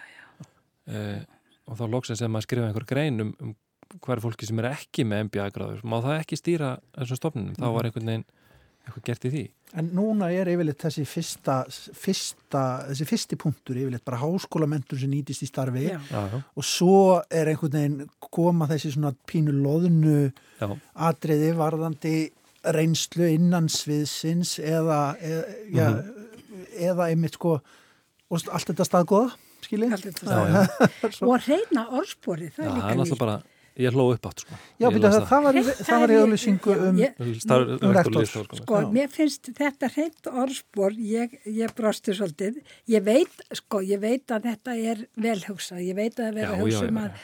eh, 0.92 1.22
og 1.70 1.80
þá 1.80 1.86
lóksins 1.96 2.24
að 2.26 2.34
maður 2.36 2.50
skrifa 2.50 2.70
einhver 2.70 2.88
grein 2.90 3.24
um, 3.24 3.34
um 3.40 3.56
hverju 4.04 4.26
fólki 4.28 4.50
sem 4.50 4.60
er 4.62 4.72
ekki 4.74 5.06
með 5.08 5.30
MBA-graður 5.30 5.86
má 5.88 5.98
það 6.04 6.20
ekki 6.20 6.38
stýra 6.38 6.76
þessum 6.98 7.22
stofnunum? 7.22 7.56
Þá 7.58 7.68
var 7.74 7.88
einhvern 7.88 8.12
veginn 8.12 8.28
eitthvað 8.86 9.08
gert 9.10 9.26
í 9.26 9.32
því? 9.34 9.46
En 9.78 9.92
núna 9.94 10.32
er 10.34 10.50
yfirleitt 10.50 10.82
þessi 10.82 11.04
fyrsta, 11.06 11.60
fyrsta 11.70 12.64
þessi 12.88 13.06
fyrsti 13.06 13.38
punktur 13.38 13.78
yfirleitt 13.78 14.06
bara 14.08 14.22
háskólamentur 14.24 14.98
sem 14.98 15.12
nýtist 15.14 15.46
í 15.46 15.50
starfi. 15.50 15.86
Já. 15.90 16.00
og 16.56 16.66
svo 16.66 17.20
er 17.30 17.52
einhvern 17.52 17.78
veginn 17.78 18.08
koma 18.34 18.70
þessi 18.72 18.96
svona 18.96 19.14
pínu 19.30 19.54
loðnu 19.54 20.32
já. 20.32 20.70
atriði 21.10 21.52
varðandi 21.60 22.16
reynslu 22.76 23.30
innan 23.36 23.70
sviðsins 23.72 24.58
eða 24.60 25.16
eða, 25.22 25.44
mm 25.44 25.70
-hmm. 25.70 25.78
já, 25.78 26.90
eða 26.90 27.10
einmitt 27.10 27.38
sko 27.38 27.60
allt 28.30 28.68
þetta 28.72 28.86
staðgóða 28.86 29.32
skiljið 29.64 29.94
og 31.28 31.48
reyna 31.48 31.86
orðspori 31.90 32.52
það 32.56 32.66
er 32.66 32.76
líka 32.76 32.96
líka 33.04 33.40
Ég 33.80 33.96
hló 33.96 34.10
upp 34.12 34.26
átt 34.28 34.42
sko. 34.44 34.58
Já, 34.76 34.90
byrja, 34.92 35.10
það, 35.14 35.26
það 35.30 35.44
var 35.46 35.58
í, 35.58 36.16
í 36.16 36.16
auðlýsingu 36.20 36.74
um, 36.76 36.98
um 37.80 37.94
rektor. 37.96 38.50
Sko, 38.60 38.82
mér 38.92 39.12
finnst 39.14 39.52
þetta 39.56 39.90
hreitt 39.94 40.28
orðspor, 40.28 40.98
ég, 41.00 41.38
ég 41.48 41.72
brosti 41.78 42.16
svolítið. 42.18 42.58
Ég 42.92 43.06
veit, 43.06 43.46
sko, 43.56 43.80
ég 43.86 44.02
veit 44.04 44.36
að 44.36 44.50
þetta 44.50 44.76
er 44.92 45.06
velhugsað. 45.16 45.86
Ég 45.88 45.96
veit 45.96 46.20
að 46.20 46.26
það 46.26 46.42
verður 46.42 46.66
hugsum 46.66 47.00
að 47.06 47.24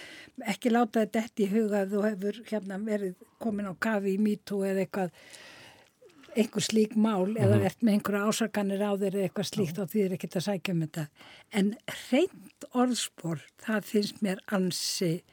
ekki 0.54 0.72
láta 0.72 1.04
þetta 1.04 1.44
í 1.44 1.50
huga 1.52 1.84
að 1.84 1.92
þú 1.98 2.06
hefur 2.08 2.40
hérna 2.48 2.80
verið 2.88 3.28
komin 3.44 3.70
á 3.72 3.74
kafi 3.76 4.16
í 4.16 4.24
mítú 4.24 4.64
eða 4.68 4.86
eitthvað, 4.86 5.14
einhver 6.36 6.64
slík 6.64 6.96
mál 6.96 7.28
mm 7.28 7.36
-hmm. 7.36 7.44
eða 7.44 7.62
verðt 7.68 7.84
með 7.84 7.94
einhverja 7.94 8.26
ásakanir 8.32 8.84
á 8.84 8.92
þeir 8.96 9.16
eða 9.16 9.28
eitthvað 9.28 9.52
slíkt 9.52 9.80
og 9.80 9.90
því 9.92 10.06
er 10.06 10.14
ekkert 10.14 10.36
að 10.36 10.48
sækja 10.48 10.74
um 10.74 10.82
þetta. 10.82 11.08
En 11.52 11.76
hreitt 11.88 12.68
orðspor, 12.72 13.40
það 13.60 13.82
finnst 13.92 14.22
mér 14.22 14.40
ansi 14.48 15.24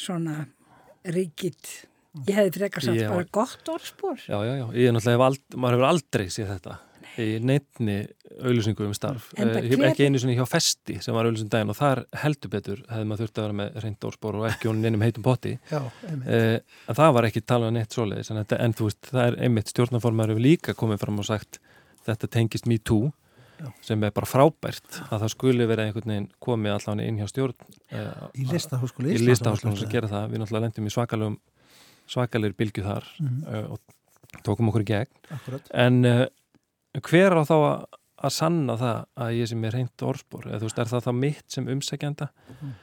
svona 0.00 0.46
ríkitt 1.06 1.86
ég 2.26 2.36
hefði 2.38 2.52
frekar 2.56 2.86
samt 2.86 3.04
bara 3.10 3.28
gott 3.34 3.70
orðspór 3.76 4.20
Já, 4.24 4.38
já, 4.40 4.52
já, 4.60 4.66
ég 4.72 4.90
er 4.90 4.96
náttúrulega 4.96 5.30
ald, 5.30 5.46
maður 5.54 5.76
hefur 5.76 5.88
aldrei 5.90 6.26
séð 6.32 6.52
þetta 6.54 6.76
Nei. 7.06 7.10
í 7.26 7.26
neittni 7.44 7.96
auðlýsingu 8.36 8.84
um 8.84 8.94
starf. 8.96 9.30
Eh, 9.36 9.48
hver... 9.70 9.84
ekki 9.88 10.08
einu 10.08 10.20
svona 10.20 10.36
hjá 10.36 10.44
festi 10.48 10.98
sem 11.04 11.16
var 11.16 11.28
auðlýsing 11.28 11.50
daginn 11.52 11.72
og 11.72 11.78
þar 11.78 12.02
heldur 12.22 12.52
betur 12.52 12.82
hefði 12.90 13.08
maður 13.08 13.22
þurfti 13.24 13.40
að 13.40 13.46
vera 13.46 13.58
með 13.60 13.78
reynd 13.84 14.08
orðspór 14.10 14.38
og 14.40 14.48
ekki 14.50 14.70
honum 14.70 14.84
neinum 14.84 15.04
heitum 15.06 15.24
potti. 15.24 15.54
Já, 15.70 15.80
eh, 16.26 16.58
en 16.60 16.98
það 16.98 17.14
var 17.16 17.28
ekki 17.30 17.44
talað 17.44 17.72
um 17.72 17.78
neitt 17.78 17.96
svoleiðis 17.96 18.32
en, 18.32 18.42
en 18.44 18.76
þú 18.76 18.90
veist, 18.90 19.00
það 19.12 19.22
er 19.30 19.38
einmitt 19.46 19.72
stjórnaformar 19.72 20.34
hefur 20.34 20.46
líka 20.48 20.76
komið 20.76 21.00
fram 21.04 21.22
og 21.22 21.28
sagt 21.30 21.60
þetta 22.06 22.30
tengist 22.36 22.68
me 22.68 22.76
too 22.78 23.12
Já. 23.56 23.68
sem 23.88 24.02
er 24.04 24.12
bara 24.12 24.28
frábært 24.28 24.98
að 25.06 25.22
það 25.22 25.30
skuli 25.32 25.66
vera 25.68 25.86
einhvern 25.86 26.12
veginn 26.12 26.28
komið 26.44 26.74
allavega 26.74 27.10
inn 27.10 27.20
hjá 27.20 27.28
stjórn 27.30 27.54
uh, 27.56 28.26
í 28.36 28.46
listaháskóla 28.50 29.12
í 29.14 29.20
listaháskóla 29.22 29.78
sem 29.80 29.92
gera 29.92 30.10
það, 30.10 30.26
við 30.32 30.42
náttúrulega 30.42 30.66
lendum 30.66 30.88
í 30.88 30.92
svakalum 30.92 31.36
svakalir 32.06 32.56
bylgu 32.56 32.84
þar 32.84 33.06
mm 33.18 33.28
-hmm. 33.28 33.62
uh, 33.64 33.76
og 33.76 34.42
tókum 34.46 34.68
okkur 34.72 34.84
í 34.84 34.90
gegn 34.92 35.36
Akkurat. 35.38 35.70
en 35.72 36.04
uh, 36.04 36.26
hver 37.00 37.38
á 37.40 37.42
þá 37.48 37.56
að, 37.56 37.86
að 38.28 38.34
sanna 38.36 38.76
það 38.82 38.98
að 39.24 39.36
ég 39.40 39.52
sem 39.52 39.64
er 39.64 39.78
reynd 39.78 40.08
orðspor, 40.10 40.48
eða 40.50 40.60
þú 40.60 40.68
veist, 40.68 40.82
er 40.82 40.92
það 40.92 41.06
þá 41.06 41.12
mitt 41.22 41.46
sem 41.48 41.68
umsækjanda 41.76 42.28
mm. 42.60 42.74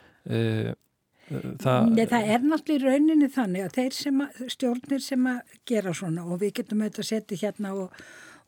Það, 1.33 1.85
Nei, 1.95 2.03
það 2.11 2.29
er 2.33 2.41
náttúrulega 2.43 2.75
í 2.75 2.83
rauninni 2.83 3.27
þannig 3.31 3.63
að 3.63 3.75
þeir 3.77 3.93
sem 3.95 4.21
að, 4.21 4.41
stjórnir 4.51 5.01
sem 5.01 5.27
að 5.31 5.53
gera 5.65 5.93
svona 5.95 6.25
og 6.27 6.41
við 6.41 6.51
getum 6.59 6.83
auðvitað 6.83 7.03
að 7.03 7.07
setja 7.07 7.37
hérna 7.45 7.71
og 7.79 8.01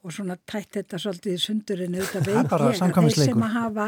og 0.06 0.14
svona 0.14 0.38
tætt 0.46 0.78
þetta 0.78 1.00
svolítið 1.02 1.34
í 1.36 1.42
sundurinn 1.42 1.96
auðvitað 1.98 2.28
veit 2.30 2.38
ég 2.38 2.56
að 2.56 2.96
þeir 2.96 3.16
sem 3.18 3.46
að 3.46 3.56
hafa 3.56 3.88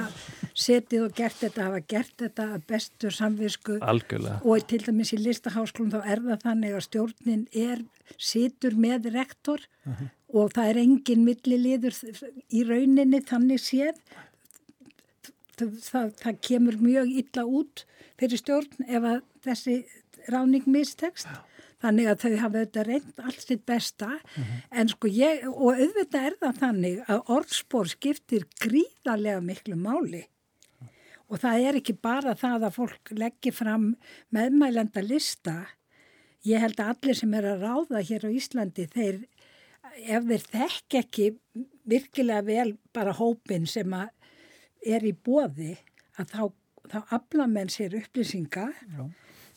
setið 0.58 1.06
og 1.06 1.16
gert 1.18 1.40
þetta 1.44 1.68
hafa 1.68 1.82
gert 1.94 2.24
þetta 2.24 2.48
að 2.56 2.68
bestur 2.72 3.18
samvisku 3.18 3.78
Algjörlega. 3.94 4.40
og 4.44 4.68
til 4.72 4.82
dæmis 4.86 5.14
í 5.14 5.20
listaháskólum 5.22 5.94
þá 5.94 6.00
er 6.02 6.24
það 6.26 6.46
þannig 6.46 6.78
að 6.78 6.86
stjórnin 6.88 7.44
er 7.54 7.84
situr 8.18 8.78
með 8.80 9.12
rektor 9.14 9.62
uh 9.86 9.94
-huh. 9.94 10.10
og 10.42 10.56
það 10.56 10.72
er 10.72 10.82
engin 10.86 11.28
milliliður 11.28 12.02
í 12.50 12.64
rauninni 12.64 13.22
þannig 13.22 13.62
séð 13.62 14.02
það, 15.58 15.78
það, 15.92 16.12
það 16.24 16.42
kemur 16.50 16.82
mjög 16.82 17.14
illa 17.22 17.46
út 17.46 17.86
fyrir 18.18 18.42
stjórn 18.42 18.88
ef 18.88 19.04
að 19.04 19.22
þessi 19.46 19.78
ráning 20.28 20.66
mistekst 20.66 21.30
þannig 21.84 22.10
að 22.10 22.24
þau 22.24 22.32
hafa 22.42 22.62
auðvitað 22.62 22.88
reynd 22.88 23.22
allt 23.24 23.44
sitt 23.44 23.64
besta. 23.70 24.10
Mm 24.10 24.44
-hmm. 24.44 24.64
en 24.82 24.90
sko 24.94 25.12
ég, 25.12 25.46
og 25.48 25.78
auðvitað 25.78 26.28
er 26.30 26.36
það 26.42 26.60
þannig 26.64 27.00
að 27.08 27.32
orðspór 27.38 27.92
skiptir 27.94 28.48
gríðarlega 28.62 29.42
miklu 29.42 29.78
máli. 29.78 30.26
Og 31.28 31.42
það 31.44 31.66
er 31.68 31.80
ekki 31.82 31.94
bara 31.94 32.36
það 32.36 32.68
að 32.68 32.78
fólk 32.78 33.12
leggir 33.12 33.54
fram 33.54 33.96
meðmælenda 34.32 35.02
lista. 35.04 35.68
Ég 36.46 36.62
held 36.64 36.80
að 36.80 36.94
allir 36.94 37.16
sem 37.16 37.34
er 37.34 37.46
að 37.46 37.66
ráða 37.66 38.04
hér 38.10 38.26
á 38.26 38.30
Íslandi 38.32 38.88
þeir, 38.88 39.28
ef 40.08 40.24
þeir 40.24 40.44
þekk 40.54 41.00
ekki 41.02 41.26
virkilega 41.84 42.42
vel 42.42 42.78
bara 42.94 43.12
hópin 43.12 43.68
sem 43.68 43.94
að 43.94 44.10
er 44.86 45.04
í 45.04 45.12
bóði 45.12 45.76
að 46.18 46.32
þá, 46.32 46.44
þá 46.88 47.00
afla 47.12 47.48
menn 47.48 47.70
sér 47.70 47.98
upplýsinga. 48.00 48.72
Já 48.72 49.12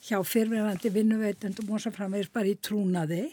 hjá 0.04 0.18
fyrverandi 0.24 0.90
vinnuveitendum 0.94 1.70
og 1.74 1.82
svo 1.82 1.92
framvegis 1.94 2.30
bara 2.32 2.48
í 2.48 2.56
trúnaði 2.56 3.26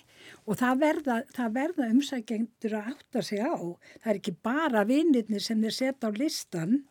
og 0.47 0.57
það 0.59 0.81
verða, 0.83 1.17
verða 1.55 1.87
umsækjendur 1.93 2.75
að 2.79 2.89
átta 2.93 3.23
sig 3.23 3.39
á. 3.39 3.55
Það 4.03 4.11
er 4.11 4.19
ekki 4.19 4.35
bara 4.43 4.83
vinnirni 4.87 5.39
sem 5.43 5.61
þeir 5.63 5.77
setja 5.77 6.11
á 6.11 6.17
listan 6.17 6.81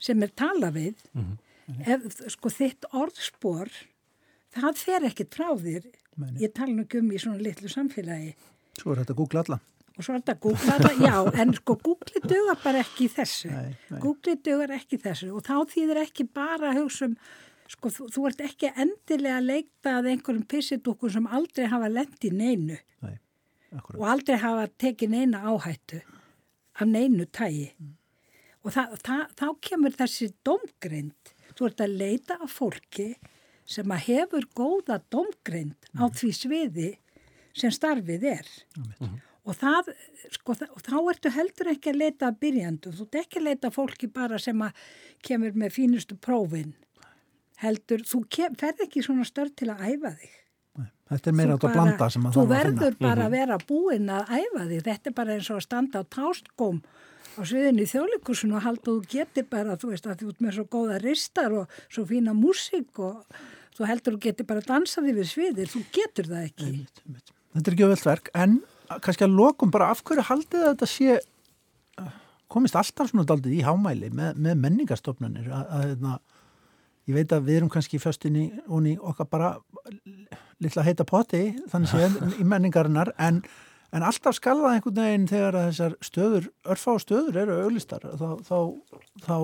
sem 0.00 0.20
er 0.22 0.32
tala 0.36 0.70
við. 0.74 1.00
Mm 1.12 1.24
-hmm. 1.24 1.86
Ef, 1.86 2.30
sko 2.32 2.50
þitt 2.50 2.84
orðspor, 2.92 3.70
það 4.52 4.76
fer 4.76 5.08
ekkit 5.08 5.34
frá 5.34 5.50
þér. 5.56 5.84
Meni. 6.16 6.40
Ég 6.40 6.52
tala 6.52 6.72
nú 6.72 6.82
ekki 6.82 6.98
um 6.98 7.12
í 7.12 7.18
svona 7.18 7.40
litlu 7.40 7.68
samfélagi. 7.68 8.34
Svo 8.76 8.92
er 8.92 8.98
þetta 8.98 9.12
að 9.12 9.16
googla 9.16 9.40
alla. 9.44 9.60
Og 9.96 10.04
svo 10.04 10.14
er 10.14 10.20
þetta 10.20 10.32
að 10.32 10.40
googla 10.40 10.74
alla, 10.76 10.92
já, 11.08 11.40
en 11.40 11.54
sko 11.54 11.76
Google 11.76 12.20
dögar 12.24 12.58
bara 12.64 12.78
ekki 12.80 13.08
þessu. 13.08 13.50
Nei, 13.50 13.76
nei. 13.90 14.00
Google 14.00 14.36
dögar 14.36 14.70
ekki 14.70 14.98
þessu 14.98 15.30
og 15.36 15.42
þá 15.44 15.56
þýðir 15.72 16.02
ekki 16.06 16.24
bara 16.24 16.74
hugsa 16.74 17.04
um 17.06 17.16
sko 17.70 17.90
þú, 17.92 18.06
þú 18.10 18.26
ert 18.30 18.44
ekki 18.44 18.70
endilega 18.74 19.38
að 19.38 19.48
leikta 19.50 19.96
að 19.98 20.10
einhverjum 20.14 20.46
pissidúkun 20.50 21.12
sem 21.14 21.28
aldrei 21.30 21.68
hafa 21.70 21.90
lendi 21.92 22.32
neinu. 22.34 22.78
Nei, 23.04 23.16
og 23.94 24.06
aldrei 24.10 24.38
hafa 24.42 24.66
tekið 24.80 25.14
neina 25.14 25.42
áhættu 25.46 26.00
af 26.80 26.88
neinu 26.88 27.26
tægi 27.28 27.68
mm. 27.76 27.92
og 28.64 28.74
það, 28.74 28.96
það, 29.04 29.24
þá 29.38 29.46
kemur 29.68 29.96
þessi 29.98 30.30
domgrind, 30.46 31.34
þú 31.54 31.68
ert 31.68 31.84
að 31.84 31.96
leita 32.00 32.38
af 32.40 32.54
fólki 32.56 33.10
sem 33.70 33.94
að 33.94 34.06
hefur 34.08 34.46
góða 34.56 34.98
domgrind 35.12 35.76
mm. 35.92 36.02
á 36.02 36.04
því 36.08 36.30
sviði 36.34 36.90
sem 37.54 37.72
starfið 37.74 38.26
er. 38.32 38.50
Mm. 38.78 39.18
og 39.46 39.56
það 39.58 39.92
sko, 40.34 40.54
og 40.54 40.82
þá 40.86 40.96
ertu 41.12 41.34
heldur 41.34 41.72
ekki 41.74 41.92
að 41.92 42.02
leita 42.02 42.30
að 42.30 42.40
byrjandu, 42.44 42.94
þú 42.96 43.06
ert 43.06 43.20
ekki 43.22 43.40
að 43.40 43.48
leita 43.50 43.74
fólki 43.74 44.10
bara 44.10 44.38
sem 44.42 44.66
að 44.66 44.86
kemur 45.26 45.54
með 45.58 45.76
fínustu 45.78 46.18
prófinn 46.18 46.74
heldur, 47.64 48.04
þú 48.08 48.22
ferð 48.58 48.86
ekki 48.86 49.02
svona 49.04 49.26
störn 49.28 49.52
til 49.56 49.70
að 49.72 49.84
æfa 49.90 50.14
þig. 50.16 50.32
Nei, 50.80 50.88
þetta 51.12 51.30
er 51.30 51.36
meira 51.36 51.56
átt 51.56 51.66
að 51.68 51.76
blanda 51.76 52.08
sem 52.14 52.26
að 52.26 52.36
það 52.36 52.50
var 52.50 52.56
að 52.56 52.64
finna. 52.64 52.80
Þú 52.80 52.84
verður 52.86 52.98
bara 53.04 53.26
að 53.26 53.30
mhm. 53.30 53.36
vera 53.36 53.60
búinn 53.68 54.10
að 54.16 54.34
æfa 54.38 54.66
þig. 54.72 54.82
Þetta 54.88 55.10
er 55.10 55.16
bara 55.20 55.36
eins 55.36 55.50
og 55.50 55.60
að 55.60 55.66
standa 55.66 56.02
á 56.02 56.04
tástgóm 56.16 56.82
á 57.30 57.40
sviðinni 57.46 57.86
í 57.86 57.90
þjóðleikursun 57.90 58.56
og 58.56 58.64
halda 58.66 58.90
og 58.90 59.00
þú 59.00 59.14
getur 59.14 59.48
bara, 59.50 59.78
þú 59.78 59.92
veist, 59.92 60.08
að 60.08 60.22
þú 60.24 60.30
ert 60.32 60.44
með 60.44 60.56
svo 60.56 60.66
góða 60.72 61.00
ristar 61.04 61.56
og 61.56 61.80
svo 61.86 62.04
fína 62.08 62.34
músík 62.36 63.00
og 63.00 63.40
þú 63.76 63.90
heldur 63.90 64.16
og 64.16 64.24
getur 64.24 64.48
bara 64.48 64.64
að 64.64 64.72
dansa 64.72 65.04
þig 65.04 65.20
við 65.20 65.30
sviðir. 65.30 65.70
Þú 65.70 65.84
getur 65.94 66.30
það 66.32 66.48
ekki. 66.48 66.70
Einmitt, 66.70 67.04
einmitt. 67.04 67.34
Þetta 67.50 67.70
er 67.70 67.76
ekki 67.76 67.86
öðvöldverk, 67.86 68.32
en 68.38 68.60
kannski 69.04 69.26
að 69.26 69.36
lokum 69.38 69.70
bara 69.74 69.90
af 69.94 70.02
hverju 70.06 70.26
haldið 70.26 70.66
þetta 70.66 70.88
sé 70.90 71.20
komist 72.50 72.76
alltaf 72.78 73.10
svona 73.10 73.26
daldið 73.28 73.60
í 73.60 73.64
hámæli 73.66 74.10
með, 74.14 74.38
með 74.42 74.62
menningarstofnunir 74.64 75.50
að, 75.54 75.60
að, 75.60 75.70
að 75.70 75.84
hérna, 75.92 76.14
ég 77.10 77.16
veit 77.16 77.34
að 77.34 77.48
við 77.48 77.60
erum 77.60 77.72
kannski 77.72 78.00
föstinni 78.02 78.46
og 78.68 78.86
í 78.86 78.94
okkar 78.96 79.28
bara 79.30 79.50
litla 80.60 80.84
heita 80.86 81.06
potti 81.08 81.50
þannig 81.72 81.92
séð 81.92 82.16
í 82.42 82.46
menningarinnar 82.46 83.12
en, 83.18 83.42
en 83.94 84.06
alltaf 84.06 84.38
skalða 84.38 84.76
einhvern 84.76 85.02
veginn 85.02 85.28
þegar 85.30 85.60
þessar 85.66 85.98
stöður, 86.04 86.48
örfá 86.64 86.96
stöður 87.02 87.42
eru 87.44 87.60
auglistar 87.66 88.06
þá, 88.14 88.28
þá, 88.46 88.58
þá 89.26 89.36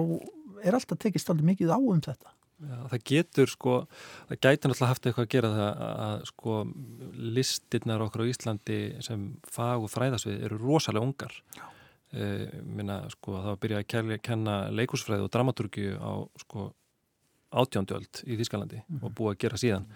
er 0.65 0.79
alltaf 0.79 1.01
tekist 1.03 1.31
alveg 1.31 1.53
mikið 1.53 1.75
á 1.75 1.79
um 1.79 2.03
þetta. 2.03 2.33
Já, 2.57 2.77
það 2.89 3.03
getur 3.11 3.51
sko, 3.53 3.73
það 4.31 4.39
gæti 4.47 4.69
náttúrulega 4.71 4.89
haft 4.89 5.07
eitthvað 5.09 5.27
að 5.27 5.33
gera 5.35 5.49
það 5.53 5.81
að, 5.87 6.15
sko 6.31 6.55
listirnar 7.37 8.05
okkur 8.07 8.25
á 8.25 8.31
Íslandi 8.33 8.79
sem 9.05 9.27
fag 9.53 9.85
og 9.85 9.93
fræðasvið 9.93 10.47
eru 10.49 10.61
rosalega 10.63 11.05
ungar. 11.05 11.35
E, 12.17 12.31
minna 12.65 13.03
sko 13.13 13.35
það 13.35 13.51
var 13.51 13.59
að 13.59 13.63
byrja 13.67 13.83
að 13.83 14.23
kenna 14.25 14.57
leikusfræði 14.73 15.27
og 15.27 15.33
dramaturgi 15.37 15.91
á 16.01 16.13
sko 16.47 16.71
átjóndjöld 17.63 18.23
í 18.27 18.39
Þískalandi 18.41 18.81
mm 18.81 18.87
-hmm. 18.87 19.05
og 19.05 19.15
búið 19.17 19.35
að 19.35 19.41
gera 19.45 19.61
síðan 19.61 19.89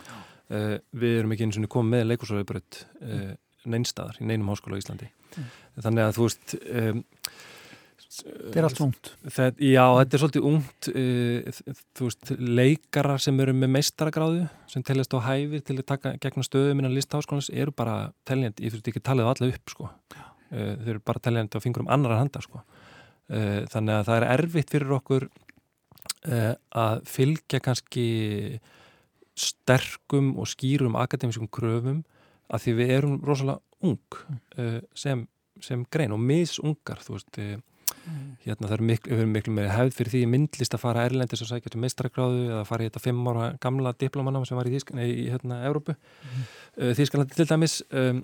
uh, 0.51 0.75
við 0.91 1.21
erum 1.21 1.35
ekki 1.35 1.47
eins 1.47 1.61
og 1.61 1.71
komið 1.71 1.95
með 1.95 2.09
leikursóðubröð 2.11 2.81
uh, 2.81 3.15
eh, 3.15 3.31
neinstadar 3.71 4.19
í 4.21 4.27
neinum 4.29 4.51
háskóla 4.53 4.79
í 4.79 4.85
Íslandi 4.85 5.09
mm. 5.11 5.49
þannig 5.87 6.07
að 6.07 6.19
þú 6.19 6.29
veist 6.29 6.59
um, 6.59 7.07
Þetta 8.21 8.59
er 8.59 8.67
allt 8.67 8.81
ungt 8.83 9.09
Já, 9.63 9.85
þetta 9.97 10.17
er 10.17 10.21
svolítið 10.21 10.47
ungt 10.51 10.89
uh, 10.91 11.61
þú 11.97 12.09
veist, 12.09 12.33
leikarar 12.61 13.23
sem 13.23 13.39
eru 13.45 13.55
með 13.57 13.71
meistaragráðu 13.77 14.49
sem 14.73 14.85
teljast 14.85 15.15
á 15.15 15.19
hæfir 15.29 15.63
til 15.65 15.79
að 15.79 15.87
taka 15.93 16.15
gegna 16.21 16.45
stöðu 16.45 16.75
minna 16.75 16.91
listháskólanins 16.93 17.53
eru 17.55 17.73
bara 17.77 18.11
teljandi, 18.29 18.67
ég 18.67 18.75
þurfti 18.75 18.93
ekki 18.93 19.03
að 19.05 19.09
tala 19.13 19.29
það 19.29 19.33
allaveg 19.35 19.61
upp 19.61 19.75
sko. 19.75 19.91
þau 20.51 20.91
eru 20.91 21.03
bara 21.07 21.23
teljandi 21.23 21.63
á 21.63 21.65
fingurum 21.65 21.93
annar 21.95 22.17
handa 22.19 22.43
sko. 22.43 22.65
þannig 23.31 23.95
að 23.95 24.07
það 24.09 24.17
er 24.17 24.29
erfitt 24.35 24.75
fyrir 24.75 24.97
okkur 24.99 25.29
að 26.21 26.99
fylgja 27.09 27.63
kannski 27.65 28.09
sterkum 29.41 30.35
og 30.41 30.49
skýrum 30.51 30.99
akademískum 31.01 31.49
kröfum 31.53 32.03
að 32.51 32.65
því 32.65 32.77
við 32.81 32.95
erum 32.97 33.19
rosalega 33.25 33.61
ung 33.87 34.21
uh, 34.59 34.81
sem, 34.97 35.25
sem 35.63 35.85
grein 35.93 36.13
og 36.13 36.21
misungar 36.21 37.01
þú 37.05 37.17
veist 37.17 37.41
uh, 37.41 37.55
mm. 37.57 38.27
hérna 38.45 38.69
það 38.69 38.77
er 38.77 38.85
miklu, 38.91 39.21
miklu 39.31 39.55
meiri 39.57 39.73
hefð 39.73 39.97
fyrir 39.97 40.15
því 40.17 40.25
myndlist 40.35 40.77
að 40.77 40.85
fara 40.85 41.07
erlendis 41.09 41.45
og 41.45 41.51
sækja 41.53 41.73
til 41.73 41.83
mestrakráðu 41.85 42.43
eða 42.51 42.67
fara 42.69 42.85
í 42.85 42.91
þetta 42.91 43.05
fimm 43.07 43.33
ára 43.33 43.49
gamla 43.63 43.95
diplomanna 44.03 44.45
sem 44.49 44.61
var 44.61 44.69
í, 44.69 44.75
Þísk, 44.77 44.93
nei, 44.99 45.07
í 45.09 45.31
hérna, 45.31 45.63
Európu 45.71 45.97
mm. 45.97 46.45
Þískalandi 46.99 47.39
til 47.39 47.49
dæmis 47.49 47.81
um, 47.89 48.23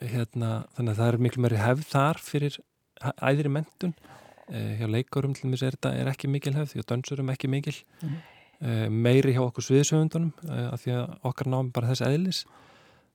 hérna, 0.00 0.54
þannig 0.78 0.94
að 0.94 1.02
það 1.02 1.12
er 1.12 1.22
miklu 1.26 1.44
meiri 1.44 1.60
hefð 1.60 1.86
þar 1.92 2.24
fyrir 2.30 2.60
æðri 3.02 3.52
mentun 3.52 3.96
Eh, 4.02 4.21
hjá 4.52 4.86
leikarum 4.90 5.32
til 5.34 5.48
dæmis 5.48 5.62
er 5.64 5.76
þetta 5.76 5.94
er 5.96 6.12
ekki 6.12 6.28
mikil 6.28 6.52
hefð 6.56 6.82
að 6.82 6.88
dansurum 6.92 7.30
ekki 7.32 7.48
mikil 7.48 7.78
mm 8.02 8.16
meiri 8.62 9.34
hjá 9.34 9.42
okkur 9.42 9.64
sviðsöfundunum 9.66 10.30
eh, 10.46 10.68
af 10.70 10.84
því 10.84 10.94
að 10.94 11.14
okkar 11.26 11.48
náum 11.50 11.70
bara 11.74 11.88
þess 11.90 12.04
eðlis 12.06 12.42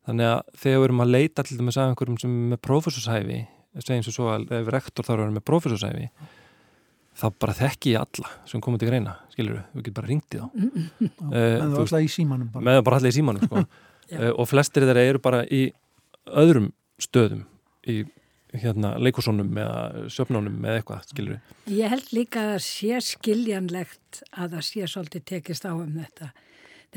þannig 0.08 0.32
að 0.32 0.42
þegar 0.64 0.82
við 0.82 0.88
erum 0.88 1.04
að 1.04 1.14
leita 1.14 1.46
til 1.48 1.60
dæmis 1.60 1.78
af 1.80 1.92
einhverjum 1.92 2.18
sem 2.20 2.34
er 2.34 2.50
með 2.52 2.62
profesorshæfi 2.68 3.40
segjum 3.78 4.04
svo 4.04 4.16
svo 4.16 4.28
að 4.34 4.52
ef 4.58 4.72
rektor 4.76 5.08
þarf 5.08 5.16
að 5.16 5.24
vera 5.24 5.36
með 5.38 5.46
profesorshæfi 5.48 6.10
þá 7.18 7.26
bara 7.42 7.56
þekki 7.58 7.94
ég 7.94 8.04
alla 8.04 8.34
sem 8.50 8.64
komið 8.64 8.84
til 8.84 8.90
greina 8.92 9.16
skilur 9.32 9.58
við, 9.58 9.64
við 9.72 9.88
getum 9.88 9.98
bara 10.02 10.12
ringt 10.12 10.36
í 10.36 10.42
þá 10.42 10.48
mm 10.48 10.70
-hmm. 10.74 11.12
uh, 11.24 11.32
með 11.32 11.80
alltaf 11.82 12.04
í 12.04 12.12
símanum 12.12 12.52
bara. 12.54 12.66
með 12.68 12.82
bara 12.84 13.00
alltaf 13.00 13.14
í 13.14 13.18
símanum 13.18 13.48
sko. 13.48 13.64
uh, 14.20 14.32
og 14.36 14.50
flestir 14.52 14.88
þeirra 14.88 15.08
eru 15.14 15.24
bara 15.24 15.44
í 15.46 15.64
öðrum 16.28 16.72
stöðum 17.00 17.46
í 17.88 18.04
hérna 18.62 18.94
leikursónum 19.02 19.58
eða 19.62 20.10
söpnónum 20.14 20.60
eða 20.66 20.82
eitthvað, 20.82 21.08
skilur 21.12 21.36
við? 21.36 21.56
Ég 21.78 21.94
held 21.94 22.12
líka 22.16 22.44
að 22.44 22.52
það 22.54 22.66
sé 22.68 23.02
skiljanlegt 23.12 24.22
að 24.32 24.58
það 24.58 24.68
sé 24.70 24.92
svolítið 24.92 25.26
tekist 25.32 25.68
á 25.68 25.74
um 25.74 25.96
þetta. 25.98 26.32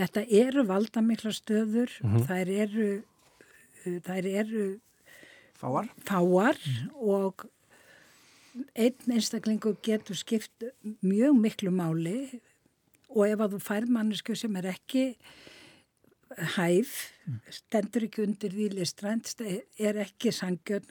Þetta 0.00 0.24
eru 0.40 0.64
valdamikla 0.68 1.32
stöður, 1.34 1.96
mm 2.00 2.11
-hmm. 2.11 2.26
þær 2.28 2.52
eru, 2.64 2.90
þær 4.06 4.30
eru 4.30 4.66
fáar, 5.61 5.90
fáar 6.06 6.56
mm. 6.56 6.90
og 6.96 7.46
einn 8.74 9.14
einstaklingur 9.14 9.76
getur 9.84 10.18
skipt 10.18 10.64
mjög 11.02 11.36
miklu 11.38 11.70
máli 11.74 12.40
og 13.11 13.26
ef 13.26 13.40
að 13.40 13.54
þú 13.54 13.61
fær 13.62 13.86
mannesku 13.90 14.36
sem 14.38 14.56
er 14.56 14.70
ekki 14.72 15.04
hæf, 16.56 16.92
mm. 17.26 17.40
stendur 17.50 18.06
ekki 18.06 18.24
undir 18.24 18.54
því 18.54 18.68
listrænt, 18.76 19.32
er 19.40 19.98
ekki 20.04 20.32
sangjörn 20.34 20.86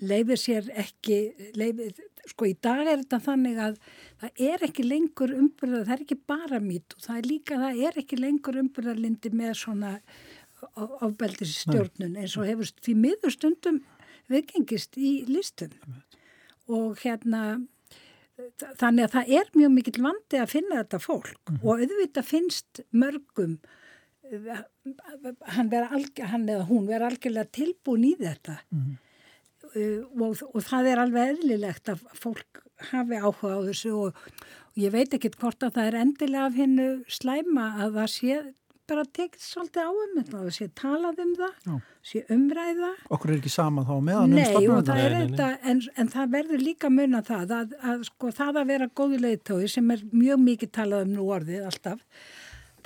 leifir 0.00 0.40
sér 0.40 0.66
ekki 0.82 1.18
leifir, 1.58 1.94
sko 2.30 2.48
í 2.48 2.56
dag 2.62 2.82
er 2.86 3.02
þetta 3.04 3.20
þannig 3.26 3.60
að 3.62 3.78
það 4.20 4.42
er 4.50 4.66
ekki 4.66 4.86
lengur 4.86 5.34
umbyrðar, 5.36 5.86
það 5.86 5.94
er 5.94 6.04
ekki 6.04 6.18
bara 6.32 6.60
og 6.96 7.06
það 7.06 7.16
er 7.16 7.28
líka, 7.30 7.60
það 7.62 7.82
er 7.86 7.98
ekki 8.02 8.20
lengur 8.20 8.60
umbyrðarlindi 8.64 9.32
með 9.34 9.54
svona 9.62 9.94
ábeldis 11.00 11.56
stjórnun 11.64 12.18
eins 12.20 12.36
og 12.36 12.48
hefur 12.48 12.70
því 12.84 12.96
miður 12.98 13.34
stundum 13.34 13.82
viðgengist 14.30 14.98
í 15.00 15.12
listum. 15.28 15.72
Og 16.70 17.00
hérna 17.02 17.60
þannig 18.80 19.06
að 19.06 19.14
það 19.14 19.32
er 19.38 19.52
mjög 19.56 19.72
mikill 19.74 20.02
vandi 20.04 20.40
að 20.40 20.52
finna 20.54 20.80
þetta 20.80 21.00
fólk 21.02 21.32
mm 21.34 21.56
-hmm. 21.56 21.64
og 21.64 21.82
auðvitað 21.82 22.28
finnst 22.28 22.82
mörgum 22.90 23.58
hann, 24.30 25.70
alg, 25.80 26.24
hann 26.32 26.48
eða 26.48 26.66
hún 26.68 26.88
vera 26.90 27.10
algjörlega 27.10 27.50
tilbúin 27.56 28.06
í 28.10 28.14
þetta 28.20 28.60
mm. 28.70 28.92
uh, 29.72 30.26
og, 30.26 30.44
og 30.52 30.62
það 30.66 30.92
er 30.92 31.02
alveg 31.04 31.34
eðlilegt 31.34 31.92
að 31.94 32.06
fólk 32.18 32.62
hafi 32.90 33.18
áhuga 33.20 33.58
á 33.58 33.60
þessu 33.68 33.92
og, 34.06 34.22
og 34.70 34.80
ég 34.80 34.94
veit 34.94 35.12
ekkert 35.16 35.38
hvort 35.40 35.66
að 35.66 35.76
það 35.76 35.90
er 35.90 36.00
endilega 36.04 36.46
af 36.48 36.56
hennu 36.56 36.88
slæma 37.10 37.66
að 37.84 38.00
það 38.00 38.10
sé 38.14 38.40
bara 38.90 39.04
tekið 39.06 39.42
svolítið 39.44 39.86
á 39.86 39.90
um 39.90 40.14
þetta 40.16 40.40
og 40.40 40.54
sé 40.56 40.66
talað 40.78 41.20
um 41.22 41.32
það, 41.38 41.54
Já. 41.66 41.74
sé 42.10 42.22
umræða 42.34 42.90
Okkur 43.14 43.32
er 43.32 43.38
ekki 43.38 43.52
sama 43.52 43.84
þá 43.86 43.94
meðan 44.08 44.34
um 44.34 44.50
stofnum 44.50 45.50
en, 45.70 45.82
en 46.02 46.12
það 46.14 46.34
verður 46.34 46.64
líka 46.64 46.90
munna 46.92 47.22
það 47.26 47.54
að, 47.58 47.76
að 47.92 48.04
sko 48.08 48.32
það 48.34 48.60
að 48.62 48.72
vera 48.72 48.90
góðu 49.00 49.20
leiðtói 49.24 49.70
sem 49.70 49.94
er 49.94 50.04
mjög 50.10 50.44
mikið 50.46 50.72
talað 50.80 51.06
um 51.06 51.14
nú 51.18 51.28
orðið 51.36 51.68
alltaf 51.70 52.02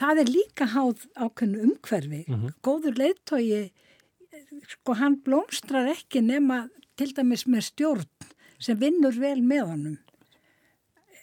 það 0.00 0.22
er 0.22 0.32
líka 0.36 0.68
háð 0.74 1.06
ákveðnu 1.14 1.64
umhverfi 1.68 2.22
mm 2.26 2.34
-hmm. 2.34 2.54
góður 2.66 2.98
leittói 2.98 3.70
sko 4.68 4.94
hann 5.00 5.20
blómstrar 5.24 5.88
ekki 5.90 6.20
nema 6.20 6.68
til 6.96 7.12
dæmis 7.14 7.46
með 7.46 7.62
stjórn 7.70 8.10
sem 8.58 8.78
vinnur 8.78 9.18
vel 9.18 9.40
með 9.42 9.64
honum 9.70 9.98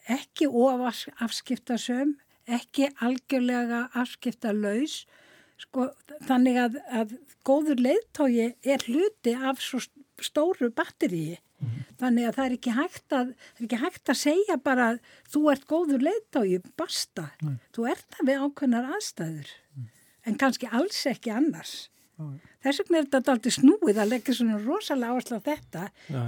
ekki 0.07 0.47
of 0.47 1.05
afskiptasöm 1.19 2.15
ekki 2.47 2.89
algjörlega 2.99 3.89
afskipta 3.93 4.51
laus 4.53 5.05
sko, 5.61 5.89
þannig 6.27 6.59
að, 6.61 6.77
að 6.89 7.15
góður 7.47 7.81
leiðtógi 7.85 8.47
er 8.63 8.85
hluti 8.87 9.35
af 9.35 9.61
svo 9.63 9.81
stóru 10.21 10.69
batteríi. 10.73 11.39
Þannig 12.01 12.27
að 12.27 12.35
það 12.37 12.45
er 12.45 12.57
ekki 12.57 12.75
hægt 12.77 13.15
að 13.17 13.31
er 13.31 13.65
ekki 13.67 13.81
hægt 13.85 14.13
að 14.13 14.19
segja 14.23 14.57
bara 14.57 14.89
þú 15.31 15.45
ert 15.53 15.69
góður 15.69 16.05
leiðtógi, 16.09 16.59
basta 16.79 17.29
mm. 17.41 17.57
þú 17.75 17.87
ert 17.93 18.17
það 18.17 18.31
við 18.31 18.45
ákveðnar 18.45 18.91
aðstæður 18.97 19.55
mm. 19.77 19.87
en 20.25 20.41
kannski 20.43 20.71
alls 20.71 21.05
ekki 21.13 21.33
annars 21.33 21.75
Þess 22.61 22.81
vegna 22.83 22.99
er 22.99 23.07
þetta 23.09 23.33
aldrei 23.33 23.53
snúið 23.55 23.99
að 24.01 24.11
leggja 24.11 24.35
svona 24.37 24.59
rosalega 24.61 25.15
áherslu 25.15 25.39
á 25.41 25.47
þetta 25.47 25.85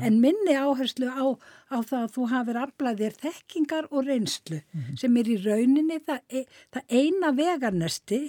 en 0.08 0.20
minni 0.24 0.56
áherslu 0.58 1.10
á, 1.14 1.26
á 1.70 1.78
það 1.86 2.00
að 2.00 2.16
þú 2.16 2.26
hafið 2.32 2.60
afblæðir 2.64 3.18
þekkingar 3.22 3.90
og 3.92 4.08
reynslu 4.08 4.60
-hmm. 4.64 4.98
sem 4.98 5.18
er 5.22 5.30
í 5.30 5.38
rauninni 5.44 6.00
það, 6.08 6.20
e, 6.30 6.46
það 6.74 6.84
eina 6.90 7.32
vegarnesti 7.38 8.22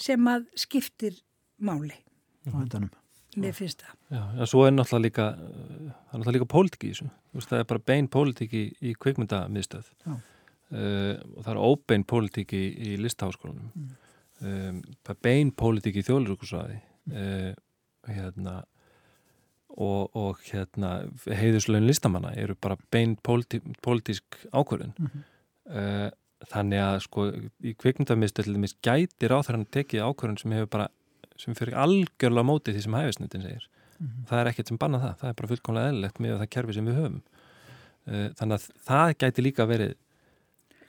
sem 0.00 0.28
að 0.28 0.48
skiptir 0.56 1.20
máli. 1.60 1.96
Mm. 2.48 2.88
Mér 3.40 3.56
finnst 3.56 3.82
það. 3.82 3.96
Já, 4.14 4.22
já, 4.38 4.44
svo 4.50 4.64
er 4.66 4.74
náttúrulega 4.74 5.04
líka, 5.04 5.26
það 5.34 5.88
er 5.88 6.18
náttúrulega 6.18 6.36
líka 6.36 6.50
pólitík 6.54 6.86
í 6.86 6.92
þessu. 6.92 7.10
Veist, 7.34 7.50
það 7.50 7.62
er 7.62 7.68
bara 7.72 7.84
bein 7.90 8.08
pólitík 8.08 8.54
í, 8.54 8.64
í 8.80 8.94
kvikmyndamiðstöð 9.04 9.90
uh, 10.06 10.16
og 10.74 11.40
það 11.42 11.52
er 11.54 11.62
óbein 11.62 12.06
pólitík 12.14 12.54
í, 12.56 12.64
í 12.92 12.96
listaháskólanum. 13.02 13.70
Mm. 13.74 13.92
Um, 14.44 14.80
það 15.06 15.14
er 15.16 15.20
bein 15.28 15.52
pólitík 15.54 15.98
í 16.00 16.06
þjóðlurúkusvæði 16.06 16.78
uh, 17.14 17.52
hérna 18.10 18.56
og, 19.74 20.10
og 20.14 20.42
hérna 20.46 20.96
heiðuslögin 21.26 21.86
listamanna 21.88 22.34
eru 22.38 22.56
bara 22.60 22.76
bein 22.94 23.16
pólitísk 23.24 24.44
ákvörðun 24.52 24.92
mm 24.98 25.06
-hmm. 25.06 25.24
uh, 25.70 26.10
þannig 26.50 26.82
að 26.82 26.98
sko 27.06 27.26
í 27.62 27.74
kvikmyndamiðstöldum 27.74 28.66
gæti 28.82 29.30
ráþæran 29.30 29.66
tekið 29.66 30.06
ákvörðun 30.06 30.38
sem 30.38 30.52
hefur 30.52 30.70
bara 30.70 30.88
sem 31.40 31.56
fyrir 31.58 31.76
algjörlega 31.78 32.46
mótið 32.46 32.76
því 32.76 32.84
sem 32.86 32.98
hæfisnöndin 32.98 33.42
segir. 33.42 33.68
Mm 33.98 34.06
-hmm. 34.06 34.26
það 34.28 34.40
er 34.40 34.50
ekkert 34.50 34.68
sem 34.68 34.78
banna 34.78 34.98
það, 34.98 35.14
það 35.20 35.28
er 35.28 35.34
bara 35.34 35.48
fullkomlega 35.48 35.88
eðlilegt 35.88 36.20
með 36.20 36.38
það 36.38 36.50
kerfi 36.50 36.72
sem 36.74 36.86
við 36.86 36.98
höfum. 37.00 37.20
Uh, 38.04 38.28
þannig 38.38 38.54
að 38.54 38.64
það 38.84 39.14
gæti 39.18 39.42
líka 39.42 39.66
verið 39.66 39.94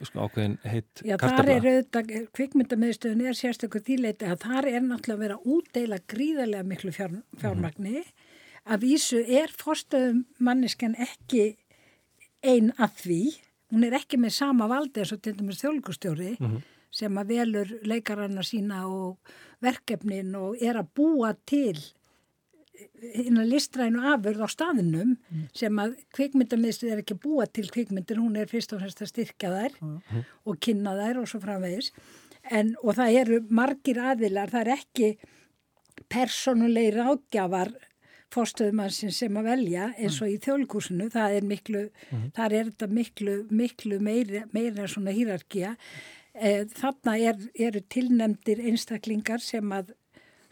sko, 0.04 0.26
ákveðin 0.26 0.58
heitt 0.68 1.02
Já, 1.06 1.16
þar 1.16 1.48
er 1.48 1.68
auðvitað, 1.70 2.10
kvikmyndamiðstöðun 2.36 3.24
er 3.26 3.38
sérstaklega 3.38 3.86
þýleiti 3.86 4.28
að 4.28 4.42
þar 4.44 4.68
er 4.68 4.82
náttúrulega 4.84 5.16
að 5.16 5.24
vera 5.24 5.38
útdeila 5.56 5.98
gríðarlega 6.12 6.68
miklu 6.68 6.92
fjár, 6.92 7.16
fjármagni. 7.40 7.90
Mm 7.90 8.02
-hmm. 8.02 8.72
að 8.74 8.80
vísu 8.80 9.22
er 9.24 9.54
fórstöðum 9.62 10.24
manniskan 10.38 10.96
ekki 10.98 11.56
einn 12.42 12.72
að 12.76 12.90
því. 13.02 13.22
Hún 13.72 13.84
er 13.84 13.96
ekki 13.98 14.18
með 14.18 14.36
sama 14.36 14.68
valdi 14.68 15.00
eins 15.00 15.12
og 15.12 15.22
til 15.22 15.36
dæmis 15.36 15.62
þjólkustjóri 15.62 16.36
mm 16.38 16.46
-hmm. 16.46 16.62
Sem 16.94 17.20
að 17.20 17.32
velur 17.34 17.76
leikaranna 17.86 18.44
sína 18.46 18.84
og 18.88 19.34
verkefnin 19.64 20.34
og 20.38 20.62
er 20.62 20.78
að 20.80 20.90
búa 20.96 21.32
til 21.48 21.76
hérna 23.00 23.44
listrænu 23.46 24.02
afurð 24.12 24.44
á 24.44 24.48
staðinum 24.52 25.14
mm. 25.16 25.46
sem 25.56 25.80
að 25.80 25.96
kvikmyndamiðstuð 26.16 26.92
er 26.92 27.02
ekki 27.02 27.16
búa 27.20 27.46
til 27.48 27.68
kvikmyndir, 27.72 28.20
hún 28.20 28.36
er 28.36 28.50
fyrst 28.50 28.74
og 28.74 28.82
fremst 28.82 29.02
að 29.04 29.12
styrkja 29.12 29.52
þær 29.54 29.78
mm. 29.80 30.24
og 30.44 30.60
kynna 30.62 30.96
þær 30.98 31.22
og 31.22 31.30
svo 31.30 31.40
framvegis 31.44 31.92
en, 32.52 32.74
og 32.82 32.98
það 32.98 33.20
eru 33.22 33.40
margir 33.48 34.00
aðilar, 34.02 34.52
það 34.52 34.66
er 34.66 34.72
ekki 34.76 35.10
personulegir 36.12 37.00
ágjafar 37.06 37.72
fórstöðumansin 38.34 39.14
sem 39.14 39.36
að 39.38 39.48
velja 39.52 39.88
eins 39.96 40.18
og 40.20 40.32
í 40.32 40.36
þjólkúsinu, 40.42 41.08
það 41.14 41.38
er 41.38 41.48
miklu 41.48 41.86
mm. 41.86 42.28
þar 42.36 42.58
er 42.58 42.70
þetta 42.72 42.90
miklu, 42.92 43.38
miklu 43.54 44.00
meira, 44.02 44.44
meira 44.52 44.88
svona 44.90 45.14
hýrarkía 45.16 45.76
eh, 45.76 46.25
þarna 46.76 47.16
er, 47.18 47.38
eru 47.54 47.80
tilnemdir 47.92 48.60
einstaklingar 48.60 49.40
sem 49.44 49.72
að 49.72 49.94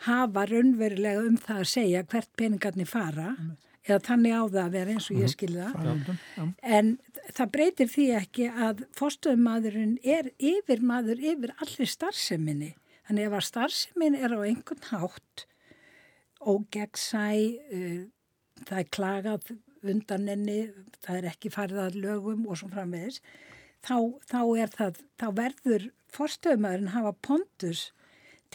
hafa 0.05 0.47
raunverulega 0.51 1.22
um 1.24 1.37
það 1.41 1.61
að 1.62 1.70
segja 1.70 2.03
hvert 2.11 2.30
peningarnir 2.39 2.89
fara 2.89 3.32
mm. 3.32 3.51
eða 3.87 4.01
þannig 4.09 4.37
á 4.37 4.43
það 4.43 4.61
að 4.64 4.76
vera 4.76 4.95
eins 4.95 5.09
og 5.11 5.16
ég 5.16 5.26
mhm. 5.26 5.35
skilða 5.35 5.68
mm. 5.74 6.55
en 6.78 6.95
það 7.37 7.53
breytir 7.57 7.91
því 7.93 8.07
ekki 8.20 8.49
að 8.68 8.85
fórstöðumadurinn 8.99 9.99
er 10.03 10.30
yfir 10.39 10.85
maður 10.85 11.22
yfir 11.32 11.55
allir 11.59 11.91
starfseminni 11.91 12.72
þannig 13.09 13.28
ef 13.28 13.39
að 13.39 13.47
starfsemin 13.51 14.18
er 14.18 14.37
á 14.37 14.39
einhvern 14.41 14.89
hátt 14.91 15.47
ógegsæ 16.45 17.28
uh, 17.72 18.03
það 18.64 18.78
er 18.80 18.91
klagað 18.93 19.55
undan 19.85 20.28
enni 20.32 20.61
það 21.05 21.18
er 21.18 21.32
ekki 21.32 21.53
farið 21.53 21.82
að 21.82 21.99
lögum 22.05 22.47
og 22.49 22.61
svo 22.61 22.70
framvegis 22.72 23.20
þá, 23.85 23.97
þá 24.26 24.41
er 24.64 24.72
það, 24.72 25.03
þá 25.20 25.26
verður 25.37 25.91
fórstöðumadurinn 26.14 26.95
hafa 26.95 27.12
pondus 27.24 27.91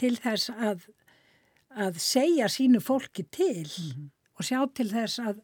til 0.00 0.16
þess 0.18 0.50
að 0.50 0.88
að 1.78 2.00
segja 2.02 2.48
sínu 2.50 2.80
fólki 2.82 3.24
til 3.30 3.66
mm 3.66 3.90
-hmm. 3.90 4.10
og 4.38 4.44
sjá 4.44 4.58
til 4.74 4.90
þess 4.90 5.18
að, 5.18 5.40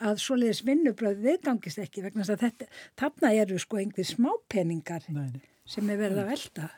að 0.00 0.18
svoleiðis 0.18 0.64
vinnubröð 0.66 1.22
viðgangist 1.22 1.78
ekki 1.78 2.02
vegna 2.02 2.22
að 2.22 2.40
þetta, 2.42 2.66
þarna 2.96 3.32
eru 3.34 3.58
sko 3.58 3.78
einhver 3.78 4.04
smápeningar 4.04 5.04
nei, 5.08 5.30
nei. 5.32 5.42
sem 5.66 5.90
er 5.90 5.98
verið 5.98 6.18
að 6.18 6.30
velta. 6.30 6.70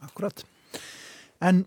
Akkurat. 0.00 0.44
En 1.40 1.66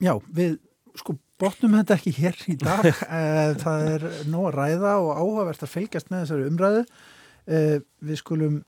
já, 0.00 0.20
við 0.28 0.58
sko 0.96 1.16
botnum 1.38 1.76
þetta 1.76 1.94
ekki 1.94 2.12
hér 2.20 2.36
í 2.48 2.56
dag. 2.56 2.84
Eh, 3.16 3.54
það 3.56 3.88
er 3.94 4.02
nóg 4.28 4.48
að 4.48 4.56
ræða 4.56 4.96
og 5.00 5.16
áhugavert 5.16 5.62
að 5.62 5.72
fylgjast 5.72 6.10
með 6.10 6.24
þessari 6.24 6.48
umræðu. 6.50 6.86
Eh, 7.46 7.80
við 8.00 8.16
skulum 8.16 8.64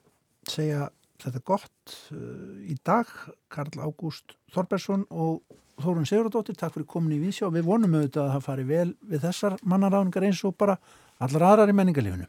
segja 0.49 0.89
þetta 1.23 1.43
gott 1.47 1.95
eh, 2.15 2.73
í 2.73 2.77
dag. 2.85 3.09
Karl 3.53 3.83
Ágúst 3.83 4.37
Þorbergsson 4.55 5.07
og 5.11 5.43
Þórun 5.79 6.09
Sigurðardóttir, 6.09 6.57
takk 6.59 6.75
fyrir 6.75 6.89
komin 6.91 7.15
í 7.15 7.21
vísjá 7.23 7.47
við 7.55 7.69
vonum 7.69 7.93
auðvitað 7.95 8.25
að 8.25 8.33
það 8.35 8.47
fari 8.49 8.65
vel 8.67 8.89
við 9.07 9.27
þessar 9.29 9.55
mannaráningar 9.63 10.27
eins 10.27 10.41
og 10.49 10.57
bara 10.59 10.75
allar 11.23 11.45
aðrar 11.53 11.71
í 11.71 11.77
menningarlífunu. 11.79 12.27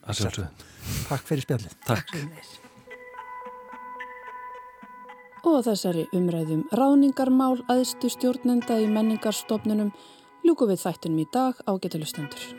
Takk 1.10 1.26
fyrir 1.26 1.46
spjallið. 1.48 1.74
Takk. 1.88 2.14
Og 5.50 5.60
þessari 5.66 6.06
umræðum 6.14 6.66
ráningarmál 6.76 7.64
aðstu 7.72 8.12
stjórnenda 8.14 8.78
í 8.84 8.90
menningarstofnunum 8.92 9.94
ljúku 10.46 10.70
við 10.70 10.84
þættunum 10.84 11.24
í 11.24 11.30
dag 11.34 11.58
á 11.66 11.72
getilustendur. 11.82 12.50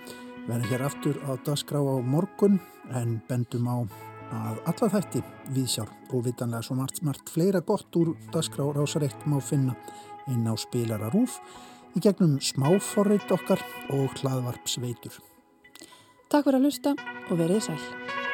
Verðum 0.49 0.71
hér 0.73 0.87
aftur 0.89 1.21
á 1.23 1.39
dagskrá 1.47 1.79
á 1.79 1.97
morgun 2.03 2.59
en 2.91 3.21
bendum 3.29 3.69
á 3.71 4.10
að 4.31 4.61
alla 4.71 4.91
þætti 4.95 5.23
viðsjár 5.57 5.91
og 6.15 6.25
vitanlega 6.27 6.63
svo 6.67 6.77
margt, 6.79 7.03
margt 7.07 7.33
fleira 7.33 7.61
gott 7.67 7.97
úr 7.99 8.15
dagskrá 8.35 8.69
rásareitt 8.77 9.27
má 9.27 9.41
finna 9.43 9.75
inn 10.31 10.47
á 10.47 10.55
spilararúf 10.59 11.41
í 11.97 12.03
gegnum 12.05 12.39
smáforreit 12.43 13.31
okkar 13.35 13.63
og 13.91 14.15
hlaðvarpsveitur. 14.21 15.19
Takk 16.31 16.47
fyrir 16.47 16.61
að 16.61 16.69
hlusta 16.69 16.95
og 17.29 17.39
verið 17.41 17.67
sæl. 17.67 18.30